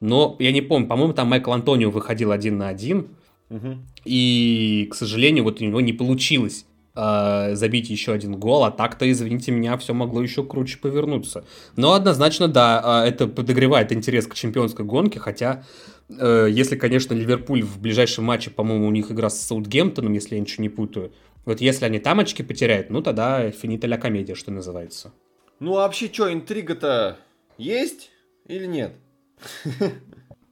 но 0.00 0.36
я 0.40 0.52
не 0.52 0.62
помню, 0.62 0.88
по-моему, 0.88 1.12
там 1.12 1.28
Майкл 1.28 1.52
Антонио 1.52 1.90
выходил 1.90 2.32
один 2.32 2.58
на 2.58 2.68
один, 2.68 3.08
угу. 3.50 3.78
и, 4.04 4.88
к 4.90 4.94
сожалению, 4.94 5.44
вот 5.44 5.60
у 5.60 5.64
него 5.64 5.80
не 5.80 5.92
получилось 5.92 6.66
э, 6.94 7.54
забить 7.54 7.90
еще 7.90 8.12
один 8.12 8.36
гол, 8.36 8.64
а 8.64 8.70
так-то, 8.70 9.10
извините 9.10 9.52
меня, 9.52 9.76
все 9.76 9.94
могло 9.94 10.22
еще 10.22 10.44
круче 10.44 10.78
повернуться. 10.78 11.44
Но 11.76 11.92
однозначно, 11.92 12.48
да, 12.48 13.04
э, 13.04 13.08
это 13.10 13.26
подогревает 13.26 13.92
интерес 13.92 14.26
к 14.26 14.34
чемпионской 14.34 14.84
гонке, 14.84 15.20
хотя, 15.20 15.64
э, 16.08 16.48
если, 16.50 16.76
конечно, 16.76 17.14
Ливерпуль 17.14 17.62
в 17.62 17.80
ближайшем 17.80 18.24
матче, 18.24 18.50
по-моему, 18.50 18.88
у 18.88 18.90
них 18.90 19.10
игра 19.10 19.30
с 19.30 19.40
Саутгемптоном, 19.40 20.12
если 20.12 20.34
я 20.34 20.40
ничего 20.40 20.62
не 20.62 20.68
путаю, 20.68 21.12
вот 21.44 21.60
если 21.60 21.84
они 21.84 21.98
там 21.98 22.20
очки 22.20 22.42
потеряют, 22.42 22.90
ну 22.90 23.02
тогда 23.02 23.50
финита 23.50 23.88
комедия, 23.98 24.34
что 24.34 24.50
называется. 24.50 25.12
Ну 25.60 25.76
а 25.76 25.82
вообще 25.82 26.12
что, 26.12 26.32
интрига-то 26.32 27.18
есть 27.58 28.10
или 28.46 28.66
нет? 28.66 28.92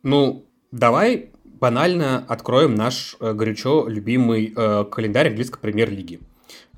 Ну, 0.03 0.47
давай 0.73 1.31
банально 1.45 2.25
откроем 2.27 2.75
наш 2.75 3.17
э, 3.21 3.35
горячо 3.35 3.87
любимый 3.87 4.51
э, 4.57 4.85
календарь 4.91 5.29
английской 5.29 5.61
премьер-лиги. 5.61 6.21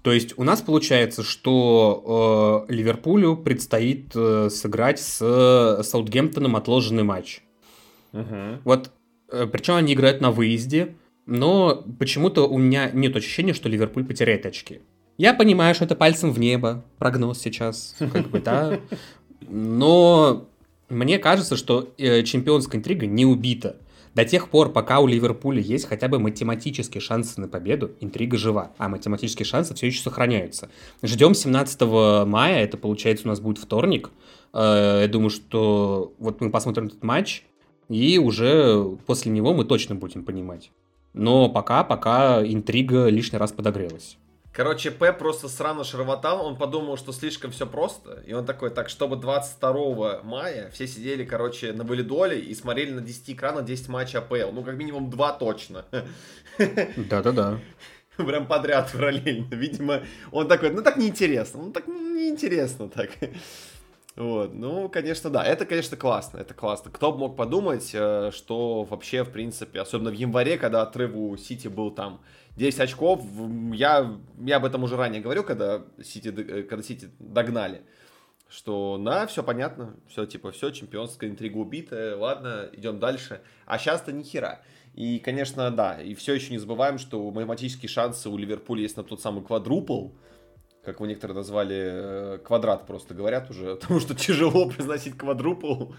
То 0.03 0.11
есть 0.11 0.36
у 0.36 0.43
нас 0.43 0.61
получается, 0.61 1.22
что 1.22 2.66
э, 2.68 2.72
Ливерпулю 2.74 3.36
предстоит 3.36 4.11
э, 4.16 4.51
сыграть 4.51 4.99
с 4.99 5.20
э, 5.22 5.84
Саутгемптоном 5.84 6.57
отложенный 6.57 7.05
матч. 7.05 7.43
Угу. 8.12 8.62
Вот, 8.64 8.91
э, 9.30 9.47
причем 9.47 9.74
они 9.74 9.95
играют 9.95 10.20
на 10.20 10.32
выезде 10.32 10.97
но 11.27 11.85
почему-то 11.99 12.49
у 12.49 12.59
меня 12.59 12.91
нет 12.93 13.16
ощущения, 13.16 13.53
что 13.53 13.68
Ливерпуль 13.68 14.05
потеряет 14.05 14.47
очки. 14.47 14.81
Я 15.18 15.35
понимаю, 15.35 15.75
что 15.75 15.85
это 15.85 15.95
пальцем 15.95 16.33
в 16.33 16.39
небо, 16.39 16.85
прогноз 16.99 17.39
сейчас, 17.39 17.95
как 17.99 18.29
бы, 18.31 18.41
да. 18.41 18.81
Но 19.49 20.49
мне 20.89 21.18
кажется, 21.18 21.57
что 21.57 21.93
э, 21.99 22.23
чемпионская 22.23 22.79
интрига 22.79 23.07
не 23.07 23.25
убита. 23.25 23.77
До 24.14 24.27
тех 24.27 24.51
пор, 24.51 24.73
пока 24.73 25.01
у 25.01 25.07
Ливерпуля 25.07 25.61
есть 25.61 25.87
хотя 25.87 26.09
бы 26.09 26.18
математические 26.18 27.01
шансы 27.01 27.41
на 27.41 27.49
победу, 27.49 27.93
интрига 28.01 28.37
жива, 28.37 28.73
а 28.77 28.89
математические 28.89 29.47
шансы 29.47 29.75
все 29.75 29.87
еще 29.87 30.03
сохраняются. 30.03 30.68
Ждем 31.03 31.35
17 31.35 31.81
мая, 32.27 32.62
это 32.62 32.77
получается 32.77 33.27
у 33.27 33.29
нас 33.29 33.41
будет 33.41 33.59
вторник. 33.59 34.11
Э, 34.53 35.01
я 35.03 35.09
думаю, 35.09 35.31
что 35.31 36.12
вот 36.18 36.41
мы 36.41 36.51
посмотрим 36.51 36.87
этот 36.87 37.03
матч, 37.03 37.45
и 37.89 38.18
уже 38.18 38.85
после 39.07 39.33
него 39.33 39.55
мы 39.55 39.64
точно 39.64 39.95
будем 39.95 40.25
понимать. 40.25 40.70
Но 41.12 41.48
пока, 41.48 41.84
пока 41.84 42.42
интрига 42.44 43.08
лишний 43.08 43.38
раз 43.38 43.52
подогрелась. 43.52 44.16
Короче, 44.52 44.90
П 44.90 45.14
просто 45.14 45.48
срано 45.48 45.82
шарватал, 45.82 46.44
он 46.44 46.56
подумал, 46.56 46.98
что 46.98 47.12
слишком 47.12 47.50
все 47.52 47.66
просто, 47.66 48.22
и 48.26 48.34
он 48.34 48.44
такой, 48.44 48.68
так, 48.68 48.90
чтобы 48.90 49.16
22 49.16 50.20
мая 50.24 50.70
все 50.70 50.86
сидели, 50.86 51.24
короче, 51.24 51.72
на 51.72 51.84
валидоле 51.84 52.38
и 52.38 52.54
смотрели 52.54 52.92
на 52.92 53.00
10 53.00 53.30
экранах 53.30 53.64
10 53.64 53.88
матчей 53.88 54.18
АПЛ, 54.18 54.52
ну, 54.52 54.62
как 54.62 54.76
минимум 54.76 55.08
2 55.08 55.32
точно. 55.32 55.86
Да-да-да. 56.58 57.60
Прям 58.18 58.46
подряд 58.46 58.92
параллельно, 58.92 59.54
видимо, 59.54 60.02
он 60.30 60.48
такой, 60.48 60.70
ну, 60.70 60.82
так 60.82 60.98
неинтересно, 60.98 61.62
ну, 61.62 61.72
так 61.72 61.88
неинтересно 61.88 62.90
так. 62.90 63.08
Вот, 64.14 64.52
ну, 64.52 64.90
конечно, 64.90 65.30
да, 65.30 65.42
это, 65.42 65.64
конечно, 65.64 65.96
классно, 65.96 66.38
это 66.38 66.52
классно. 66.52 66.90
Кто 66.90 67.12
бы 67.12 67.18
мог 67.18 67.36
подумать, 67.36 67.90
э, 67.94 68.30
что 68.34 68.84
вообще, 68.84 69.24
в 69.24 69.30
принципе, 69.30 69.80
особенно 69.80 70.10
в 70.10 70.14
январе, 70.14 70.58
когда 70.58 70.82
отрыв 70.82 71.14
у 71.14 71.34
Сити 71.38 71.68
был 71.68 71.90
там 71.90 72.20
10 72.56 72.80
очков, 72.80 73.24
я, 73.72 74.18
я 74.38 74.56
об 74.56 74.66
этом 74.66 74.82
уже 74.82 74.96
ранее 74.96 75.22
говорю, 75.22 75.44
когда 75.44 75.82
Сити, 76.02 76.28
э, 76.28 76.62
когда 76.64 76.82
Сити 76.82 77.08
догнали, 77.18 77.84
что, 78.50 78.98
на, 78.98 79.26
все 79.26 79.42
понятно, 79.42 79.96
все, 80.08 80.26
типа, 80.26 80.52
все, 80.52 80.70
чемпионская 80.72 81.30
интрига 81.30 81.56
убита, 81.56 82.14
ладно, 82.18 82.68
идем 82.74 82.98
дальше. 82.98 83.40
А 83.64 83.78
сейчас-то 83.78 84.12
ни 84.12 84.22
хера. 84.24 84.60
И, 84.92 85.20
конечно, 85.20 85.70
да, 85.70 86.02
и 86.02 86.14
все 86.14 86.34
еще 86.34 86.50
не 86.50 86.58
забываем, 86.58 86.98
что 86.98 87.30
математические 87.30 87.88
шансы 87.88 88.28
у 88.28 88.36
Ливерпуля 88.36 88.82
есть 88.82 88.98
на 88.98 89.04
тот 89.04 89.22
самый 89.22 89.42
квадрупл, 89.42 90.08
как 90.85 90.97
его 90.97 91.07
некоторые 91.07 91.37
назвали, 91.37 91.76
э, 91.80 92.39
квадрат 92.45 92.87
просто 92.87 93.14
говорят 93.14 93.51
уже, 93.51 93.76
потому 93.80 94.01
что 94.01 94.14
тяжело 94.14 94.68
произносить 94.76 95.16
квадрупл. 95.16 95.93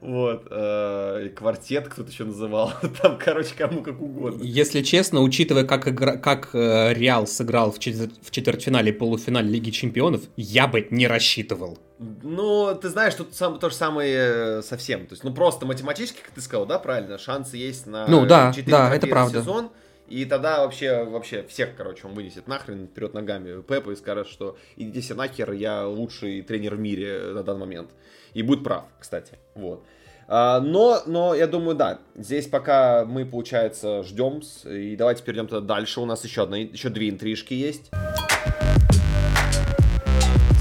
Вот. 0.00 0.48
Э, 0.50 1.28
квартет 1.36 1.88
кто-то 1.88 2.10
еще 2.10 2.24
называл. 2.24 2.72
Там, 3.02 3.18
короче, 3.18 3.54
кому 3.56 3.82
как 3.82 4.00
угодно. 4.00 4.42
Если 4.42 4.82
честно, 4.82 5.20
учитывая, 5.20 5.62
как, 5.62 5.86
игра, 5.86 6.16
как 6.16 6.50
э, 6.54 6.92
Реал 6.92 7.28
сыграл 7.28 7.70
в, 7.70 7.78
четвер... 7.78 8.10
в 8.20 8.32
четвертьфинале 8.32 8.90
и 8.90 8.92
полуфинале 8.92 9.48
Лиги 9.48 9.70
Чемпионов, 9.70 10.22
я 10.36 10.66
бы 10.66 10.88
не 10.90 11.06
рассчитывал. 11.06 11.78
Ну, 12.00 12.74
ты 12.74 12.88
знаешь, 12.88 13.14
тут 13.14 13.32
сам, 13.34 13.60
то 13.60 13.70
же 13.70 13.76
самое 13.76 14.62
совсем. 14.62 15.06
То 15.06 15.12
есть, 15.12 15.22
ну, 15.22 15.32
просто 15.32 15.66
математически, 15.66 16.20
как 16.20 16.32
ты 16.32 16.40
сказал, 16.40 16.66
да, 16.66 16.80
правильно, 16.80 17.16
шансы 17.16 17.56
есть 17.56 17.86
на 17.86 18.08
ну, 18.08 18.26
да, 18.26 18.52
да, 18.66 18.92
это 18.92 19.06
правда. 19.06 19.40
сезон. 19.40 19.70
И 20.12 20.26
тогда 20.26 20.60
вообще, 20.60 21.04
вообще 21.04 21.42
всех, 21.42 21.74
короче, 21.74 22.06
он 22.06 22.12
вынесет 22.12 22.46
нахрен 22.46 22.86
вперед 22.86 23.14
ногами 23.14 23.62
Пепа 23.62 23.92
и 23.92 23.96
скажет, 23.96 24.28
что 24.28 24.58
идите 24.76 25.00
все 25.00 25.14
нахер, 25.14 25.52
я 25.52 25.86
лучший 25.86 26.42
тренер 26.42 26.74
в 26.74 26.80
мире 26.80 27.32
на 27.32 27.42
данный 27.42 27.60
момент. 27.60 27.92
И 28.34 28.42
будет 28.42 28.62
прав, 28.62 28.84
кстати. 29.00 29.38
Вот. 29.54 29.86
А, 30.28 30.60
но, 30.60 31.00
но 31.06 31.34
я 31.34 31.46
думаю, 31.46 31.76
да, 31.76 32.00
здесь 32.14 32.46
пока 32.46 33.06
мы, 33.06 33.24
получается, 33.24 34.02
ждем. 34.02 34.42
И 34.66 34.96
давайте 34.96 35.22
перейдем 35.22 35.48
тогда 35.48 35.76
дальше. 35.76 35.98
У 36.00 36.04
нас 36.04 36.22
еще, 36.24 36.42
одна, 36.42 36.58
еще 36.58 36.90
две 36.90 37.08
интрижки 37.08 37.54
есть. 37.54 37.90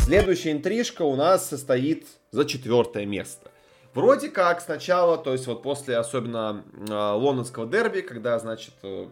Следующая 0.06 0.54
интрижка 0.54 1.02
у 1.02 1.18
нас 1.18 1.50
состоит 1.50 2.08
за 2.32 2.46
четвертое 2.46 3.06
место. 3.06 3.52
Вроде 3.94 4.30
как 4.30 4.62
сначала, 4.62 5.18
то 5.18 5.34
есть 5.34 5.46
вот 5.48 5.62
после 5.62 5.98
особенно 5.98 6.64
э, 6.90 6.94
лондонского 6.94 7.68
дерби, 7.68 8.00
когда, 8.00 8.40
значит, 8.40 8.74
э, 8.84 9.08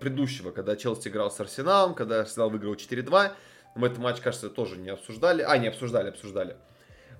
предыдущего, 0.00 0.50
когда 0.50 0.76
Челси 0.76 1.08
играл 1.08 1.30
с 1.30 1.40
Арсеналом, 1.40 1.94
когда 1.94 2.20
Арсенал 2.20 2.50
выиграл 2.50 2.74
4-2. 2.74 3.32
Мы 3.76 3.86
этот 3.86 3.98
матч, 3.98 4.20
кажется, 4.20 4.50
тоже 4.50 4.76
не 4.76 4.90
обсуждали. 4.90 5.42
А, 5.42 5.56
не 5.58 5.68
обсуждали, 5.68 6.08
обсуждали. 6.08 6.56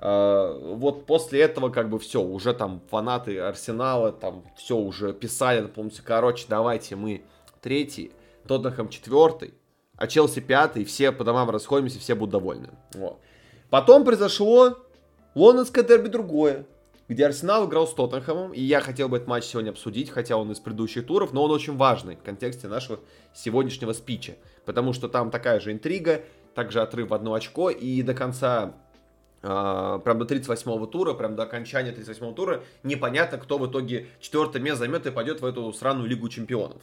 Uh, 0.01 0.77
вот 0.77 1.05
после 1.05 1.43
этого 1.43 1.69
как 1.69 1.91
бы 1.91 1.99
все, 1.99 2.23
уже 2.23 2.55
там 2.55 2.81
фанаты 2.91 3.39
Арсенала 3.39 4.13
там 4.13 4.45
все 4.57 4.75
уже 4.75 5.13
писали, 5.13 5.67
помните, 5.67 6.01
короче, 6.03 6.47
давайте 6.49 6.97
мы 6.97 7.23
третий, 7.61 8.11
Тоттенхэм 8.49 8.89
четвертый, 8.89 9.53
а 9.97 10.07
Челси 10.07 10.41
пятый, 10.41 10.87
все 10.87 11.13
по 11.13 11.23
домам 11.23 11.51
расходимся, 11.51 11.99
все 11.99 12.15
будут 12.15 12.33
довольны. 12.33 12.71
Вот. 12.95 13.21
Потом 13.69 14.07
произошло 14.07 14.79
лондонское 15.35 15.85
дерби 15.85 16.09
другое 16.09 16.65
где 17.11 17.27
Арсенал 17.27 17.69
играл 17.69 17.89
с 17.89 17.93
Тоттенхэмом, 17.93 18.53
и 18.53 18.61
я 18.61 18.81
хотел 18.81 19.09
бы 19.09 19.17
этот 19.17 19.29
матч 19.29 19.43
сегодня 19.43 19.71
обсудить, 19.71 20.11
хотя 20.11 20.37
он 20.37 20.53
из 20.53 20.61
предыдущих 20.61 21.05
туров, 21.05 21.33
но 21.33 21.43
он 21.43 21.51
очень 21.51 21.77
важный 21.77 22.15
в 22.15 22.23
контексте 22.23 22.69
нашего 22.69 23.01
сегодняшнего 23.35 23.93
спича, 23.93 24.37
потому 24.65 24.93
что 24.93 25.09
там 25.09 25.33
такая 25.33 25.59
же 25.59 25.73
интрига, 25.73 26.23
также 26.55 26.81
отрыв 26.81 27.09
в 27.11 27.15
одно 27.15 27.35
очко, 27.35 27.69
и 27.69 28.01
до 28.03 28.15
конца 28.15 28.75
Uh, 29.43 29.99
прям 30.01 30.19
до 30.19 30.27
38-го 30.27 30.85
тура, 30.85 31.15
прям 31.15 31.35
до 31.35 31.45
окончания 31.45 31.93
38-го 31.93 32.33
тура, 32.33 32.63
непонятно, 32.83 33.39
кто 33.39 33.57
в 33.57 33.71
итоге 33.71 34.09
четвертое 34.21 34.61
место 34.61 34.81
займет 34.81 35.07
и 35.07 35.11
пойдет 35.11 35.41
в 35.41 35.47
эту 35.47 35.73
сраную 35.73 36.07
Лигу 36.07 36.29
Чемпионов. 36.29 36.83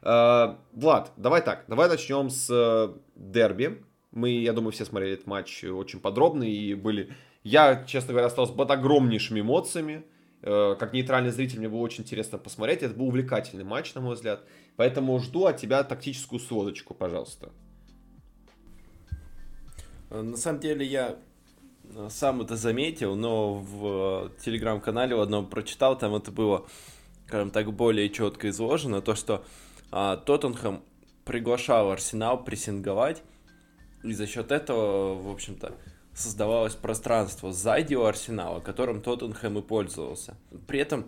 Uh, 0.00 0.56
Влад, 0.72 1.12
давай 1.18 1.42
так, 1.42 1.64
давай 1.68 1.86
начнем 1.86 2.30
с 2.30 2.48
uh, 2.50 2.98
дерби. 3.14 3.84
Мы, 4.10 4.30
я 4.30 4.54
думаю, 4.54 4.72
все 4.72 4.86
смотрели 4.86 5.12
этот 5.12 5.26
матч 5.26 5.62
очень 5.64 6.00
подробно 6.00 6.44
и 6.44 6.72
были 6.72 7.12
я, 7.48 7.84
честно 7.86 8.12
говоря, 8.12 8.26
остался 8.26 8.52
под 8.52 8.70
огромнейшими 8.70 9.40
эмоциями. 9.40 10.04
Э, 10.42 10.76
как 10.78 10.92
нейтральный 10.92 11.30
зритель 11.30 11.58
мне 11.58 11.68
было 11.68 11.80
очень 11.80 12.04
интересно 12.04 12.38
посмотреть. 12.38 12.82
Это 12.82 12.94
был 12.94 13.08
увлекательный 13.08 13.64
матч, 13.64 13.94
на 13.94 14.00
мой 14.00 14.14
взгляд. 14.14 14.44
Поэтому 14.76 15.18
жду 15.18 15.46
от 15.46 15.56
тебя 15.56 15.82
тактическую 15.82 16.40
сводочку, 16.40 16.94
пожалуйста. 16.94 17.50
Э, 20.10 20.20
на 20.20 20.36
самом 20.36 20.60
деле 20.60 20.84
я 20.84 21.16
э, 21.84 22.08
сам 22.10 22.42
это 22.42 22.56
заметил, 22.56 23.16
но 23.16 23.54
в 23.54 24.30
телеграм-канале 24.44 25.16
в 25.16 25.20
одном 25.20 25.46
прочитал, 25.46 25.96
там 25.96 26.14
это 26.14 26.30
было, 26.30 26.66
скажем 27.26 27.50
так, 27.50 27.72
более 27.72 28.10
четко 28.10 28.50
изложено, 28.50 29.00
то, 29.00 29.14
что 29.14 29.44
а, 29.90 30.16
Тоттенхэм 30.18 30.82
приглашал 31.24 31.90
Арсенал 31.90 32.44
прессинговать, 32.44 33.22
и 34.04 34.12
за 34.12 34.26
счет 34.26 34.52
этого, 34.52 35.14
в 35.14 35.30
общем-то, 35.30 35.72
создавалось 36.18 36.74
пространство 36.74 37.52
сзади 37.52 37.94
у 37.94 38.04
Арсенала, 38.04 38.60
которым 38.60 39.00
Тоттенхэм 39.02 39.58
и 39.58 39.62
пользовался. 39.62 40.36
При 40.66 40.80
этом, 40.80 41.06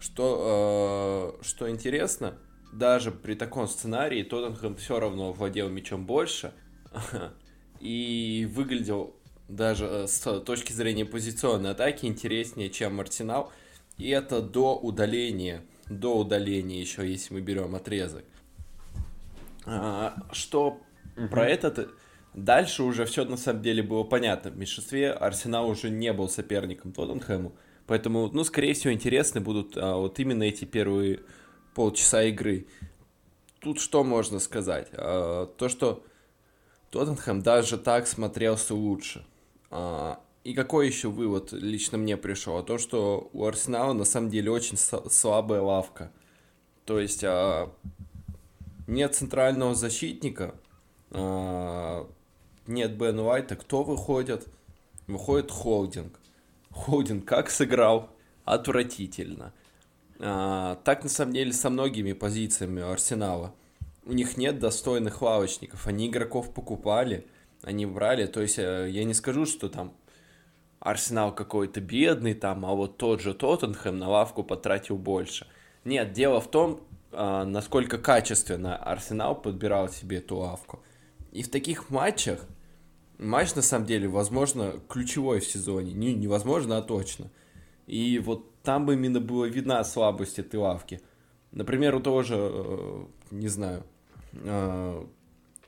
что, 0.00 1.36
э, 1.40 1.44
что 1.44 1.70
интересно, 1.70 2.38
даже 2.72 3.10
при 3.10 3.34
таком 3.34 3.68
сценарии 3.68 4.22
Тоттенхэм 4.22 4.76
все 4.76 4.98
равно 4.98 5.32
владел 5.32 5.68
мячом 5.68 6.06
больше 6.06 6.52
и 7.80 8.48
выглядел 8.50 9.14
даже 9.48 9.84
э, 9.84 10.06
с 10.06 10.40
точки 10.40 10.72
зрения 10.72 11.04
позиционной 11.04 11.72
атаки 11.72 12.06
интереснее, 12.06 12.70
чем 12.70 13.00
Арсенал. 13.00 13.52
И 13.98 14.08
это 14.08 14.40
до 14.40 14.74
удаления, 14.76 15.62
до 15.88 16.18
удаления 16.18 16.80
еще, 16.80 17.08
если 17.08 17.34
мы 17.34 17.40
берем 17.40 17.74
отрезок. 17.74 18.24
А, 19.66 20.14
что 20.32 20.80
угу. 21.16 21.28
про 21.28 21.48
этот 21.48 21.90
Дальше 22.36 22.82
уже 22.82 23.06
все 23.06 23.24
на 23.24 23.38
самом 23.38 23.62
деле 23.62 23.82
было 23.82 24.04
понятно. 24.04 24.50
В 24.50 24.58
меньшинстве 24.58 25.10
Арсенал 25.10 25.70
уже 25.70 25.88
не 25.88 26.12
был 26.12 26.28
соперником 26.28 26.92
Тоттенхэму. 26.92 27.52
Поэтому, 27.86 28.28
ну, 28.30 28.44
скорее 28.44 28.74
всего, 28.74 28.92
интересны 28.92 29.40
будут 29.40 29.74
а, 29.78 29.96
вот 29.96 30.18
именно 30.18 30.42
эти 30.42 30.66
первые 30.66 31.20
полчаса 31.74 32.24
игры. 32.24 32.66
Тут 33.58 33.80
что 33.80 34.04
можно 34.04 34.38
сказать? 34.38 34.88
А, 34.92 35.46
то, 35.46 35.70
что 35.70 36.04
Тоттенхэм 36.90 37.40
даже 37.40 37.78
так 37.78 38.06
смотрелся 38.06 38.74
лучше. 38.74 39.24
А, 39.70 40.20
и 40.44 40.52
какой 40.52 40.88
еще 40.88 41.08
вывод 41.08 41.52
лично 41.52 41.96
мне 41.96 42.18
пришел? 42.18 42.58
А 42.58 42.62
то, 42.62 42.76
что 42.76 43.30
у 43.32 43.46
Арсенала 43.46 43.94
на 43.94 44.04
самом 44.04 44.28
деле 44.28 44.50
очень 44.50 44.76
слабая 44.76 45.62
лавка. 45.62 46.12
То 46.84 47.00
есть 47.00 47.24
а, 47.24 47.72
нет 48.86 49.14
центрального 49.14 49.74
защитника, 49.74 50.54
а, 51.12 52.06
нет 52.68 52.96
Бен 52.96 53.18
Уайта, 53.20 53.56
кто 53.56 53.82
выходит? 53.82 54.46
Выходит 55.06 55.50
Холдинг. 55.50 56.18
Холдинг 56.70 57.24
как 57.24 57.50
сыграл? 57.50 58.10
Отвратительно. 58.44 59.52
А, 60.18 60.76
так 60.84 61.02
на 61.02 61.08
самом 61.08 61.32
деле 61.32 61.52
со 61.52 61.70
многими 61.70 62.12
позициями 62.12 62.82
Арсенала. 62.82 63.54
У 64.04 64.12
них 64.12 64.36
нет 64.36 64.58
достойных 64.58 65.22
лавочников. 65.22 65.86
Они 65.86 66.08
игроков 66.08 66.52
покупали, 66.54 67.26
они 67.62 67.86
брали. 67.86 68.26
То 68.26 68.40
есть 68.40 68.58
э, 68.58 68.88
я 68.90 69.04
не 69.04 69.14
скажу, 69.14 69.46
что 69.46 69.68
там 69.68 69.94
Арсенал 70.78 71.34
какой-то 71.34 71.80
бедный 71.80 72.34
там, 72.34 72.64
а 72.64 72.72
вот 72.74 72.98
тот 72.98 73.20
же 73.20 73.34
Тоттенхэм 73.34 73.98
на 73.98 74.08
лавку 74.08 74.44
потратил 74.44 74.96
больше. 74.96 75.46
Нет, 75.84 76.12
дело 76.12 76.40
в 76.40 76.48
том, 76.50 76.80
а, 77.12 77.44
насколько 77.44 77.98
качественно 77.98 78.76
Арсенал 78.76 79.34
подбирал 79.34 79.88
себе 79.88 80.18
эту 80.18 80.36
лавку. 80.36 80.82
И 81.32 81.42
в 81.42 81.50
таких 81.50 81.90
матчах 81.90 82.46
матч, 83.18 83.54
на 83.54 83.62
самом 83.62 83.86
деле, 83.86 84.08
возможно, 84.08 84.74
ключевой 84.88 85.40
в 85.40 85.46
сезоне. 85.46 85.92
Не, 85.92 86.14
невозможно, 86.14 86.78
а 86.78 86.82
точно. 86.82 87.30
И 87.86 88.18
вот 88.18 88.60
там 88.62 88.86
бы 88.86 88.94
именно 88.94 89.20
была 89.20 89.46
видна 89.46 89.82
слабость 89.84 90.38
этой 90.38 90.56
лавки. 90.56 91.00
Например, 91.52 91.94
у 91.94 92.00
того 92.00 92.22
же, 92.22 92.36
э, 92.36 93.04
не 93.30 93.48
знаю, 93.48 93.84
э, 94.32 95.04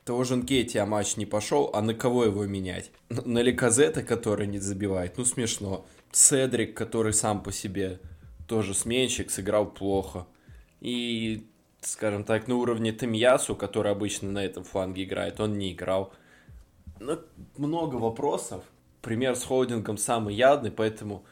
того 0.03 0.23
же 0.23 0.35
Нкетти 0.35 0.79
матч 0.81 1.17
не 1.17 1.25
пошел, 1.25 1.69
а 1.73 1.81
на 1.81 1.93
кого 1.93 2.25
его 2.25 2.45
менять? 2.45 2.91
На 3.09 3.43
Ликазета, 3.43 4.03
который 4.03 4.47
не 4.47 4.59
забивает? 4.59 5.17
Ну, 5.17 5.25
смешно. 5.25 5.85
Седрик, 6.11 6.75
который 6.75 7.13
сам 7.13 7.43
по 7.43 7.51
себе 7.51 7.99
тоже 8.47 8.73
сменщик, 8.73 9.29
сыграл 9.29 9.69
плохо. 9.69 10.25
И, 10.81 11.47
скажем 11.81 12.23
так, 12.23 12.47
на 12.47 12.55
уровне 12.55 12.91
Тамьясу, 12.91 13.55
который 13.55 13.91
обычно 13.91 14.31
на 14.31 14.43
этом 14.43 14.63
фланге 14.63 15.03
играет, 15.03 15.39
он 15.39 15.57
не 15.57 15.73
играл. 15.73 16.11
Ну, 16.99 17.19
много 17.57 17.95
вопросов. 17.95 18.63
Пример 19.01 19.35
с 19.35 19.43
холдингом 19.43 19.97
самый 19.97 20.35
явный, 20.35 20.71
поэтому 20.71 21.23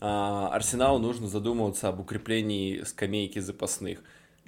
а, 0.00 0.48
Арсеналу 0.48 0.98
нужно 0.98 1.28
задумываться 1.28 1.88
об 1.88 2.00
укреплении 2.00 2.82
скамейки 2.82 3.38
запасных. 3.38 4.00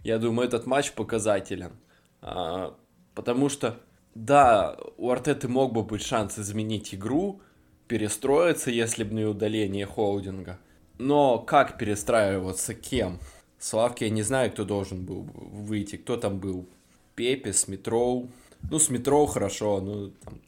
Я 0.03 0.18
думаю, 0.18 0.49
этот 0.49 0.66
матч 0.66 0.93
показателен. 0.93 1.72
А, 2.20 2.77
потому 3.14 3.49
что, 3.49 3.79
да, 4.14 4.77
у 4.97 5.11
Артеты 5.11 5.47
мог 5.47 5.72
бы 5.72 5.85
быть 5.85 6.03
шанс 6.03 6.39
изменить 6.39 6.95
игру, 6.95 7.41
перестроиться, 7.87 8.70
если 8.70 9.05
бы 9.05 9.14
не 9.14 9.25
удаление 9.25 9.87
холдинга. 9.87 10.59
Но 10.99 11.39
как 11.39 11.79
перестраиваться, 11.79 12.75
кем? 12.75 13.20
Славки 13.59 14.05
я 14.05 14.11
не 14.11 14.22
знаю, 14.22 14.51
кто 14.51 14.64
должен 14.64 15.05
был 15.05 15.22
выйти. 15.22 15.97
Кто 15.97 16.16
там 16.16 16.39
был? 16.39 16.68
Пепе, 17.14 17.53
Смитроу. 17.53 18.29
Ну, 18.70 18.79
Смитроу 18.79 19.27
хорошо, 19.27 19.81
ну, 19.81 20.11
там, 20.25 20.41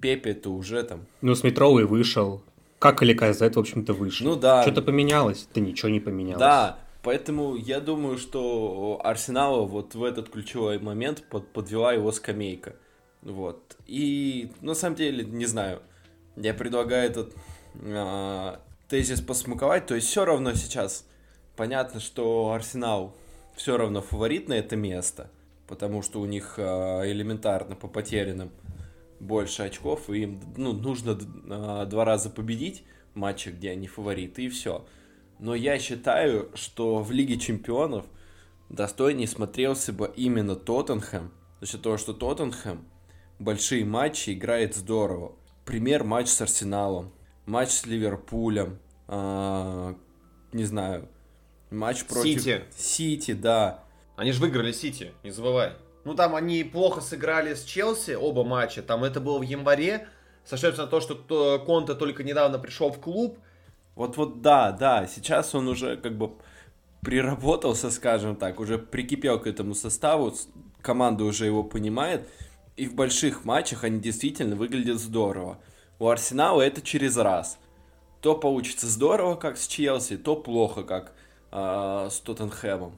Пепе 0.00 0.30
это 0.30 0.50
уже 0.50 0.82
там... 0.82 1.06
Ну, 1.20 1.34
Смитроу 1.34 1.78
и 1.78 1.84
вышел. 1.84 2.42
Как 2.78 3.02
или 3.02 3.14
Казет, 3.14 3.56
в 3.56 3.58
общем-то, 3.58 3.94
вышел. 3.94 4.26
Ну 4.26 4.36
да. 4.36 4.62
Что-то 4.62 4.82
поменялось? 4.82 5.48
Да 5.54 5.60
ничего 5.60 5.88
не 5.88 6.00
поменялось. 6.00 6.40
Да, 6.40 6.78
поэтому 7.02 7.56
я 7.56 7.80
думаю, 7.80 8.18
что 8.18 9.00
Арсенала 9.02 9.62
вот 9.66 9.94
в 9.94 10.04
этот 10.04 10.28
ключевой 10.28 10.78
момент 10.78 11.24
под, 11.30 11.48
подвела 11.48 11.92
его 11.92 12.12
скамейка. 12.12 12.76
Вот. 13.22 13.76
И 13.86 14.52
на 14.60 14.74
самом 14.74 14.96
деле, 14.96 15.24
не 15.24 15.46
знаю, 15.46 15.80
я 16.36 16.52
предлагаю 16.52 17.10
этот 17.10 17.34
э, 17.74 18.56
тезис 18.88 19.20
посмаковать. 19.20 19.86
То 19.86 19.94
есть 19.94 20.08
все 20.08 20.24
равно 20.24 20.54
сейчас 20.54 21.06
понятно, 21.56 22.00
что 22.00 22.52
Арсенал 22.52 23.16
все 23.56 23.76
равно 23.76 24.02
фаворит 24.02 24.48
на 24.48 24.54
это 24.54 24.76
место, 24.76 25.30
потому 25.66 26.02
что 26.02 26.20
у 26.20 26.26
них 26.26 26.54
э, 26.58 26.62
элементарно 27.10 27.74
по 27.74 27.88
потерянным 27.88 28.50
больше 29.20 29.62
очков, 29.62 30.10
и 30.10 30.22
им 30.22 30.40
ну, 30.56 30.72
нужно 30.72 31.18
э, 31.18 31.86
два 31.86 32.04
раза 32.04 32.30
победить 32.30 32.84
в 33.14 33.18
матче, 33.18 33.50
где 33.50 33.70
они 33.70 33.86
фавориты, 33.86 34.44
и 34.44 34.48
все. 34.48 34.86
Но 35.38 35.54
я 35.54 35.78
считаю, 35.78 36.50
что 36.54 37.02
в 37.02 37.10
Лиге 37.10 37.38
Чемпионов 37.38 38.06
достойнее 38.68 39.28
смотрелся 39.28 39.92
бы 39.92 40.12
именно 40.16 40.56
Тоттенхэм, 40.56 41.32
за 41.60 41.66
счет 41.66 41.82
того, 41.82 41.96
что 41.96 42.12
Тоттенхэм 42.12 42.86
большие 43.38 43.84
матчи 43.84 44.30
играет 44.30 44.74
здорово. 44.74 45.32
Пример 45.64 46.04
матч 46.04 46.28
с 46.28 46.40
Арсеналом, 46.40 47.12
матч 47.44 47.70
с 47.70 47.86
Ливерпулем, 47.86 48.78
э, 49.08 49.94
не 50.52 50.64
знаю, 50.64 51.08
матч 51.70 52.04
против 52.04 52.40
Сити. 52.40 52.64
Сити, 52.76 53.32
да. 53.32 53.84
Они 54.16 54.32
же 54.32 54.40
выиграли 54.40 54.72
Сити, 54.72 55.12
не 55.22 55.30
забывай. 55.30 55.72
Ну, 56.06 56.14
там 56.14 56.36
они 56.36 56.62
плохо 56.62 57.00
сыграли 57.00 57.54
с 57.54 57.64
Челси, 57.64 58.12
оба 58.12 58.44
матча. 58.44 58.80
Там 58.80 59.02
это 59.02 59.18
было 59.18 59.40
в 59.40 59.42
январе. 59.42 60.06
Сошлемся 60.44 60.82
на 60.82 60.86
то, 60.86 61.00
что 61.00 61.58
Конте 61.66 61.94
только 61.94 62.22
недавно 62.22 62.60
пришел 62.60 62.92
в 62.92 63.00
клуб. 63.00 63.40
Вот-вот, 63.96 64.40
да, 64.40 64.70
да. 64.70 65.08
Сейчас 65.08 65.52
он 65.56 65.66
уже 65.66 65.96
как 65.96 66.16
бы 66.16 66.30
приработался, 67.00 67.90
скажем 67.90 68.36
так, 68.36 68.60
уже 68.60 68.78
прикипел 68.78 69.40
к 69.40 69.48
этому 69.48 69.74
составу. 69.74 70.32
Команда 70.80 71.24
уже 71.24 71.44
его 71.44 71.64
понимает. 71.64 72.28
И 72.76 72.86
в 72.86 72.94
больших 72.94 73.44
матчах 73.44 73.82
они 73.82 73.98
действительно 73.98 74.54
выглядят 74.54 75.00
здорово. 75.00 75.58
У 75.98 76.06
Арсенала 76.06 76.62
это 76.62 76.82
через 76.82 77.16
раз. 77.16 77.58
То 78.20 78.36
получится 78.36 78.86
здорово, 78.86 79.34
как 79.34 79.56
с 79.56 79.66
Челси, 79.66 80.18
то 80.18 80.36
плохо, 80.36 80.84
как 80.84 81.14
э, 81.50 82.08
с 82.08 82.20
Тоттенхэмом. 82.20 82.92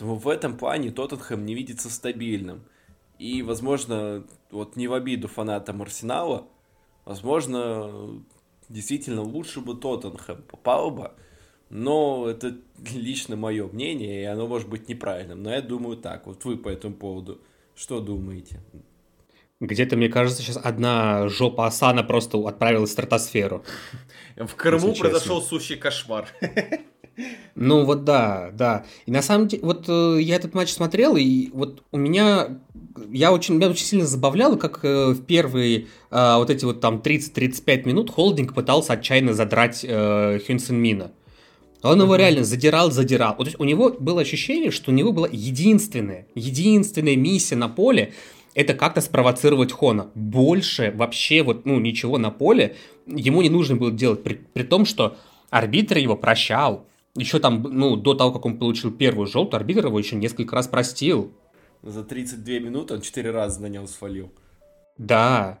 Поэтому 0.00 0.18
в 0.18 0.28
этом 0.28 0.56
плане 0.56 0.90
Тоттенхэм 0.90 1.44
не 1.44 1.54
видится 1.54 1.90
стабильным. 1.90 2.62
И, 3.18 3.42
возможно, 3.42 4.24
вот 4.50 4.76
не 4.76 4.88
в 4.88 4.94
обиду 4.94 5.28
фанатам 5.28 5.82
Арсенала, 5.82 6.48
возможно, 7.04 8.22
действительно 8.70 9.22
лучше 9.22 9.60
бы 9.60 9.74
Тоттенхэм 9.74 10.42
попал 10.42 10.90
бы. 10.90 11.12
Но 11.68 12.26
это 12.26 12.56
лично 12.94 13.36
мое 13.36 13.66
мнение, 13.68 14.22
и 14.22 14.24
оно 14.24 14.46
может 14.46 14.70
быть 14.70 14.88
неправильным. 14.88 15.42
Но 15.42 15.52
я 15.52 15.60
думаю 15.60 15.98
так. 15.98 16.26
Вот 16.26 16.44
вы 16.46 16.56
по 16.56 16.70
этому 16.70 16.94
поводу 16.94 17.42
что 17.74 18.00
думаете? 18.00 18.60
Где-то, 19.60 19.96
мне 19.98 20.08
кажется, 20.08 20.42
сейчас 20.42 20.56
одна 20.56 21.28
жопа 21.28 21.66
Асана 21.66 22.02
просто 22.02 22.38
отправилась 22.48 22.88
в 22.88 22.92
стратосферу. 22.94 23.64
В 24.36 24.54
Крыму 24.54 24.94
произошел 24.94 25.42
сущий 25.42 25.76
кошмар. 25.76 26.26
Ну 27.54 27.84
вот 27.84 28.04
да, 28.04 28.50
да. 28.52 28.84
И 29.06 29.10
на 29.10 29.22
самом 29.22 29.48
деле, 29.48 29.62
вот 29.62 29.84
э, 29.88 30.18
я 30.20 30.36
этот 30.36 30.54
матч 30.54 30.72
смотрел, 30.72 31.16
и 31.16 31.50
вот 31.52 31.82
у 31.92 31.98
меня, 31.98 32.60
я 33.10 33.32
очень, 33.32 33.56
меня 33.56 33.70
очень 33.70 33.84
сильно 33.84 34.06
забавляло, 34.06 34.56
как 34.56 34.84
э, 34.84 35.10
в 35.10 35.24
первые 35.24 35.86
э, 36.10 36.34
вот 36.36 36.50
эти 36.50 36.64
вот 36.64 36.80
там 36.80 37.02
30-35 37.04 37.86
минут 37.86 38.10
Холдинг 38.10 38.54
пытался 38.54 38.94
отчаянно 38.94 39.34
задрать 39.34 39.84
э, 39.86 40.40
Хюнсен 40.46 40.76
Мина. 40.76 41.12
Он 41.82 42.00
его 42.00 42.16
реально 42.16 42.44
задирал, 42.44 42.90
задирал. 42.90 43.34
Вот, 43.36 43.44
то 43.44 43.48
есть 43.48 43.60
у 43.60 43.64
него 43.64 43.90
было 43.98 44.20
ощущение, 44.20 44.70
что 44.70 44.90
у 44.90 44.94
него 44.94 45.12
была 45.12 45.28
единственная, 45.30 46.26
единственная 46.34 47.16
миссия 47.16 47.56
на 47.56 47.68
поле, 47.68 48.12
это 48.54 48.74
как-то 48.74 49.00
спровоцировать 49.00 49.72
Хона. 49.72 50.10
Больше 50.14 50.92
вообще 50.94 51.42
вот, 51.42 51.64
ну, 51.64 51.80
ничего 51.80 52.18
на 52.18 52.30
поле 52.30 52.76
ему 53.06 53.42
не 53.42 53.50
нужно 53.50 53.76
было 53.76 53.90
делать, 53.90 54.22
при, 54.22 54.34
при 54.34 54.62
том, 54.62 54.84
что 54.84 55.16
арбитр 55.50 55.98
его 55.98 56.16
прощал. 56.16 56.86
Еще 57.16 57.38
там, 57.40 57.62
ну, 57.62 57.96
до 57.96 58.14
того, 58.14 58.32
как 58.32 58.46
он 58.46 58.58
получил 58.58 58.92
первую 58.92 59.26
желтую, 59.26 59.58
арбитр 59.58 59.86
его 59.86 59.98
еще 59.98 60.16
несколько 60.16 60.54
раз 60.54 60.68
простил. 60.68 61.32
За 61.82 62.04
32 62.04 62.58
минуты 62.58 62.94
он 62.94 63.00
4 63.00 63.30
раза 63.30 63.60
на 63.62 63.66
нем 63.66 63.86
свалил. 63.86 64.30
Да. 64.98 65.58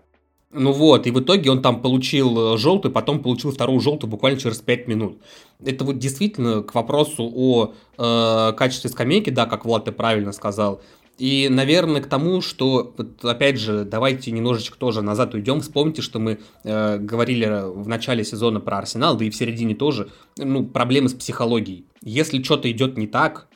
Ну 0.52 0.72
вот, 0.72 1.06
и 1.06 1.12
в 1.12 1.20
итоге 1.20 1.50
он 1.50 1.62
там 1.62 1.80
получил 1.80 2.56
желтую, 2.56 2.92
потом 2.92 3.22
получил 3.22 3.52
вторую 3.52 3.80
желтую 3.80 4.10
буквально 4.10 4.38
через 4.38 4.58
5 4.58 4.88
минут. 4.88 5.18
Это 5.64 5.84
вот 5.84 5.98
действительно 5.98 6.62
к 6.62 6.74
вопросу 6.74 7.30
о 7.32 7.72
э, 7.96 8.52
качестве 8.56 8.90
скамейки, 8.90 9.30
да, 9.30 9.46
как 9.46 9.64
Влад 9.64 9.84
ты 9.84 9.92
правильно 9.92 10.32
сказал, 10.32 10.82
и, 11.20 11.50
наверное, 11.50 12.00
к 12.00 12.06
тому, 12.06 12.40
что, 12.40 12.94
вот, 12.96 13.22
опять 13.26 13.58
же, 13.58 13.84
давайте 13.84 14.30
немножечко 14.30 14.78
тоже 14.78 15.02
назад 15.02 15.34
уйдем. 15.34 15.60
Вспомните, 15.60 16.00
что 16.00 16.18
мы 16.18 16.38
э, 16.64 16.96
говорили 16.96 17.44
в 17.74 17.86
начале 17.86 18.24
сезона 18.24 18.58
про 18.58 18.78
Арсенал, 18.78 19.18
да 19.18 19.26
и 19.26 19.30
в 19.30 19.36
середине 19.36 19.74
тоже, 19.74 20.08
ну, 20.38 20.64
проблемы 20.64 21.10
с 21.10 21.12
психологией. 21.12 21.84
Если 22.02 22.42
что-то 22.42 22.70
идет 22.70 22.96
не 22.96 23.06
так, 23.06 23.48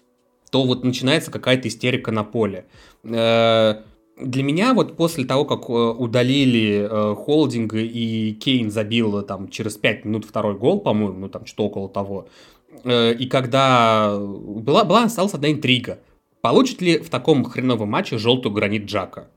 то 0.51 0.63
вот 0.65 0.85
начинается 0.85 1.31
какая-то 1.31 1.69
истерика 1.69 2.13
на 2.13 2.23
поле. 2.23 2.67
Э, 3.03 3.77
для 4.21 4.43
меня 4.43 4.75
вот 4.75 4.99
после 4.99 5.25
того, 5.25 5.47
как 5.47 5.71
э, 5.71 5.73
удалили 5.73 6.87
э, 6.87 7.15
холдинга 7.15 7.79
и 7.79 8.35
Кейн 8.35 8.71
забил 8.71 9.23
там 9.23 9.49
через 9.49 9.79
5 9.79 10.05
минут 10.05 10.27
второй 10.27 10.59
гол, 10.59 10.81
по-моему, 10.81 11.19
ну 11.19 11.29
там 11.31 11.47
что 11.47 11.65
около 11.65 11.89
того, 11.89 12.29
э, 12.85 13.15
и 13.15 13.27
когда 13.27 14.19
была, 14.19 14.85
была 14.85 15.05
осталась 15.05 15.33
одна 15.33 15.51
интрига– 15.51 16.01
Получит 16.45 16.83
ли 16.83 16.99
в 16.99 17.09
таком 17.09 17.43
хреновом 17.43 17.89
матче 17.89 18.19
желтую 18.19 18.53
гранит 18.53 18.85
Джака? 18.85 19.31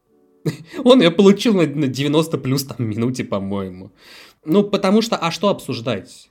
Он 0.84 1.00
ее 1.02 1.10
получил 1.10 1.54
на 1.54 1.88
90 1.88 2.38
плюс 2.38 2.66
там 2.66 2.86
минуте, 2.86 3.24
по-моему. 3.24 3.92
Ну, 4.44 4.66
потому 4.66 5.02
что, 5.02 5.16
а 5.16 5.32
что 5.32 5.48
обсуждать? 5.48 6.30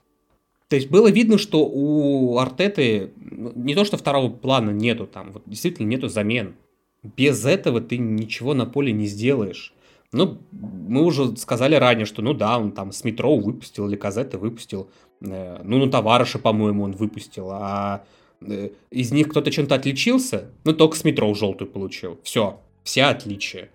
То 0.67 0.75
есть 0.75 0.91
было 0.91 1.09
видно, 1.09 1.39
что 1.39 1.65
у 1.65 2.37
Артеты 2.37 3.11
ну, 3.15 3.53
не 3.55 3.73
то, 3.73 3.85
что 3.85 3.97
второго 3.97 4.29
плана 4.29 4.69
нету 4.69 5.07
там, 5.07 5.31
вот 5.31 5.41
действительно 5.47 5.87
нету 5.87 6.09
замен. 6.09 6.53
Без 7.01 7.43
этого 7.43 7.81
ты 7.81 7.97
ничего 7.97 8.53
на 8.53 8.67
поле 8.67 8.93
не 8.93 9.07
сделаешь. 9.07 9.73
Ну, 10.11 10.37
мы 10.51 11.03
уже 11.03 11.35
сказали 11.37 11.73
ранее, 11.73 12.05
что 12.05 12.21
ну 12.21 12.35
да, 12.35 12.59
он 12.59 12.71
там 12.71 12.91
с 12.91 13.03
метро 13.03 13.35
выпустил, 13.35 13.87
или 13.87 13.95
Казета 13.95 14.37
выпустил. 14.37 14.91
Э, 15.21 15.59
ну, 15.63 15.79
ну, 15.79 15.89
товарища, 15.89 16.37
по-моему, 16.37 16.83
он 16.83 16.91
выпустил. 16.91 17.49
А 17.49 18.03
из 18.41 19.11
них 19.11 19.29
кто-то 19.29 19.51
чем-то 19.51 19.75
отличился, 19.75 20.51
ну, 20.63 20.73
только 20.73 20.95
с 20.95 21.03
метро 21.03 21.33
желтую 21.33 21.69
получил. 21.69 22.19
Все, 22.23 22.59
все 22.83 23.03
отличия. 23.03 23.69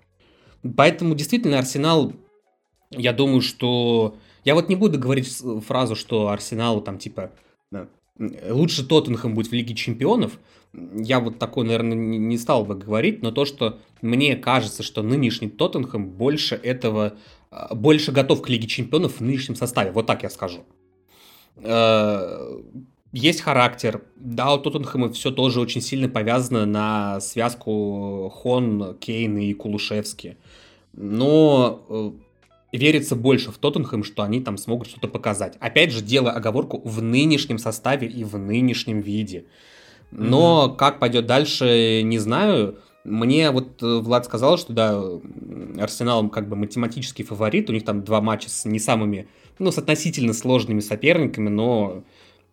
Поэтому 0.77 1.15
действительно 1.15 1.59
Арсенал, 1.59 2.13
я 2.91 3.13
думаю, 3.13 3.41
что... 3.41 4.17
Я 4.45 4.55
вот 4.55 4.69
не 4.69 4.77
буду 4.77 4.99
говорить 4.99 5.29
фразу, 5.67 5.95
что 5.95 6.29
Арсеналу 6.29 6.81
там 6.81 6.99
типа 6.99 7.33
лучше 8.19 8.87
Тоттенхэм 8.87 9.35
будет 9.35 9.49
в 9.49 9.53
Лиге 9.53 9.75
Чемпионов. 9.75 10.39
Я 10.73 11.21
вот 11.21 11.39
такой, 11.39 11.67
наверное, 11.67 11.97
не 11.97 12.39
стал 12.39 12.65
бы 12.65 12.75
говорить, 12.75 13.23
но 13.23 13.31
то, 13.31 13.45
что 13.45 13.79
мне 14.01 14.37
кажется, 14.37 14.83
что 14.83 15.03
нынешний 15.03 15.51
Тоттенхэм 15.51 16.09
больше 16.11 16.55
этого, 16.55 17.15
а, 17.51 17.75
больше 17.75 18.11
готов 18.13 18.43
к 18.43 18.49
Лиге 18.49 18.67
Чемпионов 18.67 19.17
в 19.17 19.21
нынешнем 19.21 19.55
составе. 19.55 19.93
Вот 19.93 20.07
так 20.07 20.23
я 20.23 20.31
скажу. 20.31 20.65
Есть 23.13 23.43
характер. 23.43 24.03
Да, 24.17 24.55
у 24.55 24.59
Тоттенхэма 24.59 25.13
все 25.13 25.31
тоже 25.31 25.61
очень 25.61 25.83
сильно 25.83 26.09
повязано 26.09 26.65
на 26.65 27.21
связку 27.21 28.33
Хон, 28.35 28.97
Кейн 28.99 29.37
и 29.37 29.53
Кулушевски. 29.53 30.39
Но 30.95 31.85
э, 31.91 32.77
верится 32.77 33.15
больше 33.15 33.51
в 33.51 33.59
Тоттенхэм, 33.59 34.03
что 34.03 34.23
они 34.23 34.41
там 34.41 34.57
смогут 34.57 34.89
что-то 34.89 35.09
показать. 35.09 35.57
Опять 35.61 35.93
же, 35.93 36.03
делая 36.03 36.33
оговорку 36.33 36.81
в 36.85 37.03
нынешнем 37.03 37.59
составе 37.59 38.09
и 38.09 38.25
в 38.25 38.39
нынешнем 38.39 39.01
виде. 39.01 39.45
Но 40.11 40.71
mm-hmm. 40.71 40.77
как 40.77 40.99
пойдет 40.99 41.27
дальше, 41.27 42.01
не 42.03 42.19
знаю. 42.19 42.79
Мне 43.05 43.51
вот 43.51 43.83
э, 43.83 43.99
Влад 43.99 44.25
сказал, 44.25 44.57
что 44.57 44.73
да, 44.73 45.03
Арсенал 45.79 46.29
как 46.31 46.49
бы 46.49 46.57
математический 46.57 47.25
фаворит. 47.27 47.69
У 47.69 47.75
них 47.75 47.85
там 47.85 48.05
два 48.05 48.23
матча 48.23 48.49
с 48.49 48.65
не 48.65 48.79
самыми, 48.79 49.29
ну, 49.59 49.71
с 49.71 49.77
относительно 49.77 50.33
сложными 50.33 50.81
соперниками, 50.81 51.51
но 51.51 52.05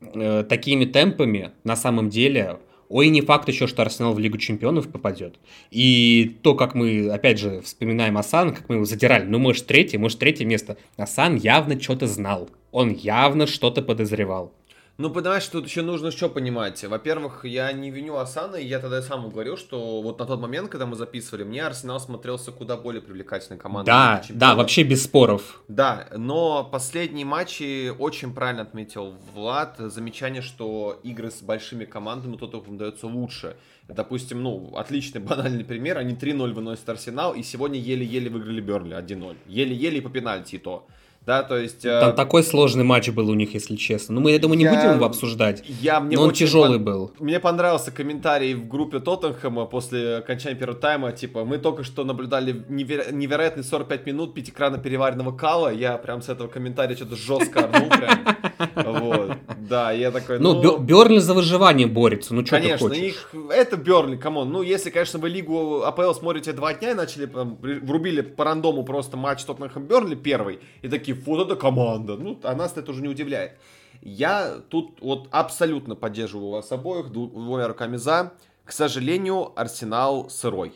э, 0.02 0.44
такими 0.48 0.86
темпами 0.86 1.52
на 1.64 1.76
самом 1.76 2.10
деле 2.10 2.60
Ой, 2.90 3.10
не 3.10 3.22
факт 3.22 3.48
еще, 3.48 3.68
что 3.68 3.84
Арсенал 3.84 4.16
в 4.16 4.20
Лигу 4.20 4.40
Чемпионов 4.40 4.92
попадет. 4.92 5.36
И 5.70 6.38
то, 6.42 6.56
как 6.56 6.74
мы, 6.74 7.10
опять 7.10 7.38
же, 7.38 7.62
вспоминаем 7.62 8.18
Асан, 8.18 8.52
как 8.56 8.68
мы 8.68 8.76
его 8.76 8.86
задирали, 8.86 9.26
ну, 9.26 9.38
может, 9.38 9.68
третье, 9.68 10.00
может, 10.00 10.18
третье 10.18 10.44
место. 10.44 10.76
Асан 10.98 11.36
явно 11.36 11.80
что-то 11.80 12.08
знал. 12.08 12.50
Он 12.72 12.92
явно 12.92 13.46
что-то 13.46 13.84
подозревал. 13.84 14.54
Ну, 15.00 15.10
понимаешь, 15.10 15.48
тут 15.48 15.66
еще 15.66 15.82
нужно 15.82 16.12
что 16.12 16.28
понимать. 16.28 16.84
Во-первых, 16.84 17.46
я 17.46 17.72
не 17.72 17.90
виню 17.90 18.18
Асана, 18.18 18.58
и 18.58 18.66
я 18.66 18.80
тогда 18.80 19.02
сам 19.02 19.30
говорил, 19.30 19.56
что 19.56 20.02
вот 20.02 20.20
на 20.20 20.26
тот 20.26 20.42
момент, 20.42 20.70
когда 20.70 20.86
мы 20.86 20.98
записывали, 20.98 21.46
мне 21.46 21.64
Арсенал 21.64 22.02
смотрелся 22.02 22.52
куда 22.52 22.76
более 22.76 23.02
привлекательной 23.02 23.58
командой. 23.58 23.88
Да, 23.88 24.22
да, 24.28 24.56
вообще 24.56 24.84
без 24.84 25.06
споров. 25.06 25.64
Да, 25.70 26.10
но 26.18 26.66
последние 26.66 27.26
матчи 27.26 27.92
очень 27.98 28.34
правильно 28.34 28.64
отметил 28.64 29.16
Влад. 29.34 29.78
Замечание, 29.78 30.42
что 30.42 31.00
игры 31.04 31.32
с 31.32 31.42
большими 31.42 31.86
командами 31.86 32.36
Тоттенхэм 32.36 32.78
дается 32.78 33.08
лучше. 33.08 33.56
Допустим, 33.88 34.44
ну, 34.44 34.74
отличный 34.76 35.22
банальный 35.22 35.64
пример. 35.64 35.98
Они 35.98 36.14
3-0 36.14 36.52
выносят 36.52 36.90
Арсенал, 36.90 37.36
и 37.36 37.42
сегодня 37.42 37.80
еле-еле 37.80 38.30
выиграли 38.30 38.60
Берли 38.60 38.96
1-0. 38.98 39.38
Еле-еле 39.48 40.02
по 40.02 40.10
пенальти 40.10 40.56
и 40.56 40.60
то. 40.60 40.86
Да, 41.26 41.44
то 41.44 41.58
есть... 41.58 41.82
Там 41.84 42.10
э... 42.10 42.14
такой 42.14 42.44
сложный 42.44 42.84
матч 42.84 43.10
был 43.10 43.30
у 43.30 43.34
них, 43.36 43.54
если 43.54 43.76
честно. 43.76 44.16
Ну, 44.16 44.22
мы, 44.22 44.32
я 44.32 44.40
думаю, 44.40 44.58
не 44.58 44.64
я... 44.64 44.74
будем 44.74 44.96
его 44.96 45.06
обсуждать. 45.06 45.64
Я, 45.68 46.00
мне 46.00 46.16
но 46.16 46.24
он 46.24 46.34
тяжелый 46.34 46.78
пон... 46.78 46.86
был. 46.86 47.12
Мне 47.20 47.40
понравился 47.40 47.92
комментарий 47.92 48.54
в 48.54 48.68
группе 48.68 49.00
Тоттенхэма 49.00 49.66
после 49.66 50.18
окончания 50.18 50.56
первого 50.56 50.80
тайма. 50.80 51.12
Типа, 51.12 51.46
мы 51.46 51.58
только 51.58 51.84
что 51.84 52.04
наблюдали 52.04 52.64
неверо... 52.70 53.12
невероятный 53.12 53.64
45 53.64 54.06
минут 54.08 54.34
пятикрана 54.34 54.78
переваренного 54.78 55.36
кала. 55.36 55.72
Я 55.72 55.98
прям 55.98 56.22
с 56.22 56.30
этого 56.30 56.48
комментария 56.48 56.96
что-то 56.96 57.16
жестко 57.16 57.66
орнул 57.66 57.90
прям. 57.90 58.40
Вот. 58.76 59.38
Да, 59.70 59.92
я 59.92 60.12
такой, 60.12 60.40
ну... 60.40 60.62
Ну, 60.62 60.78
Берли 60.78 61.20
за 61.20 61.34
выживание 61.34 61.88
борется, 61.88 62.34
ну 62.34 62.46
что 62.46 62.60
ты 62.60 62.78
хочешь? 62.78 62.80
Конечно, 62.80 63.06
их... 63.06 63.52
Это 63.52 63.78
Бернли, 63.78 64.18
come 64.18 64.37
on. 64.37 64.52
Ну, 64.52 64.62
если, 64.62 64.90
конечно, 64.90 65.20
вы 65.20 65.30
Лигу 65.30 65.84
АПЛ 65.84 66.14
смотрите 66.14 66.54
два 66.54 66.74
дня 66.74 66.92
и 66.92 66.94
начали, 66.94 67.26
врубили 67.26 68.22
по 68.22 68.46
рандому 68.46 68.84
просто 68.84 69.18
матч 69.18 69.44
Тоттенхэм 69.46 69.86
Бернли 69.86 70.16
первый, 70.16 70.60
и 70.82 70.88
такие, 70.88 71.16
вот 71.16 71.46
это 71.46 71.56
команда. 71.56 72.16
Ну, 72.16 72.40
а 72.44 72.56
нас 72.56 72.78
это 72.78 72.92
уже 72.92 73.02
не 73.02 73.10
удивляет. 73.10 73.54
Я 74.02 74.60
тут 74.70 75.02
вот 75.02 75.28
абсолютно 75.32 75.96
поддерживаю 75.96 76.52
вас 76.52 76.72
обоих, 76.72 77.12
двумя 77.12 77.68
руками 77.68 77.98
за. 77.98 78.34
К 78.64 78.72
сожалению, 78.72 79.52
Арсенал 79.60 80.30
сырой. 80.30 80.74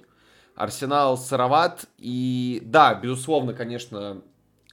Арсенал 0.56 1.18
сыроват, 1.18 1.86
и 1.98 2.62
да, 2.64 2.94
безусловно, 2.94 3.54
конечно, 3.54 4.22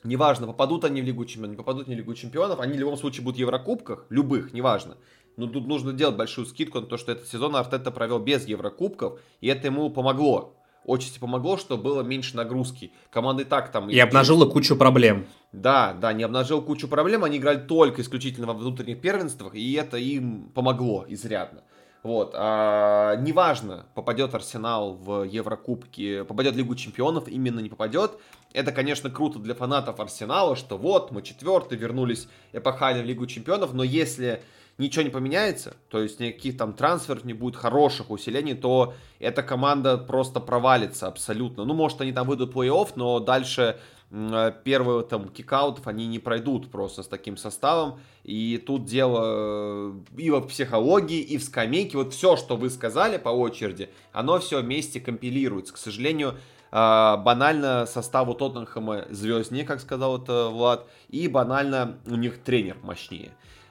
неважно, 0.05 0.47
попадут 0.47 0.85
они 0.85 1.03
в 1.03 1.05
Лигу 1.05 1.25
Чемпионов, 1.25 1.51
не 1.51 1.57
попадут 1.57 1.87
в 1.87 1.91
Лигу 1.91 2.15
Чемпионов, 2.15 2.61
они 2.61 2.75
в 2.75 2.81
любом 2.81 2.97
случае 2.97 3.25
будут 3.25 3.37
в 3.37 3.41
Еврокубках, 3.41 4.07
любых, 4.09 4.53
неважно. 4.53 4.97
Но 5.37 5.47
тут 5.47 5.67
нужно 5.67 5.93
делать 5.93 6.17
большую 6.17 6.47
скидку 6.47 6.81
на 6.81 6.87
то, 6.87 6.97
что 6.97 7.13
этот 7.13 7.29
сезон 7.29 7.57
Артета 7.57 7.91
провел 7.91 8.19
без 8.19 8.47
Еврокубков, 8.47 9.21
и 9.41 9.49
это 9.49 9.67
ему 9.67 9.91
помогло 9.91 10.55
отчасти 10.87 11.19
помогло, 11.19 11.57
что 11.57 11.77
было 11.77 12.03
меньше 12.03 12.37
нагрузки. 12.37 12.93
Команды 13.11 13.45
так 13.45 13.71
там... 13.71 13.91
И 13.91 13.99
обнажило 13.99 14.47
кучу 14.47 14.77
проблем. 14.77 15.27
Да, 15.53 15.93
да, 15.93 16.13
не 16.13 16.23
обнажил 16.23 16.63
кучу 16.63 16.89
проблем, 16.89 17.25
они 17.25 17.39
играли 17.39 17.59
только 17.59 18.03
исключительно 18.03 18.47
во 18.47 18.55
внутренних 18.55 19.01
первенствах, 19.01 19.55
и 19.55 19.73
это 19.75 19.97
им 19.97 20.51
помогло 20.55 21.05
изрядно. 21.09 21.63
Вот, 22.03 22.33
а, 22.35 23.17
неважно, 23.17 23.87
попадет 23.95 24.35
Арсенал 24.35 24.95
в 24.95 25.25
Еврокубки, 25.25 26.23
попадет 26.23 26.55
в 26.55 26.57
Лигу 26.57 26.75
Чемпионов, 26.75 27.29
именно 27.29 27.61
не 27.61 27.69
попадет. 27.69 28.13
Это, 28.55 28.73
конечно, 28.73 29.11
круто 29.11 29.39
для 29.39 29.55
фанатов 29.55 30.01
Арсенала, 30.01 30.57
что 30.57 30.79
вот, 30.79 31.11
мы 31.11 31.21
четвертый, 31.23 31.77
вернулись 31.77 32.27
эпохально 32.53 33.03
в 33.03 33.07
Лигу 33.07 33.27
Чемпионов, 33.27 33.75
но 33.75 33.85
если 33.85 34.43
ничего 34.79 35.03
не 35.03 35.11
поменяется, 35.11 35.77
то 35.91 36.01
есть 36.01 36.21
никаких 36.21 36.57
там 36.57 36.73
трансферов 36.73 37.25
не 37.25 37.35
будет, 37.35 37.55
хороших 37.55 38.11
усилений, 38.11 38.55
то 38.55 38.95
эта 39.19 39.43
команда 39.43 39.99
просто 39.99 40.41
провалится 40.41 41.07
абсолютно. 41.07 41.65
Ну, 41.65 41.75
может, 41.75 42.01
они 42.01 42.13
там 42.13 42.27
выйдут 42.27 42.55
в 42.55 42.59
плей-офф, 42.59 42.93
но 42.97 43.21
дальше 43.21 43.79
первые 44.11 45.05
там 45.05 45.29
кикаутов 45.29 45.87
они 45.87 46.07
не 46.09 46.19
пройдут 46.19 46.71
просто 46.71 47.03
с 47.03 47.09
таким 47.09 47.37
составом. 47.37 48.01
И 48.25 48.63
тут 48.65 48.85
дело 48.85 49.93
э, 49.93 49.93
и 50.19 50.31
в 50.31 50.41
психологии, 50.43 51.21
и 51.21 51.39
в 51.39 51.45
скамейке. 51.45 51.97
Вот 51.97 52.13
все, 52.13 52.37
что 52.37 52.57
вы 52.57 52.71
сказали 52.71 53.19
по 53.19 53.29
очереди, 53.29 53.91
оно 54.13 54.39
все 54.41 54.61
вместе 54.61 55.01
компилируется. 55.01 55.73
К 55.73 55.77
сожалению, 55.77 56.31
э, 56.31 56.37
банально 56.73 57.87
составу 57.87 58.35
Тоттенхэма 58.35 59.07
звезднее, 59.11 59.65
как 59.65 59.81
сказал 59.81 60.21
это 60.21 60.49
Влад, 60.49 60.89
и 61.09 61.29
банально 61.29 61.99
у 62.07 62.17
них 62.17 62.39
тренер 62.43 62.79
мощнее. 62.83 63.31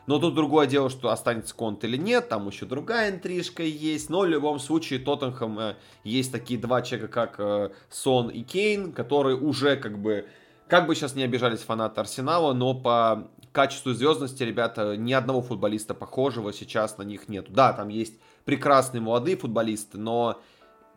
Но 0.10 0.18
тут 0.18 0.34
другое 0.34 0.66
дело, 0.66 0.89
что 0.89 1.12
останется 1.12 1.53
Конт 1.53 1.84
или 1.84 1.95
нет, 1.95 2.30
там 2.30 2.47
еще 2.47 2.66
другая 2.66 3.12
интрижка 3.12 3.62
есть. 3.62 4.10
Но 4.10 4.22
в 4.22 4.26
любом 4.26 4.57
случае 4.57 4.97
Тоттенхэм 4.97 5.60
э, 5.60 5.76
есть 6.03 6.32
такие 6.32 6.60
два 6.60 6.82
человека, 6.82 7.14
как 7.14 7.36
э, 7.38 7.70
Сон 7.91 8.30
и 8.30 8.41
Кейн, 8.41 8.91
которые 8.91 9.38
уже 9.38 9.76
как 9.76 9.99
бы, 9.99 10.26
как 10.68 10.88
бы 10.88 10.95
сейчас 10.95 11.14
не 11.14 11.22
обижались 11.22 11.60
фанаты 11.60 12.01
Арсенала, 12.01 12.53
но 12.53 12.74
по 12.74 13.30
качеству 13.51 13.93
звездности, 13.93 14.41
ребята, 14.41 14.97
ни 14.97 15.14
одного 15.14 15.43
футболиста 15.43 15.93
похожего 15.93 16.53
сейчас 16.53 16.97
на 16.97 17.03
них 17.03 17.30
нет. 17.30 17.45
Да, 17.49 17.72
там 17.72 17.89
есть 17.89 18.16
прекрасные 18.45 19.01
молодые 19.01 19.38
футболисты, 19.38 19.99
но 19.99 20.41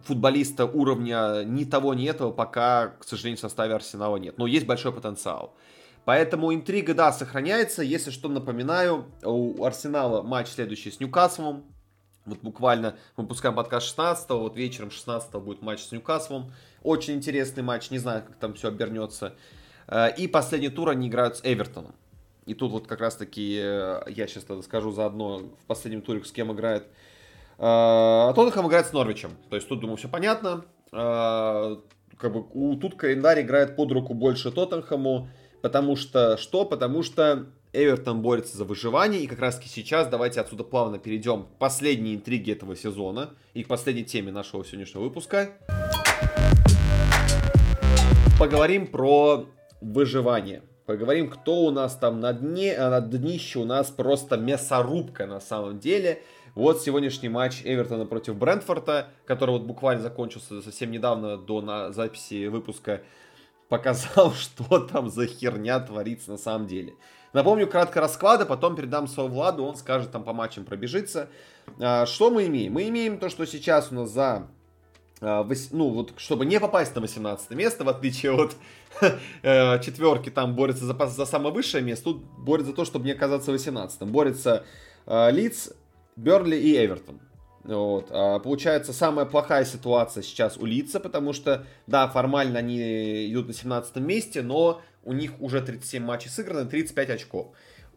футболиста 0.04 0.64
уровня 0.64 1.42
ни 1.44 1.64
того, 1.64 1.92
ни 1.92 2.06
этого 2.06 2.32
пока, 2.32 2.94
к 2.98 3.04
сожалению, 3.04 3.36
в 3.36 3.40
составе 3.40 3.74
Арсенала 3.74 4.16
нет. 4.16 4.38
Но 4.38 4.46
есть 4.46 4.64
большой 4.64 4.90
потенциал. 4.90 5.54
Поэтому 6.05 6.53
интрига, 6.53 6.94
да, 6.94 7.12
сохраняется. 7.12 7.82
Если 7.82 8.11
что, 8.11 8.28
напоминаю, 8.28 9.07
у 9.22 9.64
Арсенала 9.64 10.22
матч 10.22 10.48
следующий 10.48 10.90
с 10.90 10.98
Ньюкаслом. 10.98 11.64
Вот 12.24 12.38
буквально 12.40 12.96
выпускаем 13.16 13.55
подкаст 13.55 13.86
16 13.88 14.30
вот 14.30 14.57
вечером 14.57 14.90
16 14.90 15.32
будет 15.42 15.62
матч 15.62 15.80
с 15.80 15.92
Ньюкаслом. 15.92 16.53
Очень 16.82 17.14
интересный 17.14 17.62
матч, 17.62 17.90
не 17.90 17.98
знаю, 17.98 18.24
как 18.24 18.36
там 18.36 18.55
все 18.55 18.68
обернется. 18.68 19.34
Э, 19.88 20.14
и 20.16 20.28
последний 20.28 20.68
тур 20.68 20.90
они 20.90 21.09
играют 21.09 21.36
с 21.36 21.40
Эвертоном. 21.44 21.94
И 22.46 22.55
тут 22.55 22.72
вот 22.72 22.86
как 22.86 23.00
раз 23.00 23.16
таки, 23.16 23.59
э, 23.61 24.03
я 24.09 24.26
сейчас 24.26 24.44
тогда 24.44 24.62
скажу 24.62 24.90
заодно 24.92 25.38
в 25.38 25.66
последнем 25.66 26.03
туре, 26.03 26.24
с 26.24 26.32
кем 26.32 26.53
играет. 26.53 26.84
Э, 27.59 28.32
Тоттенхэм 28.34 28.68
играет 28.68 28.86
с 28.86 28.92
Норвичем. 28.92 29.30
То 29.50 29.57
есть 29.57 29.68
тут, 29.68 29.80
думаю, 29.80 29.96
все 29.96 30.09
понятно. 30.09 30.64
Как 30.92 32.32
бы 32.32 32.76
тут 32.76 32.96
календарь 32.96 33.40
играет 33.40 33.76
под 33.76 33.92
руку 33.92 34.14
больше 34.14 34.53
Тоттенхэму. 34.53 35.28
Потому 35.62 35.94
что, 35.94 36.36
что? 36.36 36.64
Потому 36.64 37.04
что 37.04 37.46
Эвертон 37.72 38.20
борется 38.20 38.56
за 38.56 38.64
выживание, 38.64 39.22
и 39.22 39.28
как 39.28 39.38
раз 39.38 39.60
сейчас 39.64 40.08
давайте 40.08 40.40
отсюда 40.40 40.64
плавно 40.64 40.98
перейдем 40.98 41.44
к 41.44 41.58
последней 41.58 42.16
интриге 42.16 42.52
этого 42.52 42.74
сезона 42.74 43.30
и 43.54 43.62
к 43.62 43.68
последней 43.68 44.04
теме 44.04 44.32
нашего 44.32 44.64
сегодняшнего 44.64 45.04
выпуска. 45.04 45.52
Поговорим 48.40 48.88
про 48.88 49.46
выживание. 49.80 50.62
Поговорим, 50.84 51.30
кто 51.30 51.60
у 51.60 51.70
нас 51.70 51.94
там 51.94 52.18
на 52.18 52.32
дне, 52.32 52.74
а 52.74 52.90
на 52.90 53.00
днище 53.00 53.60
у 53.60 53.64
нас 53.64 53.88
просто 53.88 54.36
мясорубка 54.36 55.26
на 55.26 55.40
самом 55.40 55.78
деле. 55.78 56.22
Вот 56.56 56.82
сегодняшний 56.82 57.28
матч 57.28 57.62
Эвертона 57.64 58.04
против 58.04 58.34
Брентфорда, 58.34 59.06
который 59.24 59.52
вот 59.52 59.62
буквально 59.62 60.02
закончился 60.02 60.60
совсем 60.60 60.90
недавно 60.90 61.38
до 61.38 61.62
на 61.62 61.92
записи 61.92 62.48
выпуска 62.48 63.02
показал, 63.72 64.32
что 64.38 64.80
там 64.80 65.08
за 65.08 65.26
херня 65.26 65.80
творится 65.80 66.30
на 66.30 66.36
самом 66.36 66.66
деле. 66.66 66.94
Напомню 67.32 67.66
кратко 67.66 68.02
расклады, 68.02 68.44
потом 68.44 68.76
передам 68.76 69.08
слово 69.08 69.28
Владу, 69.30 69.64
он 69.64 69.76
скажет 69.76 70.12
там 70.12 70.24
по 70.24 70.34
матчам 70.34 70.66
пробежится. 70.66 71.30
А, 71.80 72.04
что 72.04 72.30
мы 72.30 72.46
имеем? 72.48 72.74
Мы 72.74 72.90
имеем 72.90 73.18
то, 73.18 73.30
что 73.30 73.46
сейчас 73.46 73.90
у 73.90 73.94
нас 73.94 74.10
за 74.10 74.46
а, 75.22 75.48
ну, 75.70 75.88
вот, 75.88 76.12
чтобы 76.18 76.44
не 76.44 76.60
попасть 76.60 76.94
на 76.94 77.00
18 77.00 77.50
место, 77.52 77.84
в 77.84 77.88
отличие 77.88 78.32
от 78.32 78.56
э, 79.42 79.80
четверки, 79.82 80.28
там 80.28 80.54
борется 80.54 80.84
за, 80.84 81.06
за 81.06 81.24
самое 81.24 81.54
высшее 81.54 81.82
место, 81.82 82.04
тут 82.04 82.22
борется 82.22 82.72
за 82.72 82.76
то, 82.76 82.84
чтобы 82.84 83.06
не 83.06 83.12
оказаться 83.12 83.52
в 83.52 83.54
18 83.54 84.02
Борется 84.02 84.66
э, 85.06 85.30
Лидс, 85.30 85.70
Берли 86.16 86.58
и 86.58 86.76
Эвертон. 86.76 87.20
Вот. 87.64 88.08
А, 88.10 88.38
получается, 88.40 88.92
самая 88.92 89.24
плохая 89.24 89.64
ситуация 89.64 90.22
сейчас 90.22 90.56
у 90.56 90.66
Лица, 90.66 90.98
потому 91.00 91.32
что, 91.32 91.64
да, 91.86 92.08
формально 92.08 92.58
они 92.58 93.30
идут 93.30 93.48
на 93.48 93.54
17 93.54 93.96
месте, 93.96 94.42
но 94.42 94.80
у 95.04 95.12
них 95.12 95.40
уже 95.40 95.60
37 95.60 96.02
матчей 96.02 96.30
сыграны, 96.30 96.68
35 96.68 97.10
очков. 97.10 97.48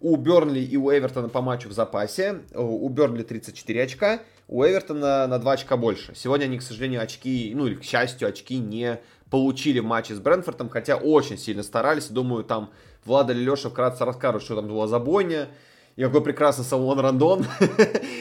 у 0.02 0.18
Бернли 0.18 0.60
и 0.60 0.78
у 0.78 0.92
Эвертона 0.92 1.30
по 1.30 1.42
матчу 1.42 1.70
в 1.70 1.72
запасе. 1.72 2.42
У 2.54 2.88
Бернли 2.90 3.24
34 3.24 3.84
очка, 3.84 4.22
у 4.48 4.64
Эвертона 4.64 5.26
на 5.28 5.40
2 5.40 5.52
очка 5.52 5.78
больше. 5.78 6.14
Сегодня 6.16 6.46
они, 6.46 6.60
к 6.60 6.62
сожалению, 6.62 7.02
очки, 7.02 7.52
ну 7.56 7.68
или 7.68 7.76
к 7.76 7.84
счастью, 7.84 8.28
очки 8.28 8.58
не 8.60 9.00
получили 9.32 9.80
в 9.80 9.86
матче 9.86 10.14
с 10.14 10.20
Брэнфордом, 10.20 10.70
хотя 10.70 10.98
очень 10.98 11.38
сильно 11.38 11.64
старались. 11.64 12.08
Думаю, 12.08 12.44
там 12.44 12.72
Влада 13.06 13.34
или 13.34 13.44
Леша 13.44 13.70
вкратце 13.70 14.06
расскажут, 14.06 14.44
что 14.44 14.56
там 14.56 14.68
была 14.68 14.88
за 14.88 15.00
бойня. 15.00 15.48
И 15.96 16.04
какой 16.04 16.22
прекрасный 16.22 16.66
Салон 16.66 17.00
Рандон. 17.00 17.46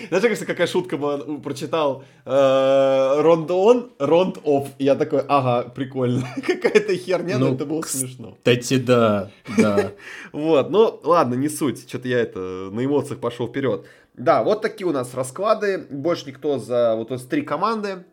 Знаешь, 0.09 0.23
кажется, 0.23 0.47
какая 0.47 0.69
шутка 0.69 0.97
была, 0.97 1.19
прочитал 1.41 2.05
э, 2.25 3.21
Рондон, 3.21 3.91
Ронд 3.99 4.39
оф. 4.45 4.69
Я 4.79 4.95
такой, 4.95 5.23
ага, 5.27 5.69
прикольно. 5.71 6.23
Какая-то 6.47 6.97
херня, 6.97 7.39
но 7.39 7.49
ну, 7.49 7.55
это 7.57 7.67
было 7.67 7.83
смешно. 7.83 8.37
Кстати, 8.37 8.77
да, 8.77 9.31
да. 9.59 9.91
Вот, 10.33 10.71
ну 10.71 11.01
ладно, 11.03 11.35
не 11.35 11.49
суть. 11.49 11.89
Что-то 11.89 12.07
я 12.07 12.21
это 12.21 12.39
на 12.39 12.85
эмоциях 12.85 13.19
пошел 13.19 13.49
вперед. 13.49 13.87
Да, 14.15 14.45
вот 14.45 14.63
такие 14.63 14.87
у 14.87 14.93
нас 14.93 15.13
расклады. 15.13 15.85
Больше 15.91 16.29
никто 16.29 16.59
за 16.59 16.95
вот 16.95 17.11
эти 17.11 17.25
три 17.25 17.43
команды. 17.43 18.05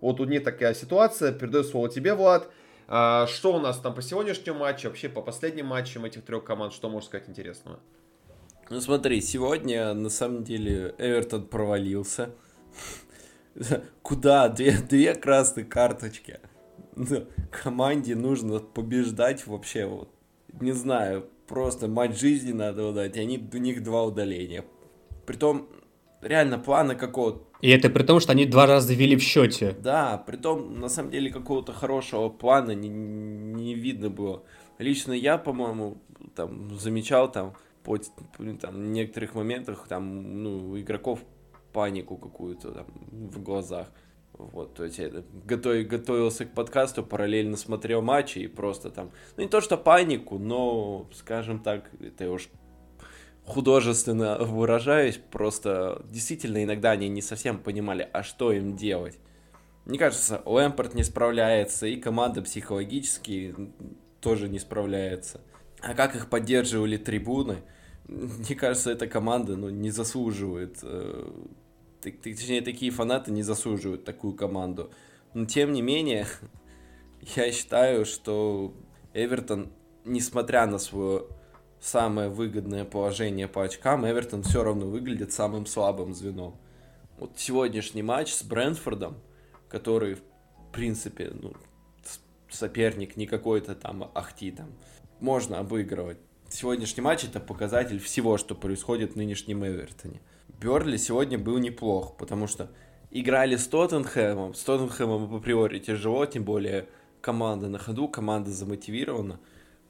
Вот 0.00 0.20
у 0.20 0.26
них 0.26 0.44
такая 0.44 0.74
ситуация. 0.74 1.32
Передаю 1.32 1.64
слово 1.64 1.88
тебе, 1.88 2.14
Влад. 2.14 2.48
А, 2.86 3.26
что 3.26 3.52
у 3.52 3.58
нас 3.58 3.78
там 3.78 3.94
по 3.94 4.00
сегодняшнему 4.00 4.60
матчу, 4.60 4.86
вообще 4.86 5.08
по 5.08 5.22
последним 5.22 5.66
матчам 5.66 6.04
этих 6.04 6.24
трех 6.24 6.44
команд, 6.44 6.72
что 6.72 6.88
можешь 6.88 7.08
сказать 7.08 7.28
интересного? 7.28 7.80
Ну 8.70 8.80
смотри, 8.82 9.22
сегодня 9.22 9.94
на 9.94 10.10
самом 10.10 10.44
деле 10.44 10.94
Эвертон 10.98 11.46
провалился. 11.46 12.30
Куда? 14.02 14.48
Две, 14.48 14.72
две 14.72 15.14
красные 15.14 15.64
карточки. 15.64 16.38
Ну, 16.94 17.26
команде 17.50 18.14
нужно 18.14 18.58
побеждать 18.58 19.46
вообще. 19.46 19.86
Вот. 19.86 20.10
Не 20.60 20.72
знаю, 20.72 21.26
просто 21.46 21.88
матч 21.88 22.20
жизни 22.20 22.52
надо 22.52 22.86
удать. 22.86 23.16
Они, 23.16 23.38
у 23.52 23.56
них 23.56 23.82
два 23.82 24.04
удаления. 24.04 24.64
Притом, 25.24 25.68
реально 26.20 26.58
плана 26.58 26.94
какого-то. 26.94 27.44
И 27.62 27.70
это 27.70 27.88
при 27.88 28.02
том, 28.02 28.20
что 28.20 28.32
они 28.32 28.44
два 28.44 28.66
раза 28.66 28.92
вели 28.92 29.16
в 29.16 29.22
счете. 29.22 29.74
Да, 29.80 30.18
при 30.18 30.36
том, 30.36 30.78
на 30.78 30.88
самом 30.88 31.10
деле, 31.10 31.30
какого-то 31.30 31.72
хорошего 31.72 32.28
плана 32.28 32.72
не, 32.72 32.88
не 32.88 33.74
видно 33.74 34.10
было. 34.10 34.42
Лично 34.78 35.12
я, 35.12 35.38
по-моему, 35.38 36.02
там 36.36 36.78
замечал 36.78 37.32
там 37.32 37.54
по 38.36 38.44
там, 38.60 38.92
некоторых 38.92 39.34
моментах 39.34 39.86
там, 39.88 40.42
ну, 40.42 40.78
игроков 40.78 41.20
панику 41.72 42.16
какую-то 42.16 42.72
там 42.72 42.86
в 43.10 43.42
глазах. 43.42 43.88
Вот, 44.32 44.74
то 44.74 44.84
есть 44.84 44.98
я 44.98 45.10
готов, 45.44 45.86
готовился 45.86 46.44
к 46.44 46.54
подкасту, 46.54 47.02
параллельно 47.02 47.56
смотрел 47.56 48.02
матчи 48.02 48.38
и 48.40 48.46
просто 48.46 48.90
там, 48.90 49.10
ну 49.36 49.42
не 49.42 49.48
то 49.48 49.60
что 49.60 49.76
панику, 49.76 50.38
но, 50.38 51.08
скажем 51.12 51.60
так, 51.60 51.90
это 52.00 52.24
я 52.24 52.30
уж 52.30 52.48
художественно 53.44 54.38
выражаюсь, 54.40 55.18
просто 55.30 56.04
действительно 56.08 56.62
иногда 56.62 56.92
они 56.92 57.08
не 57.08 57.22
совсем 57.22 57.58
понимали, 57.58 58.08
а 58.12 58.22
что 58.22 58.52
им 58.52 58.76
делать. 58.76 59.18
Мне 59.86 59.98
кажется, 59.98 60.42
Лэмпорт 60.44 60.94
не 60.94 61.02
справляется, 61.02 61.86
и 61.86 61.96
команда 61.96 62.42
психологически 62.42 63.54
тоже 64.20 64.48
не 64.48 64.58
справляется. 64.58 65.40
А 65.80 65.94
как 65.94 66.14
их 66.14 66.28
поддерживали 66.28 66.96
трибуны, 66.96 67.62
мне 68.38 68.54
кажется, 68.54 68.90
эта 68.90 69.06
команда 69.06 69.56
ну, 69.56 69.68
не 69.68 69.90
заслуживает. 69.90 70.78
Э, 70.82 71.30
точнее, 72.00 72.62
такие 72.62 72.90
фанаты 72.90 73.30
не 73.30 73.42
заслуживают 73.42 74.04
такую 74.04 74.34
команду. 74.34 74.90
Но 75.34 75.44
тем 75.44 75.72
не 75.72 75.82
менее, 75.82 76.26
я 77.36 77.52
считаю, 77.52 78.06
что 78.06 78.74
Эвертон, 79.12 79.70
несмотря 80.04 80.66
на 80.66 80.78
свое 80.78 81.26
самое 81.80 82.28
выгодное 82.28 82.84
положение 82.84 83.46
по 83.46 83.64
очкам, 83.64 84.06
Эвертон 84.06 84.42
все 84.42 84.64
равно 84.64 84.86
выглядит 84.86 85.32
самым 85.32 85.66
слабым 85.66 86.14
звеном. 86.14 86.56
Вот 87.18 87.32
сегодняшний 87.36 88.02
матч 88.02 88.32
с 88.32 88.42
Брэнфордом, 88.42 89.18
который, 89.68 90.14
в 90.14 90.22
принципе, 90.72 91.30
ну, 91.30 91.52
соперник 92.48 93.16
не 93.16 93.26
какой-то 93.26 93.74
там 93.74 94.10
ахти 94.14 94.50
там, 94.50 94.72
можно 95.20 95.58
обыгрывать. 95.58 96.18
Сегодняшний 96.50 97.02
матч 97.02 97.24
это 97.24 97.40
показатель 97.40 97.98
всего, 97.98 98.38
что 98.38 98.54
происходит 98.54 99.12
в 99.12 99.16
нынешнем 99.16 99.66
Эвертоне. 99.66 100.18
Берли 100.58 100.96
сегодня 100.96 101.38
был 101.38 101.58
неплох, 101.58 102.16
потому 102.16 102.46
что 102.46 102.70
играли 103.10 103.56
с 103.56 103.68
Тоттенхэмом. 103.68 104.54
С 104.54 104.62
Тоттенхэмом 104.62 105.34
априори 105.34 105.78
тяжело, 105.78 106.24
тем 106.24 106.44
более 106.44 106.86
команда 107.20 107.68
на 107.68 107.78
ходу, 107.78 108.08
команда 108.08 108.50
замотивирована. 108.50 109.38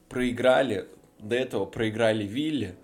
Проиграли, 0.09 0.89
до 1.17 1.35
этого 1.35 1.65
проиграли 1.65 2.25
Вилли. 2.25 2.75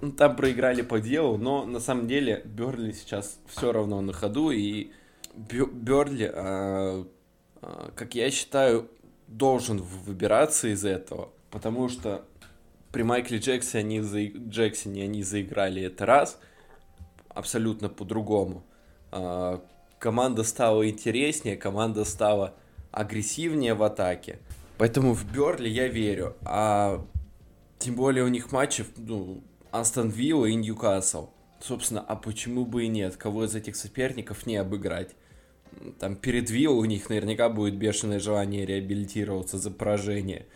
Ну, 0.00 0.12
там 0.12 0.34
проиграли 0.34 0.80
по 0.80 0.98
делу, 0.98 1.36
но 1.36 1.66
на 1.66 1.78
самом 1.78 2.06
деле 2.06 2.40
Берли 2.46 2.92
сейчас 2.92 3.38
все 3.48 3.70
равно 3.70 4.00
на 4.00 4.14
ходу. 4.14 4.50
И 4.50 4.92
Берли, 5.34 6.30
а, 6.32 7.06
а, 7.60 7.92
как 7.94 8.14
я 8.14 8.30
считаю, 8.30 8.88
должен 9.28 9.82
выбираться 9.82 10.68
из 10.68 10.86
этого, 10.86 11.28
потому 11.50 11.90
что 11.90 12.24
при 12.96 13.02
Майкле 13.02 13.36
Джексоне 13.36 13.80
они, 13.82 14.00
за... 14.00 14.24
Джексоне 14.24 15.04
они 15.04 15.22
заиграли 15.22 15.82
это 15.82 16.06
раз, 16.06 16.38
абсолютно 17.28 17.90
по-другому. 17.90 18.64
А, 19.12 19.62
команда 19.98 20.44
стала 20.44 20.88
интереснее, 20.88 21.58
команда 21.58 22.06
стала 22.06 22.54
агрессивнее 22.92 23.74
в 23.74 23.82
атаке. 23.82 24.38
Поэтому 24.78 25.12
в 25.12 25.30
Берли 25.30 25.68
я 25.68 25.88
верю. 25.88 26.36
А 26.42 27.04
тем 27.78 27.96
более 27.96 28.24
у 28.24 28.28
них 28.28 28.50
матчи, 28.50 28.86
ну, 28.96 29.42
Астон 29.72 30.08
Вилла 30.08 30.46
и 30.46 30.54
Ньюкасл. 30.54 31.28
Собственно, 31.60 32.00
а 32.00 32.16
почему 32.16 32.64
бы 32.64 32.84
и 32.84 32.88
нет? 32.88 33.18
Кого 33.18 33.44
из 33.44 33.54
этих 33.54 33.76
соперников 33.76 34.46
не 34.46 34.56
обыграть? 34.56 35.10
Там 35.98 36.16
перед 36.16 36.48
Виллой 36.48 36.78
у 36.78 36.84
них 36.86 37.10
наверняка 37.10 37.50
будет 37.50 37.76
бешеное 37.76 38.20
желание 38.20 38.64
реабилитироваться 38.64 39.58
за 39.58 39.70
поражение. 39.70 40.46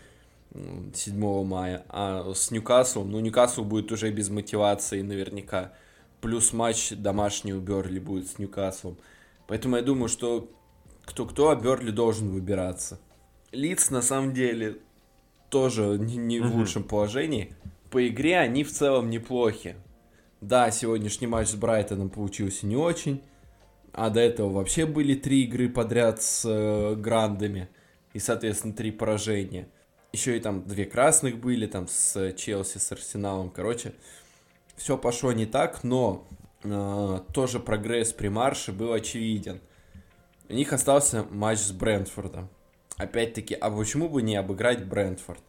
7 0.53 1.43
мая. 1.45 1.85
А 1.89 2.31
с 2.33 2.51
Ньюкаслом, 2.51 3.11
ну, 3.11 3.19
Ньюкасл 3.19 3.63
будет 3.63 3.91
уже 3.91 4.11
без 4.11 4.29
мотивации 4.29 5.01
наверняка. 5.01 5.73
Плюс 6.19 6.53
матч 6.53 6.91
домашний 6.91 7.53
у 7.53 7.59
Берли 7.59 7.99
будет 7.99 8.27
с 8.27 8.37
Ньюкаслом. 8.37 8.97
Поэтому 9.47 9.77
я 9.77 9.81
думаю, 9.81 10.07
что 10.07 10.49
кто-кто, 11.05 11.49
а 11.49 11.55
Берли 11.55 11.91
должен 11.91 12.29
выбираться. 12.29 12.99
Лиц, 13.51 13.89
на 13.89 14.01
самом 14.01 14.33
деле, 14.33 14.77
тоже 15.49 15.97
не, 15.99 16.17
не 16.17 16.39
в 16.39 16.55
лучшем 16.55 16.83
положении. 16.83 17.53
По 17.89 18.07
игре 18.07 18.37
они 18.37 18.63
в 18.63 18.71
целом 18.71 19.09
неплохи. 19.09 19.75
Да, 20.39 20.71
сегодняшний 20.71 21.27
матч 21.27 21.49
с 21.49 21.55
Брайтоном 21.55 22.09
получился 22.09 22.65
не 22.65 22.75
очень. 22.75 23.21
А 23.93 24.09
до 24.09 24.21
этого 24.21 24.49
вообще 24.49 24.85
были 24.85 25.15
три 25.15 25.43
игры 25.43 25.69
подряд 25.69 26.21
с 26.21 26.45
э, 26.45 26.95
грандами. 26.95 27.67
И, 28.13 28.19
соответственно, 28.19 28.73
три 28.73 28.91
поражения. 28.91 29.67
Еще 30.13 30.37
и 30.37 30.39
там 30.41 30.63
две 30.67 30.85
красных 30.85 31.39
были, 31.39 31.67
там 31.67 31.87
с 31.87 32.33
Челси, 32.33 32.79
с 32.79 32.91
Арсеналом. 32.91 33.49
Короче, 33.49 33.93
все 34.75 34.97
пошло 34.97 35.31
не 35.31 35.45
так, 35.45 35.83
но 35.83 36.27
э, 36.63 37.19
тоже 37.33 37.59
прогресс 37.59 38.11
при 38.11 38.27
марше 38.27 38.73
был 38.73 38.91
очевиден. 38.91 39.61
У 40.49 40.53
них 40.53 40.73
остался 40.73 41.23
матч 41.29 41.59
с 41.59 41.71
Брентфордом. 41.71 42.49
Опять-таки, 42.97 43.55
а 43.55 43.71
почему 43.71 44.09
бы 44.09 44.21
не 44.21 44.35
обыграть 44.35 44.85
Брентфорд? 44.85 45.41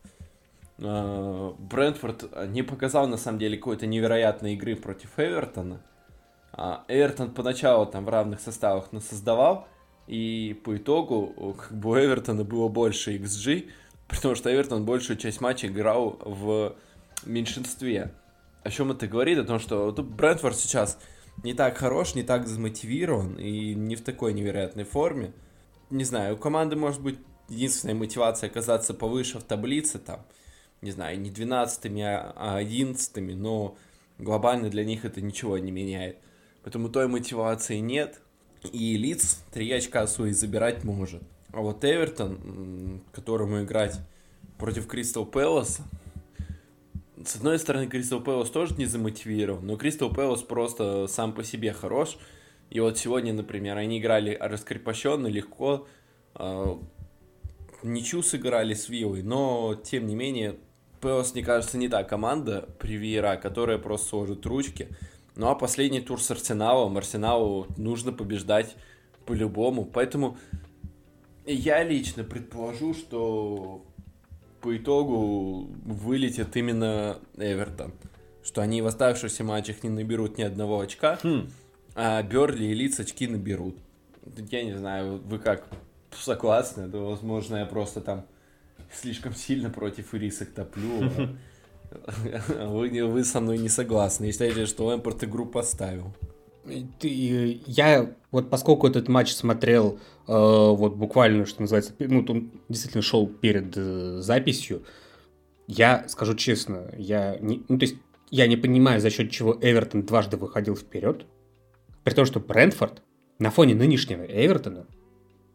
Э, 0.79 1.53
Брентфорд 1.59 2.49
не 2.49 2.63
показал, 2.63 3.09
на 3.09 3.17
самом 3.17 3.41
деле, 3.41 3.57
какой-то 3.57 3.87
невероятной 3.87 4.55
игры 4.55 4.77
против 4.77 5.11
Эвертона. 5.19 5.83
А 6.53 6.85
Эвертон 6.87 7.33
поначалу 7.33 7.87
там 7.87 8.05
в 8.05 8.11
равных 8.11 8.41
составах 8.41 8.91
создавал, 9.01 9.67
и 10.07 10.61
по 10.65 10.77
итогу 10.77 11.57
как 11.59 11.77
бы 11.77 11.91
у 11.91 11.97
Эвертона 11.97 12.45
было 12.45 12.69
больше 12.69 13.17
XG, 13.17 13.71
Потому 14.15 14.35
что 14.35 14.53
Эвертон 14.53 14.85
большую 14.85 15.17
часть 15.17 15.41
матча 15.41 15.67
играл 15.67 16.19
в 16.25 16.77
меньшинстве. 17.25 18.13
О 18.63 18.71
чем 18.71 18.93
это 18.93 19.09
говорит? 19.09 19.39
О 19.39 19.45
том, 19.45 19.59
что 19.59 19.87
вот 19.87 19.99
Брентфорд 20.01 20.57
сейчас 20.57 20.99
не 21.43 21.55
так 21.55 21.77
хорош, 21.77 22.15
не 22.15 22.23
так 22.23 22.47
замотивирован 22.47 23.37
и 23.37 23.75
не 23.75 23.97
в 23.97 24.03
такой 24.03 24.33
невероятной 24.33 24.85
форме. 24.85 25.33
Не 25.91 26.05
знаю, 26.05 26.35
у 26.35 26.39
команды 26.39 26.77
может 26.77 27.01
быть 27.01 27.19
единственная 27.49 27.95
мотивация 27.95 28.49
оказаться 28.49 28.95
повыше 28.95 29.39
в 29.39 29.43
таблице, 29.43 29.99
там, 29.99 30.25
не 30.81 30.91
знаю, 30.91 31.21
не 31.21 31.31
12 31.31 31.91
а 31.97 32.57
11 32.57 33.37
но 33.37 33.77
глобально 34.19 34.71
для 34.71 34.85
них 34.85 35.05
это 35.05 35.21
ничего 35.21 35.59
не 35.59 35.73
меняет. 35.73 36.19
Поэтому 36.63 36.89
той 36.89 37.09
мотивации 37.09 37.79
нет, 37.79 38.21
и 38.73 38.97
лиц 38.97 39.43
3 39.53 39.73
очка 39.73 40.07
свои 40.07 40.33
забирать 40.33 40.85
может. 40.85 41.23
А 41.53 41.61
вот 41.61 41.85
Эвертон, 41.85 43.03
которому 43.13 43.63
играть 43.63 44.01
против 44.59 44.87
Кристал 44.87 45.27
Пэласа, 45.27 45.83
с 47.25 47.37
одной 47.37 47.59
стороны, 47.59 47.87
Кристал 47.89 48.21
Пэлас 48.21 48.51
тоже 48.51 48.75
не 48.77 48.87
замотивирован, 48.87 49.67
но 49.67 49.77
Кристал 49.77 50.11
Пэлас 50.11 50.43
просто 50.43 51.07
сам 51.07 51.33
по 51.33 51.45
себе 51.45 51.73
хорош. 51.73 52.19
И 52.71 52.81
вот 52.81 52.99
сегодня, 52.99 53.33
например, 53.33 53.77
они 53.77 53.99
играли 54.01 54.37
раскрепощенно, 54.41 55.27
легко, 55.27 55.87
э, 56.35 56.77
ничью 57.83 58.23
сыграли 58.23 58.75
с 58.75 58.89
Виллой, 58.89 59.23
но, 59.23 59.79
тем 59.85 60.07
не 60.07 60.15
менее, 60.15 60.57
Пелос, 61.03 61.35
мне 61.35 61.45
кажется, 61.45 61.77
не 61.79 61.89
та 61.89 62.03
команда 62.03 62.69
Привера, 62.79 63.37
которая 63.37 63.79
просто 63.79 64.09
сложит 64.09 64.47
ручки. 64.47 64.89
Ну 65.35 65.49
а 65.49 65.55
последний 65.55 66.01
тур 66.01 66.21
с 66.21 66.31
Арсеналом, 66.31 66.97
Арсеналу 66.97 67.67
нужно 67.77 68.13
побеждать 68.13 68.77
по-любому. 69.27 69.85
Поэтому 69.85 70.39
я 71.47 71.83
лично 71.83 72.25
предположу, 72.25 72.95
что 72.95 73.85
по 74.61 74.77
итогу 74.77 75.69
вылетит 75.85 76.57
именно 76.57 77.19
Эвертон. 77.37 77.93
Что 78.45 78.61
они 78.63 78.83
в 78.83 78.87
оставшихся 78.87 79.45
матчах 79.45 79.83
не 79.83 79.91
наберут 79.91 80.39
ни 80.39 80.43
одного 80.43 80.81
очка, 80.81 81.19
хм. 81.23 81.49
а 81.95 82.23
Берли 82.23 82.67
и 82.67 82.75
Лиц 82.75 82.99
очки 82.99 83.27
наберут. 83.27 83.77
Я 84.51 84.65
не 84.65 84.77
знаю, 84.77 85.19
вы 85.25 85.39
как 85.39 85.67
согласны? 86.11 86.89
Да, 86.89 86.99
возможно, 86.99 87.57
я 87.57 87.67
просто 87.67 88.01
там 88.01 88.25
слишком 88.93 89.35
сильно 89.35 89.71
против 89.71 90.15
ирисок 90.15 90.51
топлю. 90.51 91.11
Вы, 92.49 93.05
вы 93.05 93.23
со 93.23 93.41
мной 93.41 93.59
не 93.59 93.69
согласны. 93.69 94.29
И 94.29 94.33
считаете, 94.33 94.67
что 94.67 94.87
Лэмпорт 94.87 95.25
игру 95.25 95.45
поставил. 95.45 96.15
Ты, 97.01 97.61
я 97.67 98.15
вот 98.31 98.51
поскольку 98.51 98.87
этот 98.87 99.09
матч 99.09 99.33
смотрел 99.33 99.99
э, 100.27 100.33
вот 100.33 100.95
буквально, 100.95 101.45
что 101.45 101.63
называется, 101.63 101.93
ну, 101.99 102.25
он 102.29 102.51
действительно 102.69 103.03
шел 103.03 103.27
перед 103.27 103.77
э, 103.77 104.21
записью, 104.21 104.85
я 105.67 106.05
скажу 106.09 106.35
честно, 106.35 106.87
я 106.97 107.37
не, 107.39 107.63
ну, 107.69 107.79
то 107.79 107.85
есть 107.85 107.97
я 108.31 108.47
не 108.47 108.57
понимаю, 108.57 109.01
за 109.01 109.11
счет 109.11 109.31
чего 109.31 109.57
Эвертон 109.61 110.03
дважды 110.03 110.37
выходил 110.37 110.77
вперед, 110.77 111.27
при 112.05 112.15
том, 112.15 112.25
что 112.25 112.41
Брентфорд 112.41 113.03
на 113.39 113.51
фоне 113.51 113.75
нынешнего 113.75 114.23
Эвертона 114.23 114.87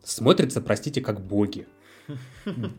смотрится, 0.04 0.62
простите, 0.62 1.02
как 1.02 1.22
боги. 1.22 1.68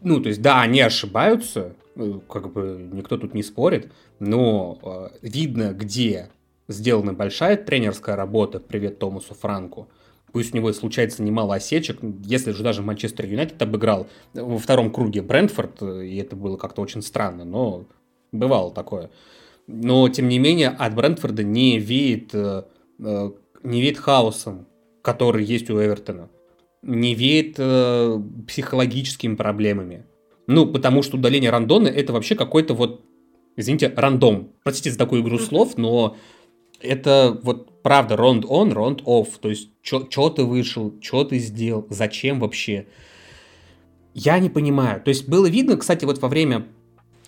Ну, 0.03 0.21
то 0.23 0.31
есть, 0.31 0.41
да, 0.41 0.63
они 0.63 0.81
ошибаются, 0.81 1.75
э, 1.97 2.21
как 2.29 2.53
бы 2.53 2.89
никто 2.93 3.19
тут 3.19 3.35
не 3.35 3.43
спорит, 3.43 3.93
но 4.19 4.79
э, 4.83 5.19
видно, 5.21 5.75
где 5.75 6.31
сделана 6.69 7.15
большая 7.15 7.57
тренерская 7.57 8.15
работа, 8.15 8.61
привет 8.61 8.99
Томасу 8.99 9.35
Франку, 9.35 9.89
пусть 10.33 10.53
у 10.53 10.57
него 10.57 10.73
случается 10.73 11.23
немало 11.23 11.57
осечек, 11.57 11.99
если 12.25 12.53
же 12.53 12.63
даже 12.63 12.83
Манчестер 12.83 13.27
Юнайтед 13.27 13.61
обыграл 13.61 14.07
во 14.35 14.59
втором 14.59 14.93
круге 14.93 15.23
Брентфорд, 15.23 15.83
и 15.83 16.17
это 16.17 16.37
было 16.37 16.57
как-то 16.57 16.83
очень 16.83 17.03
странно, 17.03 17.45
но 17.45 17.87
бывало 18.33 18.73
такое. 18.73 19.11
Но, 19.67 20.09
тем 20.09 20.29
не 20.29 20.39
менее, 20.39 20.69
от 20.69 20.95
Брентфорда 20.95 21.43
не 21.43 21.79
веет, 21.79 22.35
э, 22.35 22.65
э, 23.01 23.31
не 23.63 23.83
веет 23.83 23.99
хаосом, 23.99 24.67
который 25.03 25.45
есть 25.45 25.69
у 25.69 25.75
Эвертона. 25.75 26.31
Не 26.83 27.15
веет 27.15 27.57
э, 27.59 28.19
психологическими 28.47 29.35
проблемами. 29.35 30.07
Ну, 30.47 30.65
потому 30.67 31.03
что 31.03 31.19
удаление 31.19 31.51
рандона 31.51 31.89
это 31.89 32.15
вообще 32.15 32.35
какой-то 32.35 32.73
вот, 32.73 33.05
извините, 33.57 33.93
рандом. 33.95 34.53
Простите 34.65 34.91
за 34.91 34.99
такую 34.99 35.21
игру 35.21 35.39
слов, 35.39 35.77
но 35.77 36.17
это 36.81 37.39
вот 37.43 37.83
правда 37.83 38.17
ронд 38.17 38.45
он, 38.49 38.73
ронд 38.73 39.03
off. 39.03 39.29
То 39.41 39.49
есть, 39.49 39.71
что 39.83 40.31
ты 40.31 40.45
вышел, 40.45 40.95
что 41.01 41.25
ты 41.25 41.39
сделал, 41.39 41.87
зачем 41.91 42.41
вообще? 42.41 42.87
Я 44.15 44.39
не 44.39 44.51
понимаю. 44.51 45.01
То 45.01 45.11
есть, 45.11 45.29
было 45.29 45.47
видно, 45.47 45.77
кстати, 45.77 46.05
вот 46.05 46.21
во 46.21 46.29
время 46.29 46.67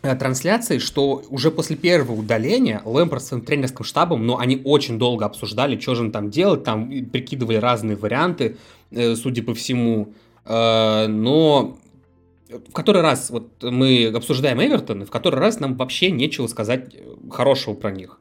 э, 0.02 0.14
трансляции, 0.16 0.78
что 0.78 1.22
уже 1.30 1.50
после 1.50 1.76
первого 1.76 2.12
удаления 2.12 2.82
Лэмпорт 2.84 3.22
с 3.22 3.28
своим 3.28 3.44
тренерским 3.44 3.84
штабом, 3.84 4.26
но 4.26 4.34
ну, 4.34 4.38
они 4.38 4.60
очень 4.64 4.98
долго 4.98 5.24
обсуждали, 5.24 5.78
что 5.78 5.94
же 5.94 6.02
он 6.02 6.12
там 6.12 6.30
делать, 6.30 6.64
там 6.64 6.88
прикидывали 7.06 7.56
разные 7.56 7.96
варианты, 7.96 8.56
э, 8.90 9.14
судя 9.14 9.42
по 9.42 9.54
всему. 9.54 10.14
Э, 10.44 11.06
но 11.06 11.78
в 12.68 12.72
который 12.72 13.02
раз 13.02 13.30
вот 13.30 13.62
мы 13.62 14.06
обсуждаем 14.06 14.60
Эвертон, 14.60 15.02
и 15.02 15.04
в 15.04 15.10
который 15.10 15.38
раз 15.38 15.60
нам 15.60 15.76
вообще 15.76 16.10
нечего 16.10 16.48
сказать 16.48 16.96
хорошего 17.30 17.74
про 17.74 17.92
них. 17.92 18.18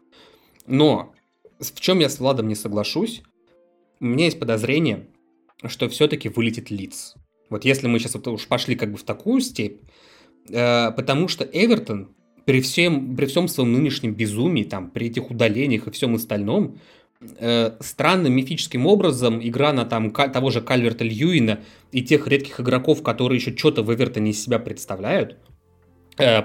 Но 0.68 1.14
в 1.60 1.80
чем 1.80 2.00
я 2.00 2.10
с 2.10 2.20
Владом 2.20 2.48
не 2.48 2.56
соглашусь, 2.56 3.22
у 4.00 4.06
меня 4.06 4.26
есть 4.26 4.40
подозрение, 4.40 5.08
что 5.66 5.90
все-таки 5.90 6.30
вылетит 6.30 6.72
Лиц. 6.72 7.16
Вот 7.50 7.66
если 7.66 7.88
мы 7.88 8.00
сейчас 8.00 8.16
вот 8.16 8.28
уж 8.28 8.48
пошли 8.48 8.76
как 8.76 8.92
бы 8.92 8.98
в 8.98 9.04
такую 9.04 9.42
степь, 9.42 9.82
э, 10.50 10.92
потому 10.92 11.28
что 11.28 11.44
Эвертон 11.44 12.16
при 12.46 12.62
всем, 12.62 13.16
при 13.16 13.26
всем 13.26 13.48
своем 13.48 13.74
нынешнем 13.74 14.14
безумии, 14.14 14.64
там, 14.64 14.90
при 14.90 15.08
этих 15.08 15.30
удалениях 15.30 15.88
и 15.88 15.92
всем 15.92 16.16
остальном, 16.16 16.80
э, 17.22 17.74
странным 17.80 18.34
мифическим 18.34 18.86
образом 18.86 19.46
игра 19.46 19.74
на 19.74 19.86
там 19.86 20.12
того 20.12 20.50
же 20.50 20.62
Кальверта 20.62 21.04
Льюина 21.04 21.60
и 21.92 22.02
тех 22.02 22.28
редких 22.28 22.60
игроков, 22.60 23.04
которые 23.04 23.40
еще 23.40 23.56
что-то 23.56 23.84
в 23.84 23.94
Эвертоне 23.94 24.32
из 24.32 24.42
себя 24.42 24.60
представляют, 24.60 25.38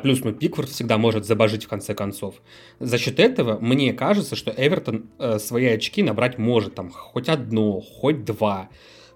плюс, 0.02 0.22
ну, 0.24 0.32
Пикфорд 0.32 0.68
всегда 0.68 0.98
может 0.98 1.24
забожить 1.24 1.64
в 1.64 1.68
конце 1.68 1.94
концов. 1.94 2.36
За 2.80 2.98
счет 2.98 3.18
этого 3.18 3.58
мне 3.58 3.92
кажется, 3.92 4.36
что 4.36 4.52
Эвертон 4.56 5.06
э, 5.18 5.38
свои 5.38 5.66
очки 5.66 6.02
набрать 6.02 6.38
может, 6.38 6.74
там, 6.74 6.90
хоть 6.90 7.28
одно, 7.28 7.80
хоть 7.80 8.24
два. 8.24 8.68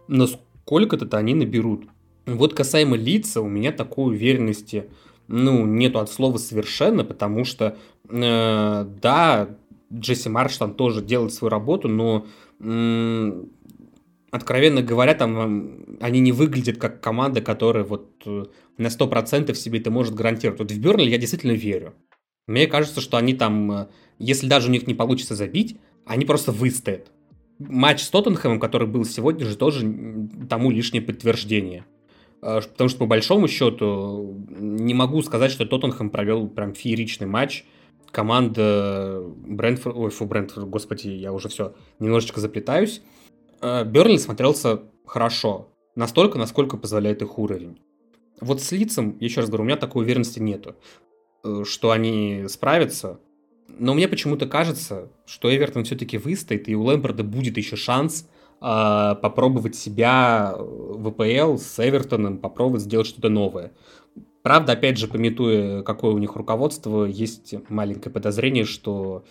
Но 0.09 0.26
сколько-то 0.26 1.16
они 1.16 1.34
наберут. 1.34 1.86
Вот 2.26 2.54
касаемо 2.54 2.96
лица, 2.96 3.40
у 3.40 3.48
меня 3.48 3.72
такой 3.72 4.14
уверенности, 4.14 4.90
ну, 5.28 5.64
нету 5.64 5.98
от 5.98 6.11
слова 6.11 6.38
совершенно, 6.38 7.04
потому 7.04 7.44
что, 7.44 7.76
э, 8.09 8.86
да, 9.00 9.48
Джесси 9.92 10.28
Марш 10.28 10.56
там 10.59 10.74
тоже 10.74 11.02
делает 11.02 11.32
свою 11.32 11.50
работу, 11.50 11.88
но 11.88 12.26
откровенно 14.31 14.83
говоря, 14.83 15.14
там 15.14 15.99
они 16.01 16.20
не 16.20 16.33
выглядят 16.33 16.79
как 16.79 17.01
команда, 17.01 17.41
которая 17.41 17.85
вот 17.85 18.22
э, 18.26 18.45
на 18.76 18.87
100% 18.89 19.55
себе 19.55 19.81
это 19.81 19.91
может 19.91 20.14
гарантировать. 20.14 20.61
Вот 20.61 20.70
в 20.70 20.79
Бернли 20.79 21.11
я 21.11 21.18
действительно 21.18 21.53
верю. 21.53 21.95
Мне 22.47 22.66
кажется, 22.66 23.01
что 23.01 23.16
они 23.16 23.35
там, 23.35 23.72
э, 23.72 23.87
если 24.18 24.47
даже 24.47 24.68
у 24.68 24.70
них 24.70 24.87
не 24.87 24.95
получится 24.95 25.35
забить, 25.35 25.79
они 26.07 26.24
просто 26.24 26.53
выстоят. 26.53 27.11
Матч 27.59 28.03
с 28.03 28.11
Тоттенхэмом, 28.11 28.61
который 28.61 28.87
был 28.87 29.05
сегодня 29.05 29.45
же, 29.45 29.57
тоже 29.57 29.81
тому 30.49 30.70
лишнее 30.70 31.03
подтверждение. 31.03 31.87
Э, 32.43 32.61
потому 32.61 32.89
что 32.89 32.99
по 32.99 33.07
большому 33.07 33.49
счету 33.49 34.45
не 34.51 34.95
могу 34.95 35.22
сказать, 35.22 35.51
что 35.51 35.66
Тоттенхэм 35.66 36.11
провел 36.11 36.49
прям 36.49 36.74
фееричный 36.74 37.26
матч. 37.26 37.64
Команда 38.11 39.22
Брентфорд, 39.22 39.97
ой, 39.97 40.11
фу, 40.11 40.24
Брентфорд, 40.24 40.68
господи, 40.68 41.09
я 41.09 41.33
уже 41.33 41.49
все 41.49 41.74
немножечко 41.99 42.41
заплетаюсь. 42.41 43.03
Э, 43.61 43.84
Бернли 43.84 44.16
смотрелся 44.16 44.82
хорошо. 45.06 45.68
Настолько, 45.94 46.38
насколько 46.38 46.76
позволяет 46.76 47.22
их 47.22 47.38
уровень. 47.38 47.80
Вот 48.40 48.62
с 48.62 48.70
лицом, 48.72 49.16
еще 49.18 49.40
раз 49.40 49.48
говорю, 49.48 49.64
у 49.64 49.66
меня 49.66 49.76
такой 49.76 50.04
уверенности 50.04 50.38
нету, 50.38 50.76
э, 51.44 51.64
что 51.64 51.90
они 51.90 52.44
справятся. 52.48 53.18
Но 53.66 53.94
мне 53.94 54.09
почему-то 54.09 54.46
кажется, 54.46 55.11
что 55.26 55.54
Эвертон 55.54 55.84
все-таки 55.84 56.18
выстоит, 56.18 56.68
и 56.68 56.76
у 56.76 56.82
Лэмпорда 56.84 57.24
будет 57.24 57.56
еще 57.56 57.76
шанс 57.76 58.28
э, 58.61 59.14
попробовать 59.20 59.74
себя 59.74 60.54
в 60.56 61.11
ВПЛ 61.11 61.59
с 61.59 61.78
Эвертоном, 61.78 62.38
попробовать 62.38 62.82
сделать 62.82 63.06
что-то 63.06 63.28
новое. 63.28 63.72
Правда, 64.42 64.72
опять 64.72 64.98
же, 64.98 65.09
пометуя, 65.09 65.82
какое 65.82 66.12
у 66.12 66.18
них 66.18 66.36
руководство, 66.36 67.04
есть 67.04 67.54
маленькое 67.68 68.12
подозрение, 68.12 68.64
что 68.64 69.24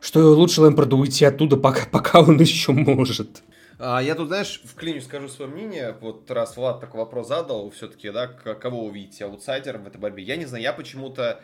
что 0.00 0.34
лучше 0.34 0.62
Лэмпорду 0.62 0.96
уйти 0.96 1.24
оттуда, 1.24 1.56
пока, 1.56 1.86
пока 1.90 2.20
он 2.20 2.40
еще 2.40 2.72
может. 2.72 3.42
А, 3.78 4.02
я 4.02 4.14
тут, 4.14 4.28
знаешь, 4.28 4.60
в 4.64 4.74
клиню 4.74 5.00
скажу 5.00 5.28
свое 5.28 5.50
мнение. 5.50 5.96
Вот 6.00 6.30
раз 6.30 6.56
Влад 6.56 6.80
такой 6.80 7.00
вопрос 7.00 7.28
задал, 7.28 7.70
все-таки, 7.70 8.10
да, 8.10 8.26
кого 8.26 8.88
вы 8.88 9.08
аутсайдером 9.22 9.84
в 9.84 9.86
этой 9.86 9.98
борьбе? 9.98 10.22
Я 10.22 10.36
не 10.36 10.44
знаю, 10.44 10.62
я 10.62 10.72
почему-то 10.72 11.40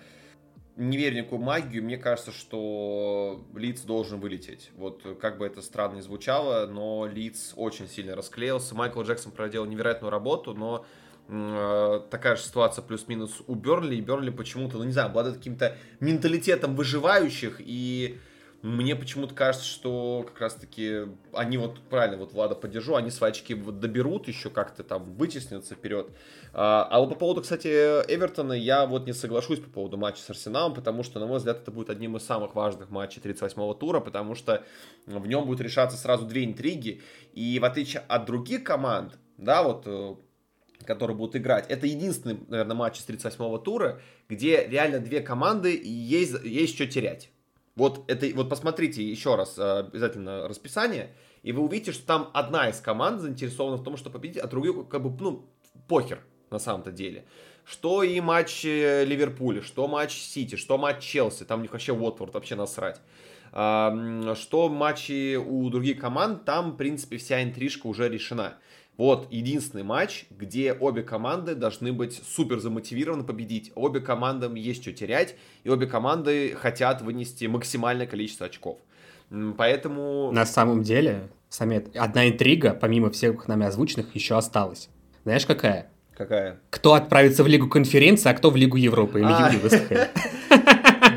не 0.76 0.98
верю 0.98 1.16
никакую 1.16 1.40
магию. 1.40 1.82
Мне 1.82 1.96
кажется, 1.96 2.32
что 2.32 3.46
Лиц 3.54 3.80
должен 3.80 4.20
вылететь. 4.20 4.70
Вот 4.76 5.02
как 5.20 5.38
бы 5.38 5.46
это 5.46 5.62
странно 5.62 5.96
ни 5.96 6.00
звучало, 6.02 6.66
но 6.66 7.06
Лиц 7.06 7.54
очень 7.56 7.88
сильно 7.88 8.14
расклеился. 8.14 8.74
Майкл 8.74 9.00
Джексон 9.00 9.32
проделал 9.32 9.66
невероятную 9.66 10.10
работу, 10.10 10.52
но 10.52 10.84
э, 11.28 12.00
такая 12.10 12.36
же 12.36 12.42
ситуация 12.42 12.82
плюс-минус 12.82 13.42
у 13.46 13.54
Берли. 13.54 13.96
И 13.96 14.02
Берли 14.02 14.30
почему-то, 14.30 14.76
ну 14.76 14.84
не 14.84 14.92
знаю, 14.92 15.08
обладает 15.08 15.38
каким-то 15.38 15.74
менталитетом 16.00 16.76
выживающих 16.76 17.56
и 17.60 18.18
мне 18.66 18.96
почему-то 18.96 19.32
кажется, 19.32 19.64
что 19.64 20.24
как 20.26 20.40
раз-таки 20.40 21.02
они 21.32 21.56
вот, 21.56 21.78
правильно, 21.88 22.16
вот 22.16 22.32
Влада 22.32 22.56
поддержу, 22.56 22.96
они 22.96 23.10
свои 23.10 23.30
очки 23.30 23.54
доберут 23.54 24.26
еще 24.26 24.50
как-то 24.50 24.82
там, 24.82 25.14
вытеснятся 25.14 25.76
вперед. 25.76 26.08
А, 26.52 26.88
а 26.90 26.98
вот 26.98 27.10
по 27.10 27.14
поводу, 27.14 27.42
кстати, 27.42 27.68
Эвертона, 27.68 28.54
я 28.54 28.86
вот 28.86 29.06
не 29.06 29.12
соглашусь 29.12 29.60
по 29.60 29.70
поводу 29.70 29.96
матча 29.98 30.20
с 30.20 30.30
Арсеналом, 30.30 30.74
потому 30.74 31.04
что, 31.04 31.20
на 31.20 31.26
мой 31.26 31.38
взгляд, 31.38 31.62
это 31.62 31.70
будет 31.70 31.90
одним 31.90 32.16
из 32.16 32.24
самых 32.24 32.56
важных 32.56 32.90
матчей 32.90 33.22
38-го 33.22 33.72
тура, 33.74 34.00
потому 34.00 34.34
что 34.34 34.64
в 35.06 35.26
нем 35.28 35.46
будет 35.46 35.60
решаться 35.60 35.96
сразу 35.96 36.26
две 36.26 36.44
интриги, 36.44 37.02
и 37.34 37.60
в 37.60 37.64
отличие 37.64 38.02
от 38.08 38.24
других 38.24 38.64
команд, 38.64 39.16
да, 39.38 39.62
вот 39.62 39.84
э, 39.86 40.16
которые 40.84 41.16
будут 41.16 41.36
играть. 41.36 41.66
Это 41.68 41.86
единственный, 41.86 42.40
наверное, 42.48 42.74
матч 42.74 42.98
из 42.98 43.06
38-го 43.06 43.58
тура, 43.58 44.00
где 44.28 44.66
реально 44.66 44.98
две 44.98 45.20
команды 45.20 45.72
и 45.72 45.88
есть, 45.88 46.34
есть 46.42 46.74
что 46.74 46.86
терять. 46.86 47.30
Вот, 47.76 48.10
это, 48.10 48.26
вот 48.34 48.48
посмотрите 48.48 49.04
еще 49.04 49.36
раз 49.36 49.58
э, 49.58 49.80
обязательно 49.80 50.48
расписание, 50.48 51.14
и 51.42 51.52
вы 51.52 51.62
увидите, 51.62 51.92
что 51.92 52.06
там 52.06 52.30
одна 52.32 52.70
из 52.70 52.80
команд 52.80 53.20
заинтересована 53.20 53.76
в 53.76 53.84
том, 53.84 53.96
что 53.98 54.10
победить, 54.10 54.42
а 54.42 54.48
другую 54.48 54.86
как 54.86 55.02
бы, 55.02 55.14
ну, 55.22 55.46
похер 55.86 56.20
на 56.50 56.58
самом-то 56.58 56.90
деле. 56.90 57.26
что 57.64 58.02
и 58.02 58.20
матч 58.20 58.64
э, 58.64 59.04
Ливерпуля, 59.04 59.60
что 59.60 59.88
матч 59.88 60.12
Сити, 60.12 60.56
что 60.56 60.78
матч 60.78 61.02
Челси, 61.02 61.44
там 61.44 61.58
у 61.58 61.62
них 61.62 61.72
вообще 61.72 61.92
Уотфорд, 61.92 62.32
вообще 62.32 62.54
насрать. 62.54 63.00
Что 63.52 64.68
матчи 64.68 65.36
у 65.36 65.70
других 65.70 65.98
команд, 65.98 66.44
там, 66.44 66.72
в 66.72 66.76
принципе, 66.76 67.16
вся 67.16 67.42
интрижка 67.42 67.86
уже 67.86 68.08
решена. 68.08 68.58
Вот 68.96 69.28
единственный 69.30 69.82
матч, 69.82 70.26
где 70.30 70.72
обе 70.72 71.02
команды 71.02 71.54
должны 71.54 71.92
быть 71.92 72.22
супер 72.26 72.60
замотивированы 72.60 73.24
победить. 73.24 73.72
Обе 73.74 74.00
командам 74.00 74.54
есть 74.54 74.82
что 74.82 74.92
терять, 74.92 75.36
и 75.64 75.68
обе 75.68 75.86
команды 75.86 76.56
хотят 76.56 77.02
вынести 77.02 77.44
максимальное 77.44 78.06
количество 78.06 78.46
очков. 78.46 78.78
Поэтому... 79.58 80.30
На 80.32 80.46
самом 80.46 80.82
деле, 80.82 81.28
Самет, 81.48 81.94
одна 81.96 82.28
интрига, 82.28 82.74
помимо 82.74 83.10
всех 83.10 83.48
нами 83.48 83.66
озвученных, 83.66 84.14
еще 84.14 84.36
осталась. 84.36 84.88
Знаешь, 85.24 85.46
какая? 85.46 85.90
Какая? 86.16 86.60
Кто 86.70 86.94
отправится 86.94 87.44
в 87.44 87.46
Лигу 87.46 87.68
конференции, 87.68 88.30
а 88.30 88.34
кто 88.34 88.50
в 88.50 88.56
Лигу 88.56 88.76
Европы? 88.76 89.22
А. 89.24 89.52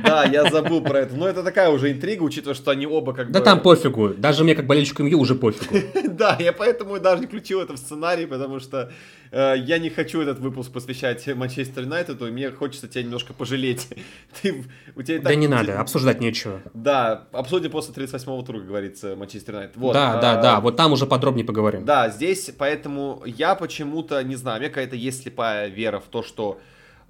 Да, 0.09 0.23
я 0.25 0.49
забыл 0.49 0.81
про 0.81 0.99
это. 0.99 1.15
Но 1.15 1.27
это 1.27 1.43
такая 1.43 1.69
уже 1.69 1.91
интрига, 1.91 2.23
учитывая, 2.23 2.55
что 2.55 2.71
они 2.71 2.85
оба 2.87 3.13
как 3.13 3.27
бы... 3.27 3.33
Да 3.33 3.41
там 3.41 3.61
пофигу. 3.61 4.09
Даже 4.09 4.43
мне, 4.43 4.55
как 4.55 4.65
болельщику 4.65 5.03
МЮ, 5.03 5.19
уже 5.19 5.35
пофигу. 5.35 5.75
Да, 6.19 6.35
я 6.39 6.51
поэтому 6.51 6.99
даже 6.99 7.21
не 7.21 7.27
включил 7.27 7.61
это 7.61 7.73
в 7.73 7.77
сценарий, 7.77 8.25
потому 8.25 8.59
что 8.59 8.91
э, 9.31 9.55
я 9.57 9.77
не 9.77 9.89
хочу 9.89 10.21
этот 10.21 10.39
выпуск 10.39 10.71
посвящать 10.71 11.25
Манчестер 11.33 11.83
Юнайтеду, 11.83 12.27
и 12.27 12.31
мне 12.31 12.51
хочется 12.51 12.89
тебя 12.89 13.03
немножко 13.03 13.33
пожалеть. 13.33 13.87
Ты, 14.41 14.65
у 14.95 15.01
тебя 15.01 15.19
да 15.19 15.35
не 15.35 15.47
надо, 15.47 15.79
обсуждать 15.79 16.19
нечего. 16.19 16.59
Да, 16.73 17.27
обсудим 17.31 17.71
после 17.71 17.93
38-го 17.93 18.41
тура, 18.41 18.59
говорится, 18.59 19.15
Манчестер 19.15 19.53
Юнайтед. 19.53 19.77
Вот, 19.77 19.93
да, 19.93 20.19
да, 20.19 20.41
да, 20.41 20.59
вот 20.59 20.75
там 20.75 20.91
уже 20.91 21.05
подробнее 21.05 21.45
поговорим. 21.45 21.85
Да, 21.85 22.09
здесь, 22.09 22.51
поэтому 22.57 23.23
я 23.25 23.55
почему-то, 23.55 24.21
не 24.23 24.35
знаю, 24.35 24.59
мне 24.59 24.69
какая-то 24.69 24.97
есть 24.97 25.23
слепая 25.23 25.69
вера 25.69 25.99
в 25.99 26.09
то, 26.09 26.21
что 26.21 26.59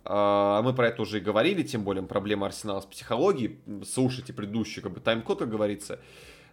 мы 0.04 0.74
про 0.74 0.88
это 0.88 1.02
уже 1.02 1.18
и 1.18 1.22
говорили, 1.22 1.64
тем 1.64 1.84
более 1.84 2.04
проблема 2.04 2.48
Арсенала 2.48 2.82
с 2.82 2.86
психологией. 2.86 3.60
Слушайте 3.86 4.34
предыдущий 4.34 4.82
как 4.82 4.94
бы 4.94 5.00
тайм-код, 5.00 5.40
как 5.40 5.50
говорится. 5.50 6.00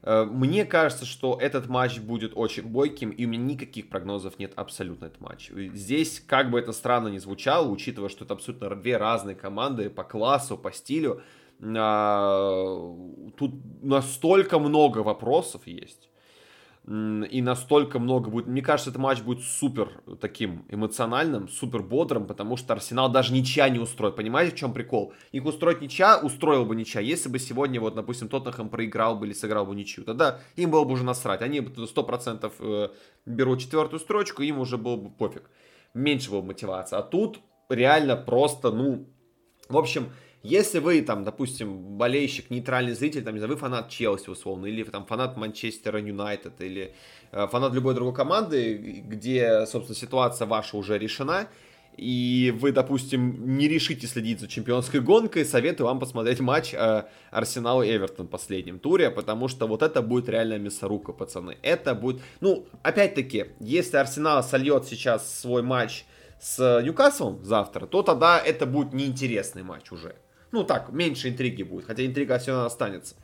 Э, 0.03 0.25
мне 0.25 0.65
кажется, 0.65 1.05
что 1.05 1.39
этот 1.41 1.69
матч 1.69 1.99
будет 1.99 2.33
очень 2.35 2.65
бойким, 2.65 3.11
и 3.11 3.27
у 3.27 3.29
меня 3.29 3.43
никаких 3.43 3.89
прогнозов 3.89 4.39
нет 4.39 4.53
абсолютно 4.57 5.07
этот 5.07 5.21
матч. 5.21 5.51
Здесь, 5.51 6.21
как 6.21 6.51
бы 6.51 6.59
это 6.59 6.73
странно 6.73 7.09
ни 7.09 7.19
звучало, 7.19 7.69
учитывая, 7.69 8.09
что 8.09 8.25
это 8.25 8.35
абсолютно 8.35 8.75
две 8.77 8.97
разные 8.97 9.37
команды 9.37 9.91
по 9.91 10.05
классу, 10.05 10.57
по 10.57 10.73
стилю, 10.73 11.23
а, 11.61 12.95
тут 13.37 13.55
настолько 13.83 14.59
много 14.59 14.99
вопросов 14.99 15.67
есть 15.67 16.09
и 16.87 17.43
настолько 17.43 17.99
много 17.99 18.31
будет. 18.31 18.47
Мне 18.47 18.63
кажется, 18.63 18.91
этот 18.91 19.03
матч 19.03 19.21
будет 19.21 19.43
супер 19.43 19.91
таким 20.21 20.65
эмоциональным, 20.69 21.49
супер 21.49 21.83
бодрым, 21.83 22.29
потому 22.29 22.57
что 22.57 22.75
Арсенал 22.75 23.11
даже 23.11 23.33
ничья 23.33 23.69
не 23.69 23.81
устроит. 23.81 24.15
Понимаете, 24.15 24.55
в 24.55 24.59
чем 24.59 24.73
прикол? 24.73 25.13
Их 25.33 25.45
устроить 25.45 25.81
ничья, 25.81 26.17
устроил 26.19 26.65
бы 26.65 26.77
ничья, 26.77 27.01
если 27.01 27.29
бы 27.29 27.41
сегодня, 27.41 27.81
вот, 27.81 27.97
допустим, 27.97 28.29
Тоттенхэм 28.29 28.69
проиграл 28.69 29.17
бы 29.17 29.27
или 29.27 29.33
сыграл 29.33 29.67
бы 29.67 29.75
ничью. 29.75 30.05
Тогда 30.05 30.39
им 30.55 30.71
было 30.71 30.85
бы 30.85 30.93
уже 30.93 31.03
насрать. 31.03 31.43
Они 31.43 31.59
бы 31.59 31.71
100% 31.71 32.53
э, 32.61 32.89
берут 33.27 33.61
четвертую 33.61 33.99
строчку, 33.99 34.43
им 34.43 34.61
уже 34.61 34.79
было 34.79 34.97
бы 34.97 35.11
пофиг. 35.11 35.51
Меньше 35.93 36.31
было 36.31 36.41
бы 36.41 36.49
мотивации. 36.49 36.97
А 36.97 37.03
тут 37.03 37.41
реально 37.69 38.15
просто, 38.15 38.71
ну, 38.71 39.09
в 39.69 39.77
общем, 39.77 40.13
если 40.43 40.79
вы, 40.79 41.03
там, 41.03 41.25
допустим, 41.25 41.97
болельщик, 41.97 42.51
нейтральный 42.51 42.95
зритель, 42.95 43.25
там, 43.25 43.35
не 43.35 43.41
знаю, 43.41 43.55
вы 43.55 43.59
фанат 43.59 43.89
Челси, 43.89 44.31
условно, 44.31 44.67
или 44.67 44.83
там 44.85 45.07
фанат 45.07 45.37
Манчестера 45.37 46.01
Юнайтед, 46.01 46.61
или 46.61 46.95
э, 47.33 47.47
фанат 47.49 47.73
любой 47.73 47.95
другой 47.95 48.15
команды, 48.15 49.03
где, 49.07 49.67
собственно, 49.67 49.97
ситуация 49.97 50.47
ваша 50.47 50.77
уже 50.77 50.99
решена, 50.99 51.49
и 51.97 52.55
вы, 52.61 52.73
допустим, 52.73 53.57
не 53.57 53.69
решите 53.69 54.07
следить 54.07 54.41
за 54.41 54.49
чемпионской 54.49 55.01
гонкой, 55.01 55.47
советую 55.47 55.87
вам 55.87 55.99
посмотреть 55.99 56.41
матч 56.41 56.75
э, 56.75 57.05
Арсенал 57.31 57.83
и 57.83 57.89
Эвертон 57.89 58.27
в 58.27 58.31
последнем 58.31 58.79
туре, 58.79 59.11
потому 59.11 59.49
что 59.49 59.67
вот 59.67 59.83
это 59.83 60.03
будет 60.03 60.29
реальная 60.29 60.59
мясорубка, 60.59 61.13
пацаны. 61.13 61.57
Это 61.63 61.95
будет, 61.95 62.21
ну, 62.41 62.67
опять-таки, 62.83 63.47
если 63.61 63.97
Арсенал 63.97 64.45
сольет 64.45 64.85
сейчас 64.85 65.41
свой 65.41 65.63
матч 65.63 66.05
с 66.39 66.83
Ньюкаслом 66.83 67.43
завтра, 67.43 67.87
то 67.87 68.03
тогда 68.03 68.39
это 68.39 68.67
будет 68.67 68.93
неинтересный 68.93 69.63
матч 69.63 69.91
уже. 69.91 70.17
Ну 70.57 70.65
так, 70.65 70.91
меньше 70.91 71.29
интриги 71.29 71.63
будет, 71.63 71.85
хотя 71.85 72.07
интрига 72.07 72.39
все 72.39 72.53
равно 72.53 72.65
останется. 72.65 73.15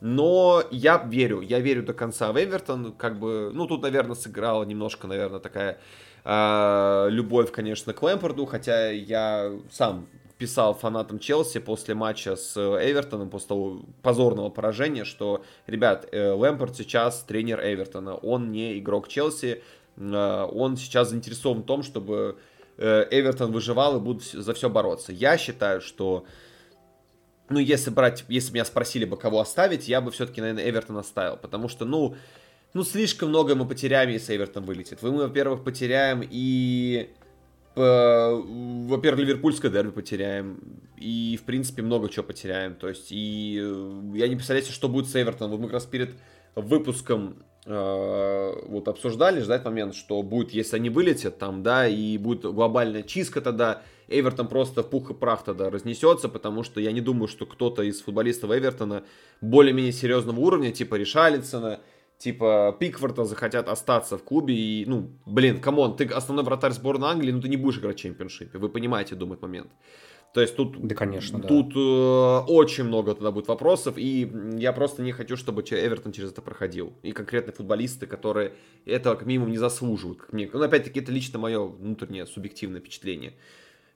Но 0.00 0.60
я 0.72 0.98
верю, 0.98 1.40
я 1.40 1.60
верю 1.60 1.84
до 1.84 1.92
конца 1.92 2.32
в 2.32 2.36
Эвертон, 2.36 2.92
как 2.94 3.20
бы, 3.20 3.52
ну 3.54 3.68
тут, 3.68 3.82
наверное, 3.82 4.16
сыграла 4.16 4.64
немножко, 4.64 5.06
наверное, 5.06 5.38
такая 5.38 5.78
э, 6.24 7.06
любовь, 7.10 7.52
конечно, 7.52 7.92
к 7.92 8.02
Лэмпорду, 8.02 8.44
хотя 8.44 8.90
я 8.90 9.52
сам 9.70 10.08
писал 10.36 10.74
фанатам 10.74 11.20
Челси 11.20 11.60
после 11.60 11.94
матча 11.94 12.34
с 12.34 12.58
Эвертоном, 12.58 13.30
после 13.30 13.48
того 13.48 13.82
позорного 14.02 14.48
поражения, 14.48 15.04
что, 15.04 15.44
ребят, 15.68 16.08
э, 16.10 16.32
Лэмпорд 16.32 16.74
сейчас 16.74 17.22
тренер 17.22 17.60
Эвертона, 17.60 18.16
он 18.16 18.50
не 18.50 18.80
игрок 18.80 19.06
Челси, 19.06 19.62
э, 19.96 20.48
он 20.52 20.76
сейчас 20.76 21.10
заинтересован 21.10 21.62
в 21.62 21.66
том, 21.66 21.84
чтобы 21.84 22.36
э, 22.78 23.06
Эвертон 23.12 23.52
выживал 23.52 23.98
и 23.98 24.00
будет 24.00 24.24
за 24.24 24.54
все 24.54 24.68
бороться. 24.68 25.12
Я 25.12 25.38
считаю, 25.38 25.80
что 25.80 26.24
ну, 27.50 27.58
если 27.58 27.90
брать, 27.90 28.24
если 28.28 28.52
меня 28.52 28.64
спросили 28.64 29.04
бы, 29.04 29.16
кого 29.16 29.40
оставить, 29.40 29.88
я 29.88 30.00
бы 30.00 30.10
все-таки, 30.10 30.40
наверное, 30.40 30.68
Эвертон 30.68 30.96
оставил, 30.96 31.36
потому 31.36 31.68
что, 31.68 31.84
ну, 31.84 32.16
ну, 32.72 32.84
слишком 32.84 33.30
много 33.30 33.54
мы 33.54 33.66
потеряем, 33.66 34.10
если 34.10 34.36
Эвертон 34.36 34.64
вылетит. 34.64 35.02
Мы, 35.02 35.10
во-первых, 35.10 35.64
потеряем 35.64 36.22
и... 36.28 37.10
Во-первых, 37.76 39.20
ливерпульское 39.20 39.70
дерби 39.70 39.90
потеряем, 39.90 40.58
и, 40.96 41.38
в 41.40 41.44
принципе, 41.44 41.82
много 41.82 42.08
чего 42.08 42.24
потеряем. 42.24 42.74
То 42.74 42.88
есть, 42.88 43.06
и 43.10 43.58
э, 43.62 44.02
я 44.16 44.28
не 44.28 44.34
представляю, 44.34 44.66
что 44.66 44.88
будет 44.88 45.08
с 45.08 45.14
Эвертоном. 45.14 45.52
Вот 45.52 45.60
мы 45.60 45.66
как 45.66 45.74
раз 45.74 45.86
перед 45.86 46.10
выпуском 46.56 47.36
э, 47.64 48.52
вот 48.66 48.88
обсуждали, 48.88 49.40
ждать 49.40 49.64
момент, 49.64 49.94
что 49.94 50.20
будет, 50.22 50.50
если 50.52 50.76
они 50.76 50.90
вылетят 50.90 51.38
там, 51.38 51.62
да, 51.62 51.86
и 51.86 52.18
будет 52.18 52.42
глобальная 52.42 53.04
чистка 53.04 53.40
тогда, 53.40 53.82
Эвертон 54.10 54.48
просто 54.48 54.82
в 54.82 54.90
пух 54.90 55.10
и 55.10 55.14
прах 55.14 55.44
тогда 55.44 55.70
разнесется, 55.70 56.28
потому 56.28 56.62
что 56.62 56.80
я 56.80 56.92
не 56.92 57.00
думаю, 57.00 57.28
что 57.28 57.46
кто-то 57.46 57.82
из 57.82 58.02
футболистов 58.02 58.50
Эвертона 58.50 59.04
более-менее 59.40 59.92
серьезного 59.92 60.40
уровня, 60.40 60.72
типа 60.72 60.96
Ришарлисона, 60.96 61.80
типа 62.18 62.76
Пикфорда 62.78 63.24
захотят 63.24 63.68
остаться 63.68 64.18
в 64.18 64.24
клубе 64.24 64.54
и, 64.54 64.84
ну, 64.86 65.10
блин, 65.26 65.60
come 65.60 65.81
on, 65.81 65.96
ты 65.96 66.04
основной 66.06 66.44
вратарь 66.44 66.72
сборной 66.72 67.08
Англии, 67.08 67.32
ну 67.32 67.40
ты 67.40 67.48
не 67.48 67.56
будешь 67.56 67.78
играть 67.78 67.96
в 67.96 68.00
чемпионшипе, 68.00 68.58
вы 68.58 68.68
понимаете, 68.68 69.14
думает 69.14 69.42
момент. 69.42 69.70
То 70.32 70.40
есть 70.40 70.54
тут, 70.54 70.80
да, 70.86 70.94
конечно, 70.94 71.40
тут 71.40 71.74
да. 71.74 71.80
э, 71.80 72.52
очень 72.52 72.84
много 72.84 73.14
тогда 73.14 73.32
будет 73.32 73.48
вопросов, 73.48 73.94
и 73.96 74.30
я 74.58 74.72
просто 74.72 75.02
не 75.02 75.10
хочу, 75.10 75.36
чтобы 75.36 75.62
Эвертон 75.62 76.12
через 76.12 76.30
это 76.30 76.40
проходил. 76.40 76.92
И 77.02 77.10
конкретно 77.10 77.52
футболисты, 77.52 78.06
которые 78.06 78.52
этого 78.86 79.16
как 79.16 79.26
минимум 79.26 79.50
не 79.50 79.58
заслуживают. 79.58 80.20
Как 80.20 80.32
мне. 80.32 80.48
Ну, 80.52 80.62
опять-таки, 80.62 81.00
это 81.00 81.10
лично 81.10 81.40
мое 81.40 81.64
внутреннее 81.64 82.26
субъективное 82.26 82.80
впечатление 82.80 83.34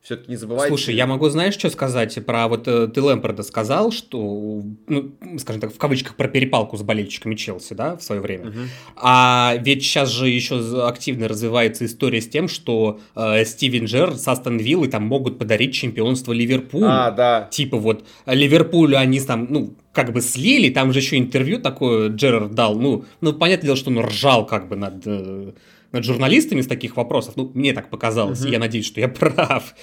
все-таки 0.04 0.32
не 0.32 0.36
забывайте. 0.36 0.68
Слушай, 0.68 0.94
я 0.96 1.06
могу, 1.06 1.30
знаешь, 1.30 1.54
что 1.54 1.70
сказать 1.70 2.18
про 2.26 2.46
вот 2.46 2.68
э, 2.68 2.88
ты 2.88 3.00
Лэмпорда 3.00 3.42
сказал, 3.42 3.90
что, 3.90 4.62
ну, 4.86 5.12
скажем 5.38 5.62
так, 5.62 5.72
в 5.72 5.78
кавычках 5.78 6.16
про 6.16 6.28
перепалку 6.28 6.76
с 6.76 6.82
болельщиками 6.82 7.34
Челси, 7.34 7.72
да, 7.72 7.96
в 7.96 8.02
свое 8.02 8.20
время. 8.20 8.50
Угу. 8.50 8.58
А 8.96 9.54
ведь 9.58 9.82
сейчас 9.82 10.10
же 10.10 10.28
еще 10.28 10.86
активно 10.86 11.26
развивается 11.26 11.86
история 11.86 12.20
с 12.20 12.28
тем, 12.28 12.48
что 12.48 13.00
э, 13.16 13.46
Стивен 13.46 13.86
Джер 13.86 14.14
с 14.14 14.28
Астон 14.28 14.58
Виллой 14.58 14.88
там 14.88 15.04
могут 15.04 15.38
подарить 15.38 15.72
чемпионство 15.72 16.34
Ливерпулю. 16.34 16.86
А, 16.86 17.10
да. 17.10 17.48
Типа 17.50 17.78
вот 17.78 18.04
Ливерпулю 18.26 18.98
они 18.98 19.18
там, 19.20 19.46
ну, 19.48 19.74
как 19.94 20.12
бы 20.12 20.20
слили, 20.20 20.68
там 20.68 20.92
же 20.92 20.98
еще 20.98 21.16
интервью 21.16 21.60
такое 21.60 22.10
Джерард 22.10 22.52
дал, 22.52 22.78
ну, 22.78 23.06
ну, 23.22 23.32
понятное 23.32 23.68
дело, 23.68 23.76
что 23.78 23.88
он 23.88 24.00
ржал 24.00 24.44
как 24.44 24.68
бы 24.68 24.76
над 24.76 25.02
э, 25.06 25.52
над 25.94 26.04
журналистами 26.04 26.60
с 26.60 26.66
таких 26.66 26.96
вопросов, 26.96 27.34
ну, 27.36 27.50
мне 27.54 27.72
так 27.72 27.88
показалось, 27.88 28.44
uh-huh. 28.44 28.50
я 28.50 28.58
надеюсь, 28.58 28.86
что 28.86 29.00
я 29.00 29.08
прав, 29.08 29.74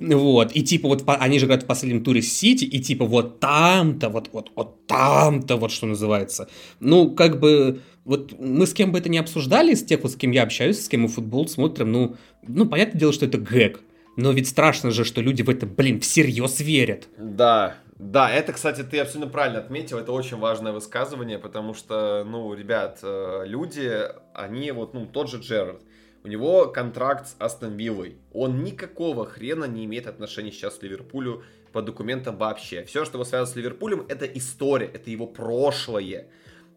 вот, 0.00 0.50
и 0.54 0.62
типа 0.62 0.88
вот 0.88 1.04
они 1.06 1.38
же 1.38 1.46
играют 1.46 1.62
в 1.62 1.66
последнем 1.66 2.02
туре 2.02 2.22
с 2.22 2.32
Сити, 2.32 2.64
и 2.64 2.80
типа 2.80 3.04
вот 3.04 3.38
там-то, 3.38 4.08
вот, 4.08 4.30
вот, 4.32 4.50
вот 4.56 4.86
там-то, 4.86 5.56
вот 5.56 5.70
что 5.70 5.86
называется, 5.86 6.48
ну, 6.80 7.10
как 7.10 7.38
бы, 7.38 7.80
вот 8.04 8.34
мы 8.40 8.66
с 8.66 8.74
кем 8.74 8.90
бы 8.90 8.98
это 8.98 9.08
ни 9.08 9.18
обсуждали, 9.18 9.74
с 9.74 9.84
тех, 9.84 10.02
вот, 10.02 10.12
с 10.12 10.16
кем 10.16 10.32
я 10.32 10.42
общаюсь, 10.42 10.82
с 10.82 10.88
кем 10.88 11.02
мы 11.02 11.08
футбол 11.08 11.46
смотрим, 11.46 11.92
ну, 11.92 12.16
ну, 12.46 12.66
понятное 12.66 12.98
дело, 12.98 13.12
что 13.12 13.26
это 13.26 13.38
гэг, 13.38 13.80
но 14.16 14.32
ведь 14.32 14.48
страшно 14.48 14.90
же, 14.90 15.04
что 15.04 15.20
люди 15.20 15.42
в 15.42 15.50
это, 15.50 15.66
блин, 15.66 16.00
всерьез 16.00 16.58
верят. 16.60 17.08
Да, 17.18 17.76
да, 17.98 18.30
это, 18.30 18.52
кстати, 18.52 18.82
ты 18.82 19.00
абсолютно 19.00 19.30
правильно 19.30 19.58
отметил, 19.58 19.98
это 19.98 20.12
очень 20.12 20.38
важное 20.38 20.72
высказывание, 20.72 21.38
потому 21.38 21.74
что, 21.74 22.24
ну, 22.24 22.54
ребят, 22.54 23.00
э, 23.02 23.42
люди, 23.44 23.90
они 24.34 24.70
вот, 24.70 24.94
ну, 24.94 25.04
тот 25.04 25.28
же 25.28 25.38
Джерард, 25.38 25.82
у 26.22 26.28
него 26.28 26.68
контракт 26.68 27.26
с 27.26 27.36
Астон 27.40 27.76
Виллой, 27.76 28.18
он 28.32 28.62
никакого 28.62 29.26
хрена 29.26 29.64
не 29.64 29.84
имеет 29.84 30.06
отношения 30.06 30.52
сейчас 30.52 30.76
к 30.76 30.82
Ливерпулю 30.84 31.42
по 31.72 31.82
документам 31.82 32.36
вообще. 32.36 32.84
Все, 32.84 33.04
что 33.04 33.16
его 33.16 33.24
связано 33.24 33.52
с 33.52 33.56
Ливерпулем, 33.56 34.06
это 34.08 34.26
история, 34.26 34.86
это 34.86 35.10
его 35.10 35.26
прошлое. 35.26 36.28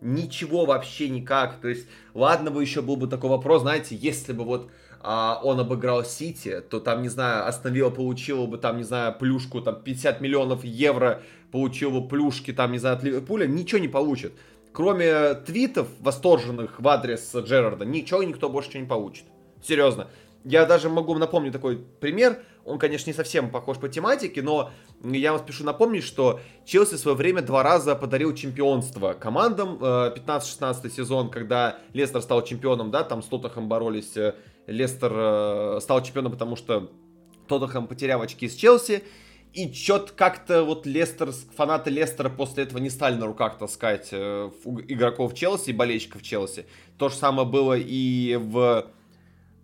Ничего 0.02 0.66
вообще 0.66 1.10
никак. 1.10 1.62
То 1.62 1.68
есть, 1.68 1.88
ладно 2.14 2.52
бы 2.52 2.62
еще 2.62 2.82
был 2.82 2.96
бы 2.96 3.08
такой 3.08 3.30
вопрос, 3.30 3.62
знаете, 3.62 3.96
если 3.96 4.34
бы 4.34 4.44
вот 4.44 4.70
а 5.04 5.40
он 5.44 5.60
обыграл 5.60 6.06
Сити, 6.06 6.62
то 6.62 6.80
там, 6.80 7.02
не 7.02 7.10
знаю, 7.10 7.48
остановила 7.48 7.90
получила 7.90 8.46
бы 8.46 8.58
там, 8.60 8.78
не 8.78 8.84
знаю, 8.84 9.16
плюшку, 9.18 9.62
там 9.62 9.82
50 9.82 10.22
миллионов 10.22 10.64
евро 10.64 11.24
получил 11.52 11.90
бы 11.90 12.08
плюшки, 12.08 12.54
там, 12.54 12.72
не 12.72 12.78
знаю, 12.78 12.98
от 12.98 13.04
Ливерпуля, 13.04 13.48
ничего 13.48 13.80
не 13.80 13.88
получит. 13.88 14.34
Кроме 14.72 15.34
твитов 15.34 15.88
восторженных 16.00 16.80
в 16.80 16.88
адрес 16.88 17.36
Джерарда, 17.36 17.84
ничего 17.84 18.22
никто 18.22 18.48
больше 18.48 18.80
не 18.80 18.86
получит. 18.86 19.26
Серьезно. 19.64 20.08
Я 20.44 20.66
даже 20.66 20.90
могу 20.90 21.14
напомнить 21.16 21.54
такой 21.54 21.78
пример. 21.78 22.44
Он, 22.66 22.80
конечно, 22.80 23.10
не 23.10 23.14
совсем 23.14 23.52
похож 23.52 23.78
по 23.78 23.90
тематике, 23.90 24.42
но 24.42 24.72
я 25.04 25.34
вам 25.34 25.42
спешу 25.42 25.64
напомнить, 25.64 26.04
что 26.04 26.40
Челси 26.66 26.96
в 26.96 27.00
свое 27.00 27.18
время 27.18 27.42
два 27.42 27.64
раза 27.64 27.96
подарил 27.96 28.34
чемпионство 28.34 29.14
командам. 29.14 29.78
15-16 29.78 30.82
э, 30.84 30.90
сезон, 30.90 31.30
когда 31.30 31.80
Лестер 31.94 32.22
стал 32.22 32.44
чемпионом, 32.44 32.92
да, 32.92 33.04
там 33.04 33.22
с 33.22 33.28
Тоттахом 33.28 33.68
боролись. 33.68 34.18
Э, 34.18 34.36
Лестер 34.68 35.12
э, 35.14 35.80
стал 35.82 36.02
чемпионом, 36.04 36.32
потому 36.32 36.56
что 36.56 36.92
Тоттахам 37.48 37.88
потерял 37.88 38.22
очки 38.22 38.48
с 38.48 38.56
Челси. 38.56 39.04
И 39.54 39.72
что-то 39.74 40.14
как-то 40.14 40.64
вот 40.64 40.86
Лестер, 40.86 41.34
фанаты 41.56 41.90
Лестера 41.90 42.30
после 42.30 42.64
этого 42.64 42.80
не 42.80 42.90
стали 42.90 43.16
на 43.16 43.26
руках 43.26 43.58
таскать 43.58 44.14
игроков 44.14 45.34
Челси, 45.34 45.72
болельщиков 45.72 46.24
Челси. 46.24 46.66
То 46.98 47.10
же 47.10 47.16
самое 47.16 47.48
было 47.48 47.76
и 47.78 48.38
в 48.40 48.88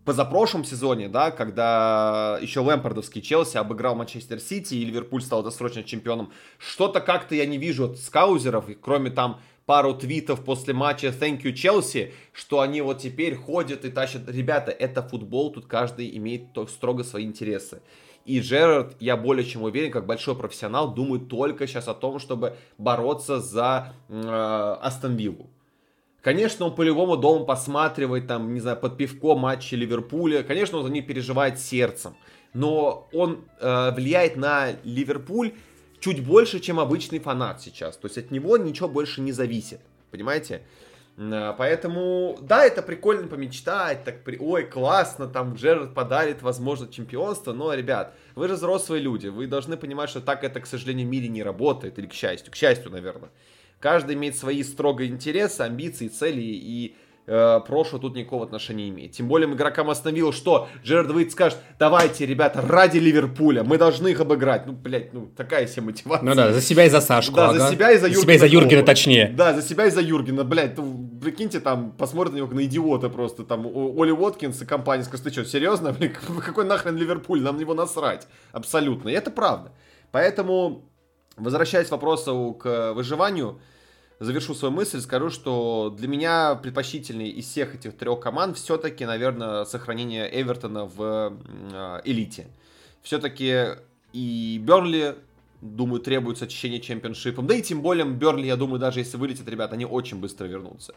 позапрошлом 0.08 0.64
сезоне, 0.64 1.10
да, 1.10 1.32
когда 1.32 2.40
еще 2.42 2.62
Лэмпардовский 2.62 3.22
Челси 3.22 3.58
обыграл 3.58 3.94
Манчестер 3.94 4.40
Сити 4.40 4.76
и 4.76 4.86
Ливерпуль 4.86 5.22
стал 5.22 5.44
досрочно 5.44 5.84
чемпионом, 5.84 6.32
что-то 6.58 7.02
как-то 7.02 7.36
я 7.36 7.46
не 7.46 7.58
вижу 7.58 7.92
от 7.92 7.98
скаузеров, 7.98 8.70
кроме 8.80 9.10
там 9.10 9.42
пару 9.66 9.94
твитов 9.94 10.46
после 10.46 10.74
матча 10.74 11.08
Thank 11.08 11.42
you 11.42 11.52
Челси, 11.52 12.14
что 12.32 12.62
они 12.62 12.80
вот 12.80 13.00
теперь 13.00 13.36
ходят 13.36 13.84
и 13.84 13.90
тащат. 13.90 14.30
Ребята, 14.30 14.72
это 14.72 15.04
футбол, 15.04 15.52
тут 15.52 15.66
каждый 15.66 16.16
имеет 16.16 16.44
строго 16.70 17.04
свои 17.04 17.26
интересы. 17.26 17.82
И 18.24 18.40
Джерард, 18.40 18.96
я 19.02 19.18
более 19.18 19.46
чем 19.46 19.64
уверен, 19.64 19.92
как 19.92 20.06
большой 20.06 20.38
профессионал, 20.38 20.94
думает 20.94 21.28
только 21.28 21.68
сейчас 21.68 21.90
о 21.90 21.94
том, 21.94 22.20
чтобы 22.20 22.56
бороться 22.78 23.42
за 23.42 23.94
э, 24.08 24.78
Астон 24.82 25.18
Виллу. 25.18 25.50
Конечно, 26.22 26.66
он 26.66 26.76
по-любому 26.76 27.16
дома 27.16 27.46
посматривает, 27.46 28.28
там, 28.28 28.54
не 28.54 28.60
знаю, 28.60 28.78
под 28.78 28.98
пивко 28.98 29.36
матчи 29.36 29.76
Ливерпуля. 29.76 30.44
Конечно, 30.44 30.80
он 30.80 30.86
за 30.86 30.92
них 30.92 31.08
переживает 31.08 31.60
сердцем. 31.60 32.16
Но 32.54 33.08
он 33.14 33.46
э, 33.60 33.92
влияет 33.92 34.36
на 34.36 34.72
Ливерпуль 34.84 35.54
чуть 36.00 36.26
больше, 36.26 36.60
чем 36.60 36.80
обычный 36.80 37.20
фанат 37.20 37.62
сейчас. 37.62 37.98
То 37.98 38.08
есть 38.08 38.18
от 38.18 38.32
него 38.32 38.58
ничего 38.58 38.90
больше 38.90 39.22
не 39.22 39.32
зависит. 39.32 39.80
Понимаете? 40.12 40.64
Э, 41.18 41.54
поэтому, 41.58 42.38
да, 42.42 42.64
это 42.64 42.82
прикольно 42.82 43.28
помечтать, 43.28 44.04
так, 44.04 44.24
при... 44.24 44.38
ой, 44.38 44.66
классно, 44.66 45.28
там 45.28 45.56
Джерард 45.56 45.94
подарит, 45.94 46.42
возможно, 46.42 46.88
чемпионство, 46.88 47.54
но, 47.54 47.74
ребят, 47.74 48.16
вы 48.36 48.48
же 48.48 48.54
взрослые 48.54 49.02
люди, 49.02 49.28
вы 49.28 49.48
должны 49.48 49.78
понимать, 49.78 50.10
что 50.10 50.22
так 50.22 50.44
это, 50.44 50.60
к 50.62 50.68
сожалению, 50.68 51.08
в 51.08 51.12
мире 51.12 51.28
не 51.28 51.42
работает, 51.42 51.98
или 51.98 52.06
к 52.06 52.14
счастью, 52.14 52.52
к 52.52 52.56
счастью, 52.56 52.92
наверное. 52.92 53.30
Каждый 53.80 54.16
имеет 54.16 54.36
свои 54.36 54.64
строго 54.64 55.06
интересы, 55.06 55.62
амбиции, 55.62 56.08
цели 56.08 56.42
и 56.42 56.96
э, 57.28 57.60
прошлое 57.68 58.02
тут 58.02 58.16
никакого 58.16 58.44
отношения 58.44 58.86
не 58.86 58.90
имеет. 58.90 59.12
Тем 59.12 59.28
более 59.28 59.52
игрокам 59.54 59.90
остановил, 59.90 60.34
что 60.34 60.68
Джерард 60.84 61.12
Вейт 61.14 61.32
скажет, 61.32 61.60
давайте, 61.78 62.26
ребята, 62.26 62.62
ради 62.62 62.98
Ливерпуля, 62.98 63.64
мы 63.64 63.78
должны 63.78 64.08
их 64.08 64.20
обыграть. 64.20 64.66
Ну, 64.66 64.74
блядь, 64.74 65.14
ну, 65.14 65.28
такая 65.28 65.68
себе 65.68 65.84
мотивация. 65.84 66.26
Ну 66.28 66.34
да, 66.34 66.54
за 66.54 66.62
себя 66.62 66.86
и 66.86 66.90
за 66.90 67.02
Сашку. 67.02 67.36
Да, 67.36 67.50
ага. 67.50 67.60
за 67.60 67.72
себя 67.72 67.92
и 67.92 67.98
за 67.98 68.08
Юргена. 68.08 68.16
За 68.16 68.22
себя 68.22 68.34
и 68.34 68.38
за 68.40 68.48
Юргена, 68.48 68.84
точнее. 68.84 69.34
Да, 69.38 69.54
за 69.54 69.62
себя 69.62 69.86
и 69.86 69.92
за 69.92 70.02
Юргена, 70.02 70.44
блядь, 70.44 70.78
ну, 70.78 71.10
прикиньте, 71.22 71.60
там, 71.60 71.92
посмотрят 71.92 72.34
на 72.34 72.38
него 72.38 72.48
на 72.48 72.66
идиота 72.66 73.10
просто, 73.10 73.44
там, 73.44 73.68
Оли 73.68 74.12
Уоткинс 74.12 74.62
и 74.62 74.66
компания 74.66 75.04
скажет, 75.04 75.26
ты 75.26 75.32
что, 75.32 75.46
серьезно, 75.46 75.94
блин, 75.94 76.14
какой 76.44 76.66
нахрен 76.66 76.96
Ливерпуль, 76.98 77.42
нам 77.42 77.58
на 77.58 77.60
него 77.60 77.76
насрать. 77.76 78.28
Абсолютно, 78.52 79.10
и 79.10 79.14
это 79.14 79.30
правда. 79.30 79.72
Поэтому 80.12 80.90
Возвращаясь 81.38 81.88
к 81.88 81.92
вопросу 81.92 82.58
к 82.60 82.94
выживанию, 82.94 83.60
завершу 84.20 84.56
свою 84.56 84.74
мысль, 84.74 85.00
скажу, 85.00 85.30
что 85.30 85.94
для 85.96 86.08
меня 86.08 86.56
предпочтительнее 86.56 87.30
из 87.30 87.46
всех 87.46 87.76
этих 87.76 87.96
трех 87.96 88.20
команд 88.20 88.58
все-таки, 88.58 89.06
наверное, 89.06 89.64
сохранение 89.66 90.30
Эвертона 90.42 90.86
в 90.86 91.34
элите. 92.04 92.48
Все-таки 93.04 93.78
и 94.14 94.60
Бернли, 94.64 95.16
думаю, 95.62 96.02
требуется 96.02 96.46
очищение 96.46 96.82
чемпионшипом. 96.82 97.46
Да 97.46 97.54
и 97.54 97.62
тем 97.62 97.82
более 97.82 98.06
Бернли, 98.06 98.48
я 98.48 98.56
думаю, 98.56 98.80
даже 98.80 99.00
если 99.00 99.18
вылетит, 99.18 99.48
ребят, 99.48 99.72
они 99.74 99.86
очень 99.86 100.20
быстро 100.20 100.48
вернутся. 100.48 100.96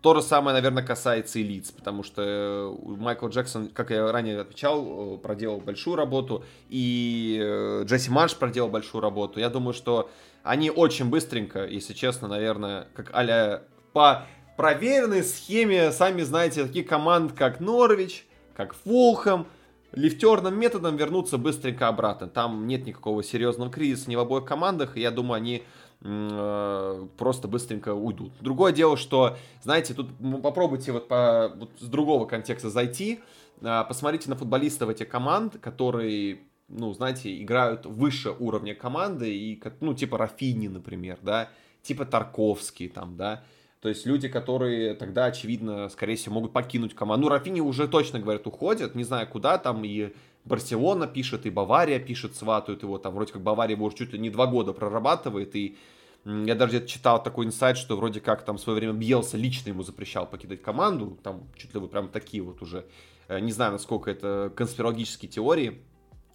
То 0.00 0.14
же 0.14 0.22
самое, 0.22 0.54
наверное, 0.54 0.84
касается 0.84 1.40
и 1.40 1.42
лиц, 1.42 1.72
потому 1.72 2.04
что 2.04 2.22
э, 2.22 2.72
Майкл 3.00 3.26
Джексон, 3.28 3.68
как 3.68 3.90
я 3.90 4.12
ранее 4.12 4.40
отвечал, 4.40 5.16
э, 5.16 5.18
проделал 5.18 5.60
большую 5.60 5.96
работу, 5.96 6.44
и 6.68 7.36
э, 7.42 7.82
Джесси 7.84 8.08
Марш 8.08 8.36
проделал 8.36 8.68
большую 8.68 9.02
работу. 9.02 9.40
Я 9.40 9.50
думаю, 9.50 9.74
что 9.74 10.08
они 10.44 10.70
очень 10.70 11.10
быстренько, 11.10 11.66
если 11.66 11.94
честно, 11.94 12.28
наверное, 12.28 12.86
как 12.94 13.10
а 13.12 13.62
по 13.92 14.24
проверенной 14.56 15.24
схеме, 15.24 15.90
сами 15.90 16.22
знаете, 16.22 16.64
таких 16.64 16.86
команд, 16.86 17.32
как 17.32 17.58
Норвич, 17.58 18.24
как 18.54 18.74
Фулхэм, 18.74 19.48
лифтерным 19.92 20.58
методом 20.58 20.96
вернуться 20.96 21.38
быстренько 21.38 21.88
обратно. 21.88 22.28
Там 22.28 22.68
нет 22.68 22.86
никакого 22.86 23.24
серьезного 23.24 23.70
кризиса 23.70 24.10
ни 24.10 24.16
в 24.16 24.20
обоих 24.20 24.44
командах, 24.44 24.96
и 24.96 25.00
я 25.00 25.10
думаю, 25.10 25.38
они 25.38 25.64
просто 26.00 27.48
быстренько 27.48 27.92
уйдут. 27.92 28.32
Другое 28.40 28.72
дело, 28.72 28.96
что, 28.96 29.36
знаете, 29.62 29.94
тут 29.94 30.08
попробуйте 30.42 30.92
вот, 30.92 31.08
по, 31.08 31.52
вот 31.56 31.70
с 31.78 31.86
другого 31.86 32.24
контекста 32.26 32.70
зайти, 32.70 33.20
э, 33.60 33.84
посмотрите 33.88 34.30
на 34.30 34.36
футболистов 34.36 34.90
этих 34.90 35.08
команд, 35.08 35.58
которые, 35.58 36.42
ну, 36.68 36.92
знаете, 36.92 37.42
играют 37.42 37.84
выше 37.84 38.30
уровня 38.30 38.76
команды, 38.76 39.36
и, 39.36 39.60
ну, 39.80 39.92
типа 39.92 40.18
Рафини, 40.18 40.68
например, 40.68 41.18
да, 41.22 41.50
типа 41.82 42.04
Тарковский 42.04 42.88
там, 42.88 43.16
да, 43.16 43.42
то 43.80 43.88
есть 43.88 44.06
люди, 44.06 44.28
которые 44.28 44.94
тогда, 44.94 45.26
очевидно, 45.26 45.88
скорее 45.88 46.16
всего, 46.16 46.34
могут 46.36 46.52
покинуть 46.52 46.94
команду. 46.94 47.26
Ну, 47.26 47.30
Рафини 47.30 47.60
уже 47.60 47.86
точно, 47.86 48.18
говорят, 48.18 48.46
уходят, 48.46 48.94
не 48.96 49.04
знаю 49.04 49.28
куда, 49.28 49.56
там 49.58 49.84
и 49.84 50.12
Барселона 50.48 51.06
пишет, 51.06 51.46
и 51.46 51.50
Бавария 51.50 51.98
пишет, 52.00 52.34
сватают 52.34 52.82
его, 52.82 52.98
там 52.98 53.14
вроде 53.14 53.32
как 53.32 53.42
Бавария 53.42 53.76
его 53.76 53.86
уже 53.86 53.96
чуть 53.96 54.12
ли 54.12 54.18
не 54.18 54.30
два 54.30 54.46
года 54.46 54.72
прорабатывает, 54.72 55.54
и 55.54 55.76
я 56.24 56.54
даже 56.54 56.70
где-то 56.70 56.88
читал 56.88 57.22
такой 57.22 57.46
инсайт, 57.46 57.76
что 57.76 57.96
вроде 57.96 58.20
как 58.20 58.44
там 58.44 58.56
в 58.56 58.60
свое 58.60 58.78
время 58.78 58.92
Бьелса 58.94 59.36
лично 59.36 59.68
ему 59.68 59.82
запрещал 59.82 60.26
покидать 60.26 60.62
команду, 60.62 61.18
там 61.22 61.48
чуть 61.56 61.72
ли 61.74 61.80
вы 61.80 61.88
прям 61.88 62.08
такие 62.08 62.42
вот 62.42 62.60
уже, 62.62 62.86
э, 63.28 63.38
не 63.40 63.52
знаю, 63.52 63.72
насколько 63.72 64.10
это 64.10 64.52
конспирологические 64.56 65.30
теории, 65.30 65.80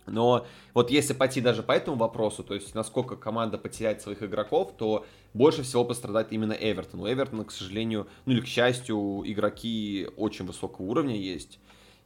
но 0.06 0.46
вот 0.74 0.92
если 0.92 1.14
пойти 1.14 1.42
даже 1.42 1.64
по 1.64 1.72
этому 1.72 1.98
вопросу, 1.98 2.44
то 2.44 2.54
есть 2.54 2.76
насколько 2.76 3.16
команда 3.16 3.58
потеряет 3.58 4.02
своих 4.02 4.22
игроков, 4.22 4.74
то 4.78 5.06
больше 5.34 5.64
всего 5.64 5.86
пострадает 5.86 6.32
именно 6.32 6.54
Эвертон. 6.54 7.02
У 7.02 7.08
Эвертона, 7.08 7.46
к 7.46 7.52
сожалению, 7.52 8.08
ну 8.26 8.34
или 8.34 8.42
к 8.42 8.48
счастью, 8.48 9.24
игроки 9.26 10.08
очень 10.18 10.46
высокого 10.46 10.86
уровня 10.86 11.16
есть 11.16 11.60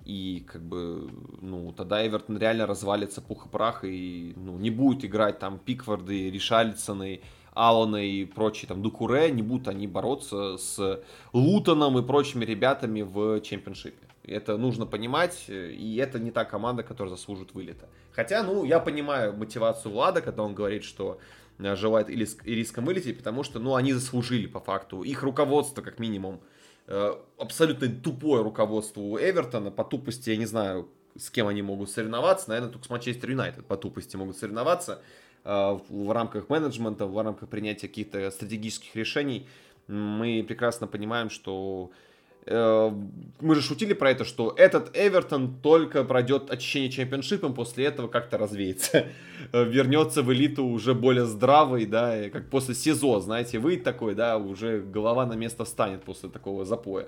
и 0.07 0.45
как 0.47 0.61
бы, 0.61 1.09
ну, 1.41 1.73
тогда 1.73 2.07
Эвертон 2.07 2.37
реально 2.37 2.65
развалится 2.65 3.21
пух 3.21 3.47
и 3.47 3.49
прах, 3.49 3.83
и, 3.83 4.31
ну, 4.37 4.57
не 4.57 4.69
будет 4.69 5.03
играть 5.03 5.37
там 5.37 5.59
Пикварды, 5.59 6.31
Ришальдсоны, 6.31 7.19
Алана 7.53 7.97
и 7.97 8.23
прочие, 8.23 8.69
там, 8.69 8.81
Дукуре, 8.81 9.29
не 9.31 9.41
будут 9.41 9.67
они 9.67 9.85
бороться 9.85 10.57
с 10.57 11.01
Лутоном 11.33 11.99
и 11.99 12.03
прочими 12.03 12.45
ребятами 12.45 13.01
в 13.01 13.41
чемпионшипе. 13.41 14.07
Это 14.23 14.55
нужно 14.55 14.85
понимать, 14.85 15.45
и 15.49 15.97
это 16.01 16.19
не 16.19 16.31
та 16.31 16.45
команда, 16.45 16.83
которая 16.83 17.13
заслужит 17.13 17.53
вылета. 17.53 17.89
Хотя, 18.13 18.43
ну, 18.43 18.63
я 18.63 18.79
понимаю 18.79 19.35
мотивацию 19.35 19.91
Влада, 19.91 20.21
когда 20.21 20.43
он 20.43 20.55
говорит, 20.55 20.85
что 20.85 21.19
э, 21.59 21.75
желает 21.75 22.09
и 22.09 22.55
риском 22.55 22.85
вылететь, 22.85 23.17
потому 23.17 23.43
что, 23.43 23.59
ну, 23.59 23.75
они 23.75 23.91
заслужили 23.91 24.47
по 24.47 24.61
факту. 24.61 25.03
Их 25.03 25.21
руководство, 25.21 25.81
как 25.81 25.99
минимум, 25.99 26.39
Э, 26.39 26.56
абсолютно 27.37 27.89
тупое 27.89 28.43
руководство 28.43 29.01
у 29.01 29.17
Эвертона. 29.17 29.71
По 29.71 29.83
тупости, 29.83 30.29
я 30.29 30.37
не 30.37 30.45
знаю, 30.45 30.89
с 31.17 31.29
кем 31.29 31.47
они 31.47 31.61
могут 31.61 31.89
соревноваться. 31.89 32.49
Наверное, 32.49 32.71
только 32.71 32.85
с 32.85 32.89
Манчестер 32.89 33.31
Юнайтед 33.31 33.65
по 33.65 33.77
тупости 33.77 34.15
могут 34.15 34.37
соревноваться 34.37 35.01
э, 35.43 35.79
в 35.89 36.11
рамках 36.11 36.49
менеджмента, 36.49 37.05
в 37.05 37.21
рамках 37.21 37.49
принятия 37.49 37.87
каких-то 37.87 38.29
стратегических 38.31 38.95
решений. 38.95 39.47
Мы 39.87 40.43
прекрасно 40.47 40.87
понимаем, 40.87 41.29
что 41.29 41.91
Э, 41.91 42.16
мы 42.49 43.55
же 43.55 43.61
шутили 43.61 43.93
про 43.93 44.11
это, 44.11 44.23
что 44.25 44.53
этот 44.57 44.95
Эвертон 44.95 45.55
только 45.61 46.03
пройдет 46.03 46.49
очищение 46.49 46.89
чемпионшипом, 46.89 47.53
после 47.53 47.85
этого 47.85 48.07
как-то 48.07 48.37
развеется. 48.37 49.07
Э, 49.53 49.63
вернется 49.63 50.23
в 50.23 50.33
элиту 50.33 50.65
уже 50.65 50.95
более 50.95 51.25
здравый, 51.25 51.85
да, 51.85 52.27
как 52.31 52.49
после 52.49 52.73
СИЗО, 52.73 53.19
знаете, 53.19 53.59
выйдет 53.59 53.83
такой, 53.83 54.15
да, 54.15 54.37
уже 54.37 54.81
голова 54.81 55.27
на 55.27 55.33
место 55.33 55.63
встанет 55.63 56.03
после 56.03 56.29
такого 56.29 56.65
запоя. 56.65 57.07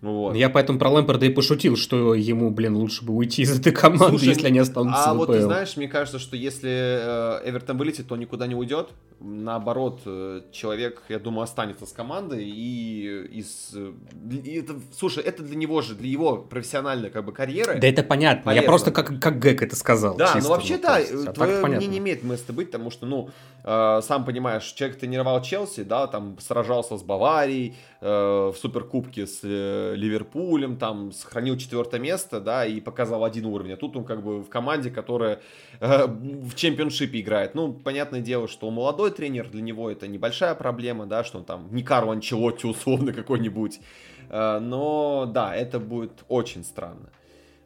Вот. 0.00 0.34
Я 0.34 0.48
поэтому 0.48 0.78
про 0.78 0.88
Лэмпорда 0.88 1.26
и 1.26 1.28
пошутил, 1.28 1.76
что 1.76 2.14
ему, 2.14 2.50
блин, 2.50 2.74
лучше 2.76 3.04
бы 3.04 3.14
уйти 3.14 3.42
из 3.42 3.58
этой 3.58 3.70
команды, 3.72 4.18
Слушай, 4.18 4.28
если 4.28 4.46
они 4.46 4.58
останутся 4.58 5.10
А 5.10 5.14
вот 5.14 5.30
ты 5.30 5.42
знаешь, 5.42 5.76
мне 5.76 5.88
кажется, 5.88 6.18
что 6.18 6.36
если 6.36 6.70
э, 6.70 7.50
Эвертон 7.50 7.76
вылетит, 7.76 8.08
то 8.08 8.16
никуда 8.16 8.46
не 8.46 8.54
уйдет. 8.54 8.88
Наоборот, 9.20 10.00
э, 10.06 10.40
человек, 10.52 11.02
я 11.10 11.18
думаю, 11.18 11.42
останется 11.42 11.84
с 11.84 11.92
командой 11.92 12.48
и 12.48 13.26
из... 13.30 13.76
И 14.30 14.52
это, 14.58 14.76
слушай, 14.96 15.22
это 15.22 15.42
для 15.42 15.56
него 15.56 15.82
же, 15.82 15.94
для 15.94 16.08
его 16.08 16.38
профессиональной 16.38 17.10
как 17.10 17.26
бы 17.26 17.32
карьеры. 17.32 17.78
Да 17.78 17.86
это 17.86 18.02
понятно, 18.02 18.44
полезно. 18.44 18.62
я 18.62 18.66
просто 18.66 18.92
как, 18.92 19.20
как 19.20 19.38
Гэг 19.38 19.60
это 19.60 19.76
сказал. 19.76 20.16
Да, 20.16 20.32
чисто, 20.32 20.44
ну 20.44 20.48
вообще 20.48 20.76
ну, 20.76 20.82
да, 20.82 20.98
есть, 20.98 21.12
а 21.12 21.32
твое 21.34 21.66
мнение 21.66 21.88
не 21.88 21.98
имеет 21.98 22.22
места 22.22 22.54
быть, 22.54 22.68
потому 22.70 22.90
что, 22.90 23.04
ну, 23.04 23.28
э, 23.64 24.00
сам 24.02 24.24
понимаешь, 24.24 24.64
человек 24.64 24.98
тренировал 24.98 25.42
Челси, 25.42 25.84
да, 25.84 26.06
там 26.06 26.38
сражался 26.38 26.96
с 26.96 27.02
Баварией, 27.02 27.76
э, 28.00 28.06
в 28.06 28.56
Суперкубке 28.56 29.26
с 29.26 29.40
э, 29.42 29.94
Ливерпулем, 29.96 30.76
там 30.76 31.12
сохранил 31.12 31.56
четвертое 31.56 32.00
место, 32.00 32.40
да, 32.40 32.64
и 32.64 32.80
показал 32.80 33.24
один 33.24 33.46
уровень. 33.46 33.72
А 33.72 33.76
тут 33.76 33.96
он 33.96 34.04
как 34.04 34.22
бы 34.22 34.42
в 34.42 34.48
команде, 34.48 34.90
которая 34.90 35.40
э, 35.80 36.06
в 36.06 36.54
чемпионшипе 36.54 37.20
играет. 37.20 37.54
Ну, 37.54 37.72
понятное 37.72 38.20
дело, 38.20 38.48
что 38.48 38.70
молодой 38.70 39.10
тренер, 39.10 39.48
для 39.48 39.62
него 39.62 39.90
это 39.90 40.06
небольшая 40.06 40.54
проблема, 40.54 41.06
да, 41.06 41.24
что 41.24 41.38
он 41.38 41.44
там 41.44 41.68
не 41.70 41.82
Карло 41.82 42.12
Анчелотти 42.12 42.66
условно 42.68 43.12
какой-нибудь. 43.12 43.80
Э, 44.30 44.58
но, 44.60 45.26
да, 45.26 45.54
это 45.54 45.80
будет 45.80 46.24
очень 46.28 46.64
странно. 46.64 47.10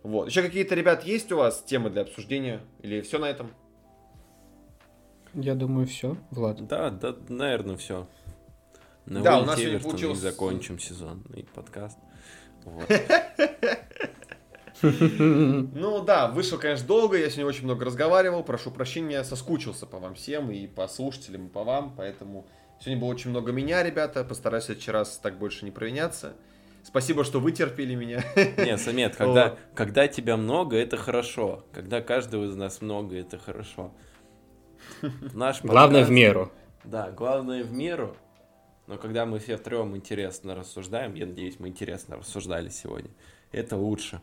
Вот. 0.02 0.28
Еще 0.28 0.42
какие-то, 0.42 0.74
ребят, 0.74 1.04
есть 1.04 1.32
у 1.32 1.38
вас 1.38 1.62
темы 1.62 1.88
для 1.88 2.02
обсуждения? 2.02 2.60
Или 2.82 3.00
все 3.00 3.18
на 3.18 3.24
этом? 3.24 3.50
Я 5.34 5.54
думаю, 5.54 5.86
все, 5.86 6.16
Влад. 6.30 6.66
Да, 6.66 6.90
да, 6.90 7.16
наверное, 7.28 7.76
все. 7.76 8.06
На 9.06 9.20
да, 9.20 9.40
у 9.40 9.44
нас 9.44 9.58
сегодня 9.58 9.80
получилось... 9.80 10.18
Закончим 10.18 10.78
сезон 10.78 11.22
и 11.34 11.42
подкаст. 11.42 11.98
Ну 14.82 16.04
да, 16.04 16.28
вышел, 16.28 16.58
конечно, 16.58 16.86
долго, 16.86 17.16
я 17.16 17.30
сегодня 17.30 17.46
очень 17.46 17.64
много 17.64 17.86
разговаривал, 17.86 18.42
прошу 18.42 18.70
прощения, 18.70 19.22
соскучился 19.24 19.86
по 19.86 19.98
вам 19.98 20.14
всем, 20.14 20.50
и 20.50 20.66
по 20.66 20.88
слушателям, 20.88 21.46
и 21.46 21.48
по 21.48 21.64
вам, 21.64 21.94
поэтому 21.96 22.46
сегодня 22.80 23.00
было 23.00 23.08
очень 23.08 23.30
много 23.30 23.52
меня, 23.52 23.82
ребята, 23.82 24.24
постараюсь 24.24 24.64
в 24.64 24.66
следующий 24.66 24.90
раз 24.90 25.18
так 25.22 25.38
больше 25.38 25.64
не 25.64 25.70
провиняться. 25.70 26.34
Спасибо, 26.82 27.24
что 27.24 27.40
вытерпели 27.40 27.94
меня. 27.94 28.22
Не, 28.36 28.76
Самет, 28.76 29.16
когда, 29.16 29.56
когда 29.74 30.06
тебя 30.06 30.36
много, 30.36 30.76
это 30.76 30.98
хорошо. 30.98 31.64
Когда 31.72 32.02
каждого 32.02 32.44
из 32.44 32.56
нас 32.56 32.82
много, 32.82 33.16
это 33.16 33.38
хорошо. 33.38 33.94
Наш 35.02 35.56
подкаст, 35.56 35.62
главное 35.64 36.04
в 36.04 36.10
меру. 36.10 36.52
Да, 36.84 37.10
главное 37.10 37.64
в 37.64 37.72
меру. 37.72 38.16
Но 38.86 38.98
когда 38.98 39.24
мы 39.24 39.38
все 39.38 39.56
втроем 39.56 39.96
интересно 39.96 40.54
рассуждаем, 40.54 41.14
я 41.14 41.26
надеюсь, 41.26 41.58
мы 41.58 41.68
интересно 41.68 42.16
рассуждали 42.16 42.68
сегодня, 42.68 43.10
это 43.50 43.76
лучше. 43.76 44.20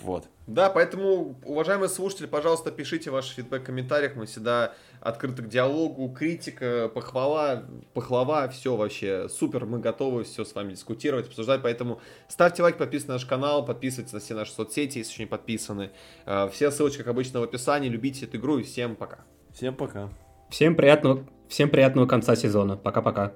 Вот. 0.00 0.28
Да, 0.46 0.68
поэтому, 0.68 1.36
уважаемые 1.42 1.88
слушатели, 1.88 2.26
пожалуйста, 2.26 2.70
пишите 2.70 3.10
ваш 3.10 3.28
фидбэк 3.28 3.62
в 3.62 3.64
комментариях. 3.64 4.14
Мы 4.14 4.26
всегда 4.26 4.74
открыты 5.00 5.42
к 5.42 5.48
диалогу, 5.48 6.10
критика, 6.10 6.90
похвала, 6.92 7.64
похвала, 7.94 8.46
все 8.48 8.76
вообще 8.76 9.28
супер. 9.30 9.64
Мы 9.64 9.78
готовы 9.78 10.24
все 10.24 10.44
с 10.44 10.54
вами 10.54 10.72
дискутировать, 10.72 11.28
обсуждать. 11.28 11.62
Поэтому 11.62 12.00
ставьте 12.28 12.62
лайк, 12.62 12.76
подписывайтесь 12.76 13.08
на 13.08 13.14
наш 13.14 13.24
канал, 13.24 13.64
подписывайтесь 13.64 14.12
на 14.12 14.20
все 14.20 14.34
наши 14.34 14.52
соцсети, 14.52 14.98
если 14.98 15.12
еще 15.12 15.22
не 15.22 15.28
подписаны. 15.28 15.90
Э, 16.26 16.48
все 16.52 16.70
ссылочки, 16.70 16.98
как 16.98 17.08
обычно, 17.08 17.40
в 17.40 17.44
описании. 17.44 17.88
Любите 17.88 18.26
эту 18.26 18.36
игру 18.36 18.58
и 18.58 18.64
всем 18.64 18.96
пока. 18.96 19.24
Всем 19.56 19.74
пока. 19.74 20.10
Всем 20.50 20.76
приятного, 20.76 21.24
всем 21.48 21.70
приятного 21.70 22.06
конца 22.06 22.36
сезона. 22.36 22.76
Пока-пока. 22.76 23.32